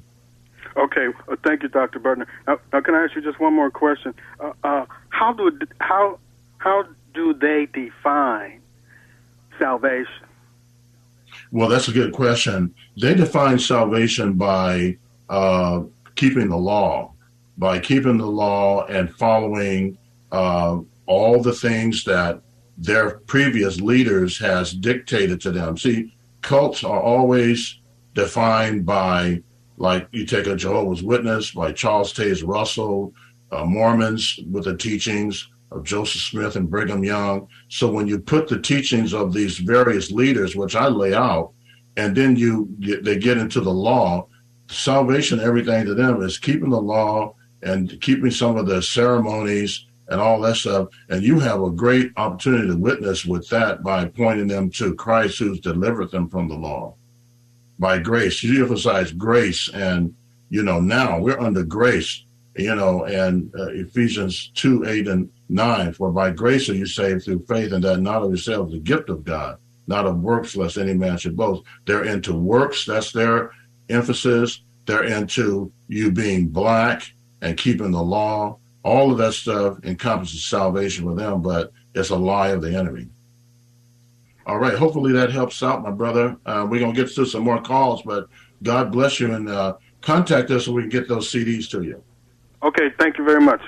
Okay, 0.76 1.08
uh, 1.32 1.36
thank 1.45 1.64
you, 1.64 1.70
Dr. 1.70 2.00
Buckner. 2.00 2.28
Now, 2.45 2.60
now, 2.74 2.82
can 2.82 2.93
I 2.93 3.06
ask 3.06 3.16
you 3.16 3.22
just 3.22 3.39
one 3.39 3.54
more 3.54 3.72
question? 3.72 4.14
Uh, 4.39 4.52
uh, 4.64 4.86
how 5.10 5.32
do 5.34 5.58
how 5.80 6.20
how 6.58 6.86
do 7.14 7.34
they 7.34 7.68
define 7.74 8.62
salvation? 9.60 10.28
Well, 11.51 11.70
that's 11.70 11.88
a 11.88 11.93
good 11.93 12.14
question. 12.14 12.74
They 12.99 13.14
define 13.14 13.60
salvation 13.60 14.34
by 14.34 14.97
uh, 15.30 15.84
keeping 16.16 16.49
the 16.49 16.58
law, 16.58 17.14
by 17.58 17.80
keeping 17.80 18.18
the 18.18 18.28
law 18.28 18.86
and 18.86 19.14
following 19.16 19.97
uh, 20.32 20.80
all 21.05 21.41
the 21.41 21.53
things 21.53 22.03
that 22.03 22.41
their 22.78 23.20
previous 23.20 23.80
leaders 23.80 24.38
has 24.38 24.74
dictated 24.74 25.41
to 25.41 25.51
them. 25.51 25.78
See, 25.78 26.14
cults 26.41 26.84
are 26.84 27.01
always 27.01 27.80
defined 28.14 28.86
by 28.86 29.41
like 29.78 30.08
you 30.12 30.26
take 30.26 30.47
a 30.47 30.55
Jehovah's 30.55 31.03
Witness 31.03 31.51
by 31.51 31.72
Charles 31.72 32.14
Taze 32.14 32.43
Russell, 32.45 33.14
uh, 33.51 33.64
Mormons 33.64 34.39
with 34.51 34.66
the 34.66 34.76
teachings 34.76 35.49
of 35.72 35.84
Joseph 35.84 36.22
Smith 36.22 36.55
and 36.55 36.70
Brigham 36.70 37.03
Young. 37.03 37.47
So 37.70 37.91
when 37.91 38.07
you 38.07 38.20
put 38.20 38.47
the 38.47 38.59
teachings 38.59 39.13
of 39.13 39.34
these 39.34 39.57
various 39.57 40.11
leaders, 40.11 40.55
which 40.55 40.76
I 40.76 40.88
lay 40.88 41.13
out, 41.13 41.51
and 41.97 42.15
then 42.15 42.36
you 42.36 42.70
get, 42.80 43.03
they 43.03 43.18
get 43.18 43.38
into 43.38 43.59
the 43.59 43.74
law, 43.74 44.28
salvation, 44.70 45.39
everything 45.39 45.86
to 45.86 45.93
them 45.93 46.22
is 46.22 46.38
keeping 46.38 46.70
the 46.70 46.82
law 46.82 47.36
and 47.63 47.99
keeping 48.01 48.32
some 48.32 48.57
of 48.57 48.68
the 48.68 48.82
ceremonies 48.82 49.86
and 50.09 50.22
all 50.22 50.39
that 50.41 50.55
stuff. 50.55 50.89
And 51.09 51.24
you 51.24 51.39
have 51.39 51.61
a 51.61 51.72
great 51.72 52.11
opportunity 52.18 52.68
to 52.68 52.78
witness 52.78 53.26
with 53.26 53.49
that 53.49 53.84
by 53.84 54.05
pointing 54.05 54.47
them 54.47 54.70
to 54.72 54.95
Christ 54.95 55.39
who's 55.39 55.59
delivered 55.59 56.11
them 56.11 56.30
from 56.30 56.47
the 56.47 56.55
law 56.55 56.95
by 57.80 57.99
grace. 57.99 58.43
You 58.43 58.63
emphasize 58.63 59.11
grace, 59.11 59.70
and 59.74 60.13
you 60.49 60.63
know 60.63 60.80
now 60.80 61.20
we're 61.20 61.39
under 61.39 61.63
grace. 61.63 62.24
You 62.58 62.76
know, 62.76 63.05
and 63.05 63.53
uh, 63.58 63.68
Ephesians 63.68 64.51
two 64.55 64.86
eight 64.86 65.08
and 65.08 65.30
nine, 65.47 65.93
for 65.93 66.12
by 66.12 66.32
grace 66.32 66.70
are 66.70 66.76
you 66.76 66.88
saved 66.88 67.24
through 67.24 67.45
faith, 67.45 67.72
and 67.72 67.84
that 67.84 67.99
not 67.99 68.24
of 68.24 68.30
yourselves, 68.30 68.74
the 68.74 68.80
gift 68.80 69.10
of 69.10 69.24
God, 69.24 69.58
not 69.86 70.05
of 70.08 70.20
works, 70.20 70.55
lest 70.55 70.78
any 70.78 70.93
man 70.93 71.18
should 71.18 71.38
boast. 71.38 71.64
They're 71.86 72.05
into 72.05 72.34
works. 72.34 72.86
That's 72.86 73.12
their 73.12 73.51
emphasis. 73.89 74.62
They're 74.86 75.03
into 75.03 75.72
you 75.88 76.12
being 76.12 76.47
black 76.47 77.14
and 77.41 77.58
keeping 77.58 77.91
the 77.91 78.01
law. 78.01 78.58
All 78.84 79.12
of 79.12 79.18
that 79.18 79.34
stuff 79.34 79.78
encompasses 79.84 80.45
salvation 80.45 81.05
for 81.05 81.14
them, 81.14 81.41
but 81.41 81.72
it's 81.93 82.10
a 82.10 82.16
lie 82.16 82.49
of 82.49 82.62
the 82.62 82.74
enemy. 82.76 83.10
All 84.45 84.60
right. 84.60 84.78
Hopefully 84.78 85.12
that 85.12 85.30
helps 85.32 85.62
out, 85.62 85.84
my 85.84 85.91
brother. 85.91 86.38
Uh, 86.45 86.66
we're 86.70 86.80
going 86.80 86.95
to 86.95 87.01
get 87.03 87.14
to 87.14 87.26
some 87.26 87.43
more 87.43 87.62
calls, 87.62 88.01
but 88.03 88.30
God 88.64 88.93
bless 88.93 89.20
you 89.20 89.34
and 89.34 89.49
uh, 89.49 89.76
contact 90.01 90.49
us 90.51 90.66
so 90.66 90.72
we 90.72 90.84
can 90.84 90.89
get 90.89 91.10
those 91.10 91.30
CDs 91.30 91.70
to 91.72 91.84
you. 91.84 92.01
Okay. 92.64 92.89
Thank 92.99 93.18
you 93.18 93.26
very 93.26 93.41
much. 93.41 93.62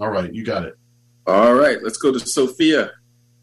All 0.00 0.10
right. 0.10 0.32
You 0.32 0.44
got 0.44 0.64
it. 0.64 0.76
All 1.26 1.54
right. 1.54 1.82
Let's 1.82 1.98
go 1.98 2.12
to 2.12 2.20
Sophia. 2.20 2.92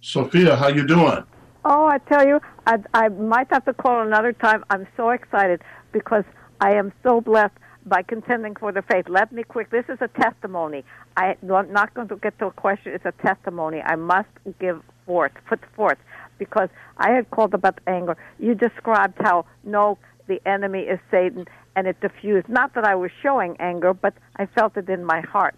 Sophia, 0.02 0.56
how 0.56 0.68
you 0.68 0.86
doing? 0.86 1.24
Oh, 1.66 1.86
I 1.86 1.98
tell 1.98 2.28
you, 2.28 2.42
I, 2.68 2.78
I 2.94 3.08
might 3.08 3.48
have 3.52 3.64
to 3.66 3.74
call 3.74 4.02
another 4.02 4.34
time. 4.34 4.66
I'm 4.70 4.86
so 4.98 5.12
excited 5.12 5.62
because 5.94 6.26
I 6.60 6.74
am 6.74 6.92
so 7.04 7.22
blessed 7.22 7.54
by 7.86 8.02
contending 8.02 8.56
for 8.56 8.72
the 8.72 8.82
faith. 8.82 9.06
Let 9.08 9.32
me 9.32 9.44
quick. 9.44 9.70
This 9.70 9.86
is 9.88 9.98
a 10.02 10.10
testimony. 10.10 10.84
I, 11.16 11.38
I'm 11.42 11.72
not 11.72 11.94
going 11.94 12.10
to 12.10 12.18
get 12.18 12.38
to 12.40 12.48
a 12.48 12.52
question. 12.52 12.94
It's 12.94 13.06
a 13.06 13.14
testimony. 13.26 13.82
I 13.82 13.96
must 13.96 14.30
give 14.60 14.82
forth, 15.06 15.32
put 15.48 15.60
forth 15.76 15.98
because 16.38 16.70
I 16.98 17.12
had 17.12 17.30
called 17.32 17.54
about 17.54 17.80
anger. 17.88 18.18
You 18.40 18.56
described 18.56 19.18
how 19.22 19.46
no, 19.64 19.98
the 20.28 20.42
enemy 20.48 20.82
is 20.82 21.00
Satan, 21.12 21.46
and 21.76 21.88
it 21.88 22.00
diffused. 22.02 22.50
Not 22.50 22.74
that 22.76 22.86
I 22.86 22.96
was 22.96 23.12
showing 23.22 23.56
anger, 23.60 23.94
but 23.94 24.14
I 24.38 24.46
felt 24.46 24.78
it 24.78 24.90
in 24.90 25.04
my 25.04 25.22
heart. 25.22 25.56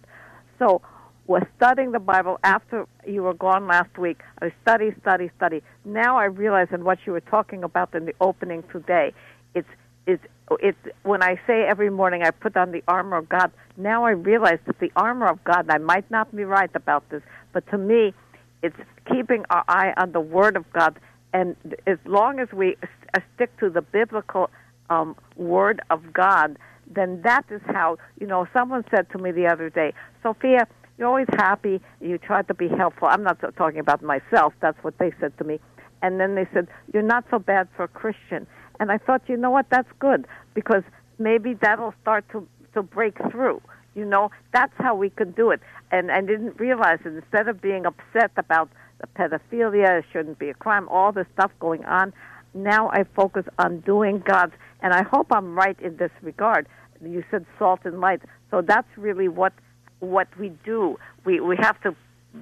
So, 0.58 0.82
was 1.26 1.42
studying 1.56 1.92
the 1.92 1.98
Bible 1.98 2.38
after 2.44 2.86
you 3.06 3.22
were 3.22 3.34
gone 3.34 3.66
last 3.66 3.98
week. 3.98 4.20
I 4.40 4.52
study, 4.62 4.94
study, 5.00 5.30
study. 5.36 5.62
Now 5.84 6.18
I 6.18 6.24
realize, 6.26 6.68
and 6.70 6.84
what 6.84 6.98
you 7.04 7.12
were 7.12 7.20
talking 7.20 7.64
about 7.64 7.94
in 7.94 8.04
the 8.04 8.14
opening 8.20 8.62
today, 8.72 9.12
it's 9.54 9.68
it's 10.06 10.22
it's 10.60 10.78
when 11.02 11.22
I 11.22 11.40
say 11.46 11.64
every 11.64 11.90
morning 11.90 12.22
I 12.22 12.30
put 12.30 12.56
on 12.56 12.70
the 12.70 12.82
armor 12.86 13.16
of 13.16 13.28
God. 13.28 13.50
Now 13.76 14.04
I 14.04 14.10
realize 14.10 14.58
that 14.66 14.78
the 14.78 14.92
armor 14.94 15.26
of 15.26 15.42
God. 15.42 15.66
I 15.68 15.78
might 15.78 16.08
not 16.10 16.34
be 16.34 16.44
right 16.44 16.70
about 16.74 17.08
this, 17.10 17.22
but 17.52 17.68
to 17.70 17.78
me, 17.78 18.14
it's 18.62 18.76
keeping 19.12 19.44
our 19.50 19.64
eye 19.68 19.94
on 19.96 20.12
the 20.12 20.20
Word 20.20 20.56
of 20.56 20.70
God. 20.72 20.98
And 21.32 21.56
as 21.86 21.98
long 22.04 22.38
as 22.40 22.48
we 22.52 22.76
uh, 23.14 23.20
stick 23.34 23.56
to 23.60 23.68
the 23.70 23.82
biblical 23.82 24.50
um, 24.90 25.16
Word 25.36 25.80
of 25.90 26.12
God, 26.12 26.56
then 26.86 27.20
that 27.22 27.44
is 27.50 27.60
how, 27.66 27.98
you 28.20 28.26
know, 28.26 28.46
someone 28.52 28.84
said 28.90 29.10
to 29.10 29.18
me 29.18 29.32
the 29.32 29.46
other 29.46 29.68
day, 29.70 29.92
Sophia, 30.22 30.66
you're 30.98 31.08
always 31.08 31.26
happy. 31.36 31.80
You 32.00 32.18
try 32.18 32.42
to 32.42 32.54
be 32.54 32.68
helpful. 32.68 33.08
I'm 33.08 33.22
not 33.22 33.38
talking 33.56 33.80
about 33.80 34.02
myself. 34.02 34.54
That's 34.60 34.82
what 34.82 34.98
they 34.98 35.12
said 35.20 35.36
to 35.38 35.44
me. 35.44 35.60
And 36.02 36.20
then 36.20 36.34
they 36.34 36.46
said, 36.54 36.68
you're 36.92 37.02
not 37.02 37.24
so 37.30 37.38
bad 37.38 37.68
for 37.76 37.84
a 37.84 37.88
Christian. 37.88 38.46
And 38.78 38.92
I 38.92 38.98
thought, 38.98 39.22
you 39.26 39.36
know 39.36 39.50
what, 39.50 39.66
that's 39.70 39.90
good 39.98 40.26
because 40.54 40.82
maybe 41.18 41.54
that'll 41.54 41.94
start 42.02 42.24
to, 42.32 42.46
to 42.74 42.82
break 42.82 43.16
through. 43.30 43.60
You 43.94 44.04
know, 44.04 44.30
that's 44.52 44.74
how 44.76 44.94
we 44.94 45.10
could 45.10 45.34
do 45.34 45.50
it. 45.50 45.60
And 45.90 46.10
I 46.10 46.20
didn't 46.20 46.60
realize 46.60 46.98
that 47.04 47.14
instead 47.14 47.48
of 47.48 47.60
being 47.60 47.86
upset 47.86 48.30
about 48.36 48.68
pedophilia, 49.16 50.00
it 50.00 50.04
shouldn't 50.12 50.38
be 50.38 50.48
a 50.48 50.54
crime, 50.54 50.88
all 50.88 51.12
the 51.12 51.26
stuff 51.34 51.50
going 51.60 51.84
on, 51.84 52.12
now 52.56 52.88
I 52.90 53.04
focus 53.14 53.44
on 53.58 53.80
doing 53.80 54.22
God's. 54.26 54.54
And 54.80 54.92
I 54.92 55.02
hope 55.02 55.28
I'm 55.30 55.54
right 55.54 55.78
in 55.80 55.96
this 55.96 56.10
regard. 56.22 56.66
You 57.04 57.22
said 57.30 57.46
salt 57.58 57.80
and 57.84 58.00
light. 58.00 58.22
So 58.50 58.62
that's 58.62 58.88
really 58.96 59.28
what 59.28 59.52
what 60.00 60.28
we 60.38 60.50
do. 60.64 60.98
We 61.24 61.40
we 61.40 61.56
have 61.56 61.80
to 61.82 61.94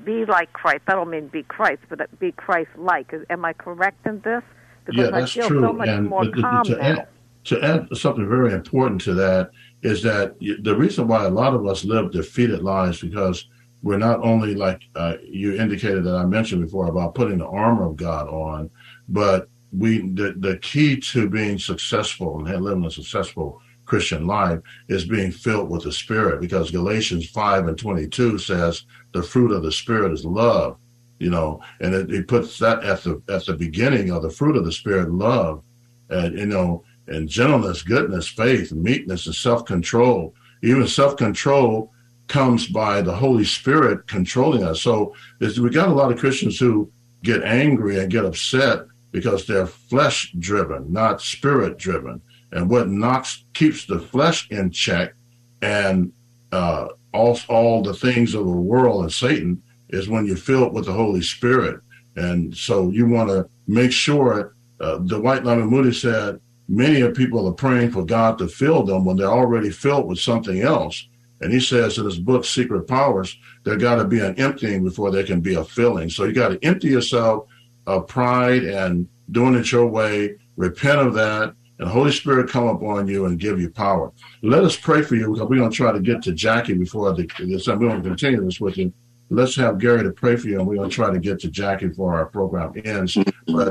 be 0.05 0.25
like 0.25 0.53
Christ. 0.53 0.83
I 0.87 0.93
don't 0.93 1.11
mean 1.11 1.29
be 1.29 1.43
Christ, 1.43 1.83
but 1.89 2.19
be 2.19 2.33
Christ-like. 2.33 3.15
Am 3.31 3.45
I 3.45 3.53
correct 3.53 4.07
in 4.07 4.21
this? 4.21 4.43
Because 4.85 5.05
yeah, 5.05 5.11
that's 5.11 5.37
I 5.37 5.41
feel 5.41 5.49
true. 5.49 5.61
so 5.63 5.73
much 5.73 5.89
and 5.89 6.09
more 6.09 6.25
to, 6.25 6.33
calm 6.33 6.65
to 6.65 6.77
now. 6.77 6.83
add, 6.83 7.09
to 7.45 7.63
add 7.63 7.89
something 7.97 8.29
very 8.29 8.53
important 8.53 9.01
to 9.03 9.15
that 9.15 9.51
is 9.83 10.03
that 10.03 10.39
the 10.41 10.77
reason 10.77 11.09
why 11.09 11.25
a 11.25 11.31
lot 11.31 11.55
of 11.55 11.67
us 11.67 11.85
live 11.85 12.11
defeated 12.11 12.63
lives 12.63 13.01
because 13.01 13.47
we're 13.85 13.99
not 13.99 14.25
only 14.25 14.55
like 14.55 14.83
uh, 14.97 15.17
you 15.23 15.57
indicated 15.57 16.05
that 16.05 16.17
I 16.17 16.25
mentioned 16.25 16.63
before 16.63 16.87
about 16.87 17.15
putting 17.15 17.37
the 17.37 17.47
armor 17.47 17.85
of 17.85 17.97
God 17.97 18.29
on, 18.29 18.71
but 19.11 19.51
we 19.77 19.99
the, 20.13 20.35
the 20.39 20.57
key 20.57 20.97
to 20.99 21.29
being 21.29 21.59
successful 21.59 22.47
and 22.47 22.65
living 22.65 22.87
a 22.87 22.91
successful 22.91 23.61
Christian 23.85 24.27
life 24.27 24.61
is 24.89 25.05
being 25.05 25.31
filled 25.31 25.69
with 25.69 25.83
the 25.83 25.93
Spirit 25.93 26.41
because 26.41 26.71
Galatians 26.71 27.29
5 27.29 27.69
and 27.69 27.77
22 27.77 28.39
says 28.39 28.87
the 29.13 29.23
fruit 29.23 29.53
of 29.53 29.63
the 29.63 29.71
Spirit 29.71 30.13
is 30.13 30.25
love, 30.25 30.79
you 31.19 31.29
know, 31.29 31.61
and 31.81 31.95
it, 31.95 32.11
it 32.11 32.27
puts 32.27 32.59
that 32.61 32.83
at 32.85 33.03
the 33.03 33.21
at 33.29 33.45
the 33.45 33.53
beginning 33.53 34.11
of 34.11 34.23
the 34.23 34.31
fruit 34.31 34.57
of 34.57 34.65
the 34.65 34.73
Spirit, 34.73 35.11
love, 35.11 35.63
and 36.09 36.39
you 36.39 36.47
know, 36.47 36.83
and 37.09 37.29
gentleness, 37.29 37.83
goodness, 37.83 38.29
faith, 38.29 38.73
meekness, 38.73 39.27
and 39.27 39.35
self 39.35 39.67
control. 39.67 40.35
Even 40.63 40.89
self 40.89 41.19
control 41.19 41.93
comes 42.29 42.67
by 42.67 43.03
the 43.03 43.15
Holy 43.15 43.45
Spirit 43.45 44.07
controlling 44.07 44.65
us. 44.65 44.81
So 44.81 45.15
we 45.41 45.71
got 45.71 45.89
a 45.89 45.95
lot 45.95 46.13
of 46.13 46.19
Christians 46.19 46.59
who 46.59 46.91
get 47.23 47.43
angry 47.43 47.99
and 47.99 48.11
get 48.11 48.25
upset 48.25 48.87
because 49.13 49.47
they're 49.47 49.67
flesh 49.67 50.33
driven, 50.39 50.93
not 50.93 51.21
spirit 51.21 51.79
driven. 51.79 52.21
And 52.53 52.69
what 52.69 52.89
knocks 52.89 53.45
keeps 53.53 53.87
the 53.87 53.99
flesh 53.99 54.49
in 54.51 54.71
check 54.71 55.15
and 55.63 56.13
uh, 56.53 56.89
all, 57.13 57.39
all 57.49 57.83
the 57.83 57.95
things 57.95 58.35
of 58.35 58.45
the 58.45 58.53
world 58.53 59.03
and 59.03 59.13
Satan 59.13 59.63
is 59.89 60.09
when 60.09 60.27
you're 60.27 60.37
filled 60.37 60.75
with 60.75 60.87
the 60.87 60.93
Holy 60.93 61.23
Spirit. 61.23 61.81
And 62.17 62.57
so 62.57 62.91
you 62.91 63.09
want 63.09 63.29
to 63.31 63.49
make 63.67 63.93
sure. 63.93 64.55
Uh, 64.81 64.99
the 64.99 65.19
Dwight 65.19 65.45
Lyman 65.45 65.69
Moody 65.69 65.93
said, 65.93 66.41
many 66.69 67.01
of 67.01 67.15
people 67.15 67.47
are 67.47 67.53
praying 67.53 67.93
for 67.93 68.05
God 68.05 68.39
to 68.39 68.49
fill 68.49 68.83
them 68.83 69.05
when 69.05 69.17
they're 69.17 69.27
already 69.27 69.71
filled 69.71 70.09
with 70.09 70.19
something 70.19 70.61
else. 70.63 71.09
And 71.45 71.53
he 71.53 71.61
says 71.61 71.99
in 71.99 72.07
his 72.07 72.19
book, 72.19 72.47
Secret 72.47 72.89
Powers, 72.89 73.39
there 73.65 73.77
got 73.77 73.97
to 73.97 74.07
be 74.07 74.19
an 74.21 74.35
emptying 74.41 74.83
before 74.83 75.11
there 75.11 75.25
can 75.25 75.43
be 75.43 75.55
a 75.55 75.63
filling. 75.63 76.09
So 76.09 76.25
you 76.25 76.33
got 76.33 76.49
to 76.49 76.65
empty 76.65 76.89
yourself 76.89 77.47
of 77.87 78.09
pride 78.09 78.65
and 78.65 79.07
doing 79.31 79.55
it 79.55 79.71
your 79.71 79.87
way, 79.87 80.37
repent 80.57 81.01
of 81.01 81.13
that, 81.15 81.55
and 81.79 81.87
Holy 81.87 82.13
Spirit 82.13 82.49
come 82.49 82.69
upon 82.69 83.09
you 83.09 83.27
and 83.27 83.39
give 83.39 83.61
you 83.61 83.69
power. 83.69 84.11
Let 84.43 84.65
us 84.65 84.75
pray 84.75 85.03
for 85.03 85.17
you 85.17 85.33
because 85.33 85.47
we're 85.47 85.59
going 85.59 85.71
to 85.71 85.77
try 85.77 85.93
to 85.93 86.01
get 86.01 86.23
to 86.23 86.33
Jackie 86.33 86.73
before 86.73 87.13
the, 87.13 87.29
we're 87.39 87.77
going 87.77 88.03
to 88.03 88.09
continue 88.09 88.43
this 88.43 88.59
with 88.59 88.79
you. 88.79 88.91
Let's 89.29 89.55
have 89.57 89.79
Gary 89.79 90.03
to 90.03 90.13
pray 90.13 90.37
for 90.37 90.49
you, 90.49 90.59
and 90.59 90.67
we're 90.67 90.77
going 90.77 90.89
to 90.89 90.95
try 90.95 91.13
to 91.13 91.19
get 91.19 91.41
to 91.41 91.51
Jackie 91.51 91.89
before 91.89 92.15
our 92.15 92.27
program 92.27 92.73
ends. 92.87 93.19
But 93.47 93.69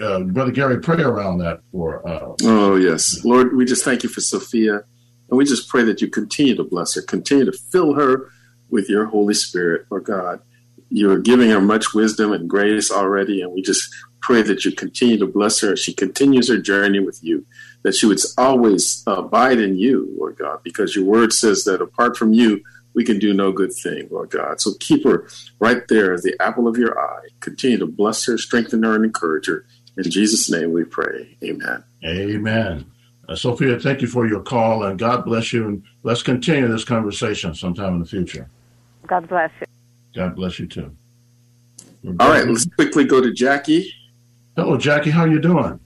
uh, 0.00 0.20
Brother 0.20 0.50
Gary, 0.50 0.80
pray 0.80 1.02
around 1.02 1.38
that 1.38 1.60
for. 1.70 2.08
Uh, 2.08 2.34
oh 2.42 2.76
yes, 2.76 3.24
Lord, 3.24 3.54
we 3.56 3.64
just 3.64 3.84
thank 3.84 4.02
you 4.02 4.08
for 4.08 4.20
Sophia, 4.20 4.84
and 5.32 5.38
we 5.38 5.46
just 5.46 5.70
pray 5.70 5.82
that 5.84 6.02
you 6.02 6.08
continue 6.08 6.54
to 6.54 6.62
bless 6.62 6.94
her, 6.94 7.00
continue 7.00 7.46
to 7.46 7.58
fill 7.70 7.94
her 7.94 8.28
with 8.68 8.90
your 8.90 9.06
Holy 9.06 9.32
Spirit, 9.32 9.86
Lord 9.90 10.04
God. 10.04 10.42
You're 10.90 11.20
giving 11.20 11.48
her 11.48 11.60
much 11.60 11.94
wisdom 11.94 12.32
and 12.32 12.50
grace 12.50 12.90
already, 12.90 13.40
and 13.40 13.50
we 13.50 13.62
just 13.62 13.82
pray 14.20 14.42
that 14.42 14.66
you 14.66 14.72
continue 14.72 15.16
to 15.16 15.26
bless 15.26 15.62
her 15.62 15.72
as 15.72 15.80
she 15.80 15.94
continues 15.94 16.50
her 16.50 16.58
journey 16.58 17.00
with 17.00 17.18
you, 17.24 17.46
that 17.82 17.94
she 17.94 18.04
would 18.04 18.20
always 18.36 19.02
abide 19.06 19.58
in 19.58 19.78
you, 19.78 20.14
Lord 20.18 20.36
God, 20.36 20.62
because 20.62 20.94
your 20.94 21.06
word 21.06 21.32
says 21.32 21.64
that 21.64 21.80
apart 21.80 22.18
from 22.18 22.34
you, 22.34 22.62
we 22.94 23.02
can 23.02 23.18
do 23.18 23.32
no 23.32 23.52
good 23.52 23.72
thing, 23.72 24.08
Lord 24.10 24.28
God. 24.28 24.60
So 24.60 24.72
keep 24.80 25.02
her 25.04 25.26
right 25.60 25.80
there 25.88 26.12
as 26.12 26.24
the 26.24 26.36
apple 26.40 26.68
of 26.68 26.76
your 26.76 27.00
eye. 27.00 27.28
Continue 27.40 27.78
to 27.78 27.86
bless 27.86 28.26
her, 28.26 28.36
strengthen 28.36 28.82
her, 28.82 28.94
and 28.94 29.06
encourage 29.06 29.46
her. 29.46 29.64
In 29.96 30.10
Jesus' 30.10 30.50
name 30.50 30.72
we 30.72 30.84
pray. 30.84 31.38
Amen. 31.42 31.84
Amen. 32.04 32.91
Uh, 33.28 33.36
Sophia, 33.36 33.78
thank 33.78 34.00
you 34.00 34.08
for 34.08 34.26
your 34.26 34.40
call, 34.40 34.84
and 34.84 34.98
God 34.98 35.24
bless 35.24 35.52
you. 35.52 35.66
And 35.66 35.82
let's 36.02 36.22
continue 36.22 36.68
this 36.68 36.84
conversation 36.84 37.54
sometime 37.54 37.94
in 37.94 38.00
the 38.00 38.06
future. 38.06 38.48
God 39.06 39.28
bless 39.28 39.50
you. 39.60 39.66
God 40.14 40.34
bless 40.34 40.58
you 40.58 40.66
too. 40.66 40.94
All 42.18 42.30
right, 42.30 42.46
let's 42.46 42.66
quickly 42.66 43.04
go 43.04 43.20
to 43.20 43.32
Jackie. 43.32 43.92
Hello, 44.56 44.76
Jackie. 44.76 45.10
How 45.10 45.22
are 45.22 45.28
you 45.28 45.40
doing? 45.40 45.78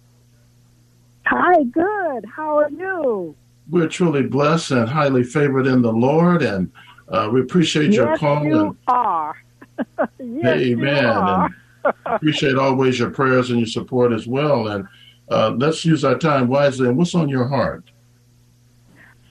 Hi, 1.26 1.62
good. 1.64 2.24
How 2.24 2.58
are 2.58 2.70
you? 2.70 3.36
We're 3.68 3.88
truly 3.88 4.22
blessed 4.22 4.70
and 4.70 4.88
highly 4.88 5.24
favored 5.24 5.66
in 5.66 5.82
the 5.82 5.92
Lord, 5.92 6.42
and 6.42 6.70
uh, 7.08 7.28
we 7.32 7.40
appreciate 7.40 7.92
your 7.92 8.10
yes, 8.10 8.18
call. 8.18 8.44
You 8.44 8.60
and, 8.60 8.76
are. 8.88 9.36
yes, 10.18 10.44
amen. 10.44 11.04
You 11.04 11.08
are. 11.08 11.44
and 11.84 11.94
appreciate 12.06 12.56
always 12.56 12.98
your 12.98 13.10
prayers 13.10 13.50
and 13.50 13.58
your 13.58 13.66
support 13.66 14.12
as 14.12 14.26
well. 14.26 14.68
And 14.68 14.86
uh, 15.28 15.54
let's 15.56 15.84
use 15.84 16.04
our 16.04 16.18
time 16.18 16.48
wisely. 16.48 16.88
And 16.88 16.96
what's 16.96 17.14
on 17.14 17.28
your 17.28 17.48
heart? 17.48 17.84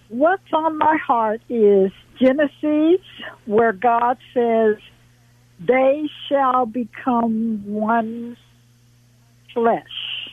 What's 0.09 0.53
on 0.53 0.77
my 0.77 0.97
heart 0.97 1.41
is 1.49 1.91
Genesis, 2.19 3.01
where 3.45 3.73
God 3.73 4.17
says, 4.33 4.77
"They 5.59 6.07
shall 6.27 6.65
become 6.65 7.63
one 7.65 8.37
flesh 9.53 10.29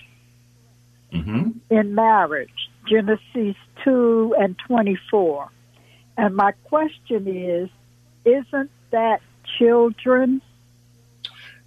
mm-hmm. 1.12 1.50
in 1.70 1.94
marriage." 1.94 2.50
Genesis 2.88 3.56
two 3.84 4.34
and 4.38 4.56
twenty 4.58 4.98
four. 5.10 5.48
And 6.16 6.36
my 6.36 6.52
question 6.64 7.26
is, 7.26 7.70
isn't 8.24 8.70
that 8.90 9.20
children? 9.58 10.42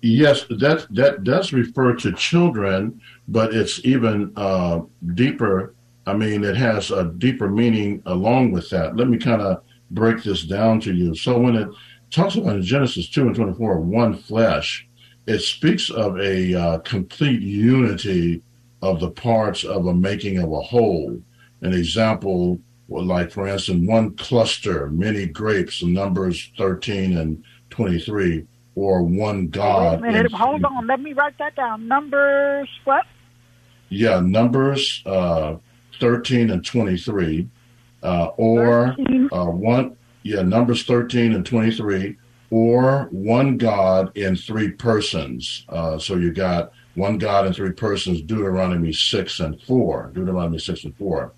Yes, 0.05 0.45
that 0.51 0.85
that 0.91 1.23
does 1.23 1.51
refer 1.51 1.95
to 1.95 2.13
children, 2.13 3.01
but 3.27 3.55
it's 3.55 3.83
even 3.83 4.31
uh, 4.35 4.81
deeper. 5.15 5.73
I 6.05 6.13
mean, 6.13 6.43
it 6.43 6.55
has 6.55 6.91
a 6.91 7.05
deeper 7.05 7.49
meaning 7.49 8.03
along 8.05 8.51
with 8.51 8.69
that. 8.69 8.95
Let 8.95 9.07
me 9.07 9.17
kind 9.17 9.41
of 9.41 9.63
break 9.89 10.21
this 10.21 10.43
down 10.43 10.79
to 10.81 10.93
you. 10.93 11.15
So 11.15 11.39
when 11.39 11.55
it 11.55 11.69
talks 12.11 12.35
about 12.35 12.55
in 12.55 12.61
Genesis 12.61 13.09
two 13.09 13.25
and 13.25 13.35
twenty 13.35 13.55
four, 13.55 13.79
one 13.79 14.15
flesh, 14.15 14.87
it 15.25 15.39
speaks 15.39 15.89
of 15.89 16.19
a 16.19 16.53
uh, 16.53 16.77
complete 16.81 17.41
unity 17.41 18.43
of 18.83 18.99
the 18.99 19.09
parts 19.09 19.63
of 19.63 19.87
a 19.87 19.93
making 19.95 20.37
of 20.37 20.51
a 20.51 20.61
whole. 20.61 21.19
An 21.61 21.73
example 21.73 22.59
like 22.89 23.31
for 23.31 23.47
instance, 23.47 23.87
one 23.89 24.15
cluster, 24.17 24.87
many 24.91 25.25
grapes, 25.25 25.81
Numbers 25.81 26.51
13 26.59 27.17
and 27.17 27.43
23, 27.71 28.45
or 28.75 29.03
one 29.03 29.47
God. 29.47 30.01
Wait 30.01 30.09
a 30.09 30.11
minute, 30.13 30.31
hold 30.31 30.63
on, 30.65 30.87
let 30.87 30.99
me 30.99 31.13
write 31.13 31.37
that 31.39 31.55
down. 31.55 31.87
Numbers 31.87 32.69
what? 32.83 33.05
Yeah, 33.89 34.19
Numbers 34.19 35.01
uh, 35.05 35.55
13 35.99 36.49
and 36.49 36.65
23, 36.65 37.47
uh, 38.03 38.25
or 38.37 38.95
uh, 39.31 39.45
one, 39.45 39.95
yeah, 40.23 40.41
Numbers 40.41 40.83
13 40.83 41.33
and 41.33 41.45
23, 41.45 42.17
or 42.51 43.07
one 43.11 43.57
God 43.57 44.15
in 44.17 44.35
three 44.35 44.71
persons. 44.71 45.65
Uh, 45.69 45.97
so 45.97 46.15
you 46.15 46.33
got 46.33 46.71
one 46.95 47.17
God 47.17 47.45
in 47.45 47.53
three 47.53 47.71
persons, 47.71 48.21
Deuteronomy 48.21 48.93
6 48.93 49.39
and 49.39 49.61
4. 49.61 50.11
Deuteronomy 50.13 50.59
6 50.59 50.83
and 50.85 50.95
4. 50.97 51.31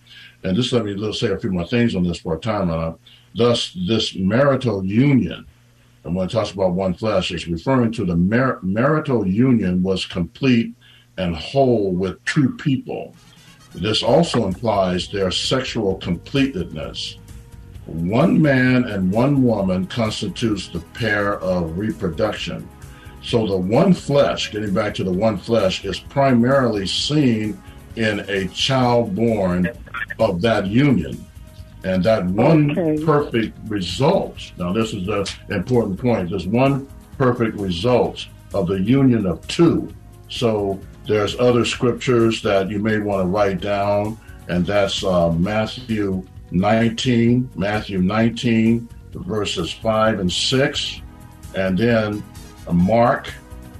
And 0.43 0.55
just 0.55 0.71
let 0.71 0.85
me 0.85 1.13
say 1.13 1.31
a 1.31 1.39
few 1.39 1.51
more 1.51 1.65
things 1.65 1.95
on 1.95 2.03
this 2.03 2.19
for 2.19 2.35
a 2.35 2.39
time. 2.39 2.69
Uh, 2.69 2.93
thus, 3.35 3.75
this 3.87 4.15
marital 4.15 4.85
union, 4.85 5.45
and 6.07 6.15
when 6.15 6.27
it 6.27 6.31
talks 6.31 6.51
about 6.51 6.71
one 6.71 6.93
flesh, 6.93 7.31
it's 7.31 7.47
referring 7.47 7.91
to 7.91 8.05
the 8.05 8.15
mar- 8.15 8.59
marital 8.63 9.27
union 9.27 9.83
was 9.83 10.05
complete 10.05 10.73
and 11.17 11.35
whole 11.35 11.91
with 11.91 12.23
two 12.23 12.55
people. 12.55 13.13
This 13.75 14.01
also 14.01 14.47
implies 14.47 15.09
their 15.09 15.31
sexual 15.31 15.95
completeness. 15.95 17.17
One 17.87 18.41
man 18.41 18.85
and 18.85 19.11
one 19.11 19.43
woman 19.43 19.85
constitutes 19.87 20.69
the 20.69 20.79
pair 20.79 21.39
of 21.39 21.77
reproduction. 21.77 22.67
So 23.21 23.45
the 23.45 23.57
one 23.57 23.93
flesh, 23.93 24.51
getting 24.51 24.73
back 24.73 24.93
to 24.95 25.03
the 25.03 25.11
one 25.11 25.37
flesh, 25.37 25.83
is 25.83 25.99
primarily 25.99 26.87
seen 26.87 27.61
in 27.97 28.21
a 28.29 28.47
child 28.49 29.13
born 29.13 29.69
of 30.19 30.41
that 30.41 30.67
union. 30.67 31.25
And 31.83 32.03
that 32.03 32.25
one 32.25 32.71
okay. 32.77 33.03
perfect 33.03 33.57
result, 33.67 34.51
now 34.57 34.73
this 34.73 34.93
is 34.93 35.05
the 35.05 35.29
important 35.49 35.99
point, 35.99 36.29
there's 36.29 36.47
one 36.47 36.87
perfect 37.17 37.57
result 37.57 38.25
of 38.53 38.67
the 38.67 38.81
union 38.81 39.25
of 39.25 39.45
two. 39.47 39.93
So 40.29 40.79
there's 41.05 41.39
other 41.39 41.65
scriptures 41.65 42.41
that 42.41 42.69
you 42.69 42.79
may 42.79 42.99
want 42.99 43.23
to 43.23 43.27
write 43.27 43.61
down, 43.61 44.17
and 44.49 44.65
that's 44.65 45.03
uh, 45.03 45.31
Matthew 45.31 46.25
19, 46.51 47.49
Matthew 47.55 48.01
19, 48.01 48.89
verses 49.13 49.71
5 49.71 50.19
and 50.19 50.31
6, 50.31 51.01
and 51.55 51.77
then 51.77 52.23
uh, 52.67 52.73
Mark 52.73 53.33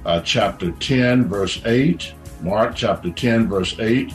uh, 0.04 0.20
chapter 0.20 0.70
10, 0.72 1.28
verse 1.28 1.60
8, 1.64 2.12
Mark 2.42 2.74
chapter 2.74 3.10
10, 3.10 3.48
verse 3.48 3.78
8, 3.78 4.12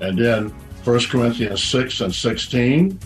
and 0.00 0.18
then 0.18 0.48
1 0.84 1.00
Corinthians 1.10 1.62
6 1.62 2.00
and 2.00 2.14
16, 2.14 2.98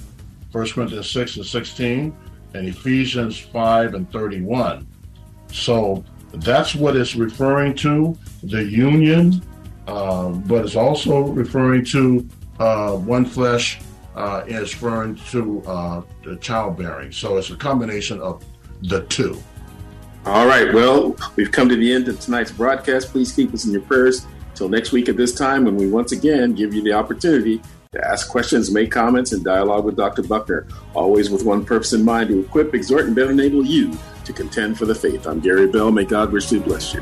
1 0.54 0.68
Corinthians 0.70 1.10
6 1.10 1.36
and 1.36 1.46
16, 1.46 2.16
and 2.54 2.68
Ephesians 2.68 3.38
5 3.38 3.94
and 3.94 4.10
31. 4.12 4.86
So 5.52 6.04
that's 6.32 6.74
what 6.74 6.96
it's 6.96 7.16
referring 7.16 7.74
to, 7.76 8.16
the 8.42 8.62
union, 8.64 9.42
uh, 9.86 10.28
but 10.28 10.64
it's 10.64 10.76
also 10.76 11.22
referring 11.22 11.84
to 11.86 12.28
uh, 12.60 12.92
one 12.92 13.24
flesh 13.24 13.80
uh, 14.14 14.44
is 14.46 14.74
referring 14.74 15.16
to 15.16 15.62
uh, 15.66 16.02
the 16.22 16.36
childbearing. 16.36 17.10
So 17.10 17.36
it's 17.36 17.50
a 17.50 17.56
combination 17.56 18.20
of 18.20 18.44
the 18.82 19.02
two. 19.06 19.42
All 20.24 20.46
right. 20.46 20.72
Well, 20.72 21.16
we've 21.36 21.50
come 21.50 21.68
to 21.68 21.76
the 21.76 21.92
end 21.92 22.08
of 22.08 22.20
tonight's 22.20 22.52
broadcast. 22.52 23.08
Please 23.08 23.32
keep 23.32 23.52
us 23.52 23.66
in 23.66 23.72
your 23.72 23.82
prayers 23.82 24.26
Till 24.54 24.68
next 24.68 24.92
week 24.92 25.08
at 25.08 25.16
this 25.16 25.34
time, 25.34 25.64
when 25.64 25.76
we 25.76 25.88
once 25.88 26.12
again 26.12 26.54
give 26.54 26.72
you 26.74 26.82
the 26.82 26.92
opportunity 26.92 27.60
to 27.94 28.06
ask 28.06 28.28
questions, 28.28 28.70
make 28.70 28.90
comments, 28.90 29.32
and 29.32 29.44
dialogue 29.44 29.84
with 29.84 29.96
Dr. 29.96 30.22
Buckner, 30.22 30.66
always 30.94 31.30
with 31.30 31.44
one 31.44 31.64
purpose 31.64 31.92
in 31.92 32.04
mind 32.04 32.28
to 32.28 32.40
equip, 32.40 32.74
exhort, 32.74 33.06
and 33.06 33.14
better 33.14 33.30
enable 33.30 33.64
you 33.64 33.96
to 34.24 34.32
contend 34.32 34.78
for 34.78 34.86
the 34.86 34.94
faith. 34.94 35.26
I'm 35.26 35.40
Gary 35.40 35.66
Bell. 35.66 35.90
May 35.90 36.04
God 36.04 36.32
richly 36.32 36.58
bless 36.58 36.94
you. 36.94 37.00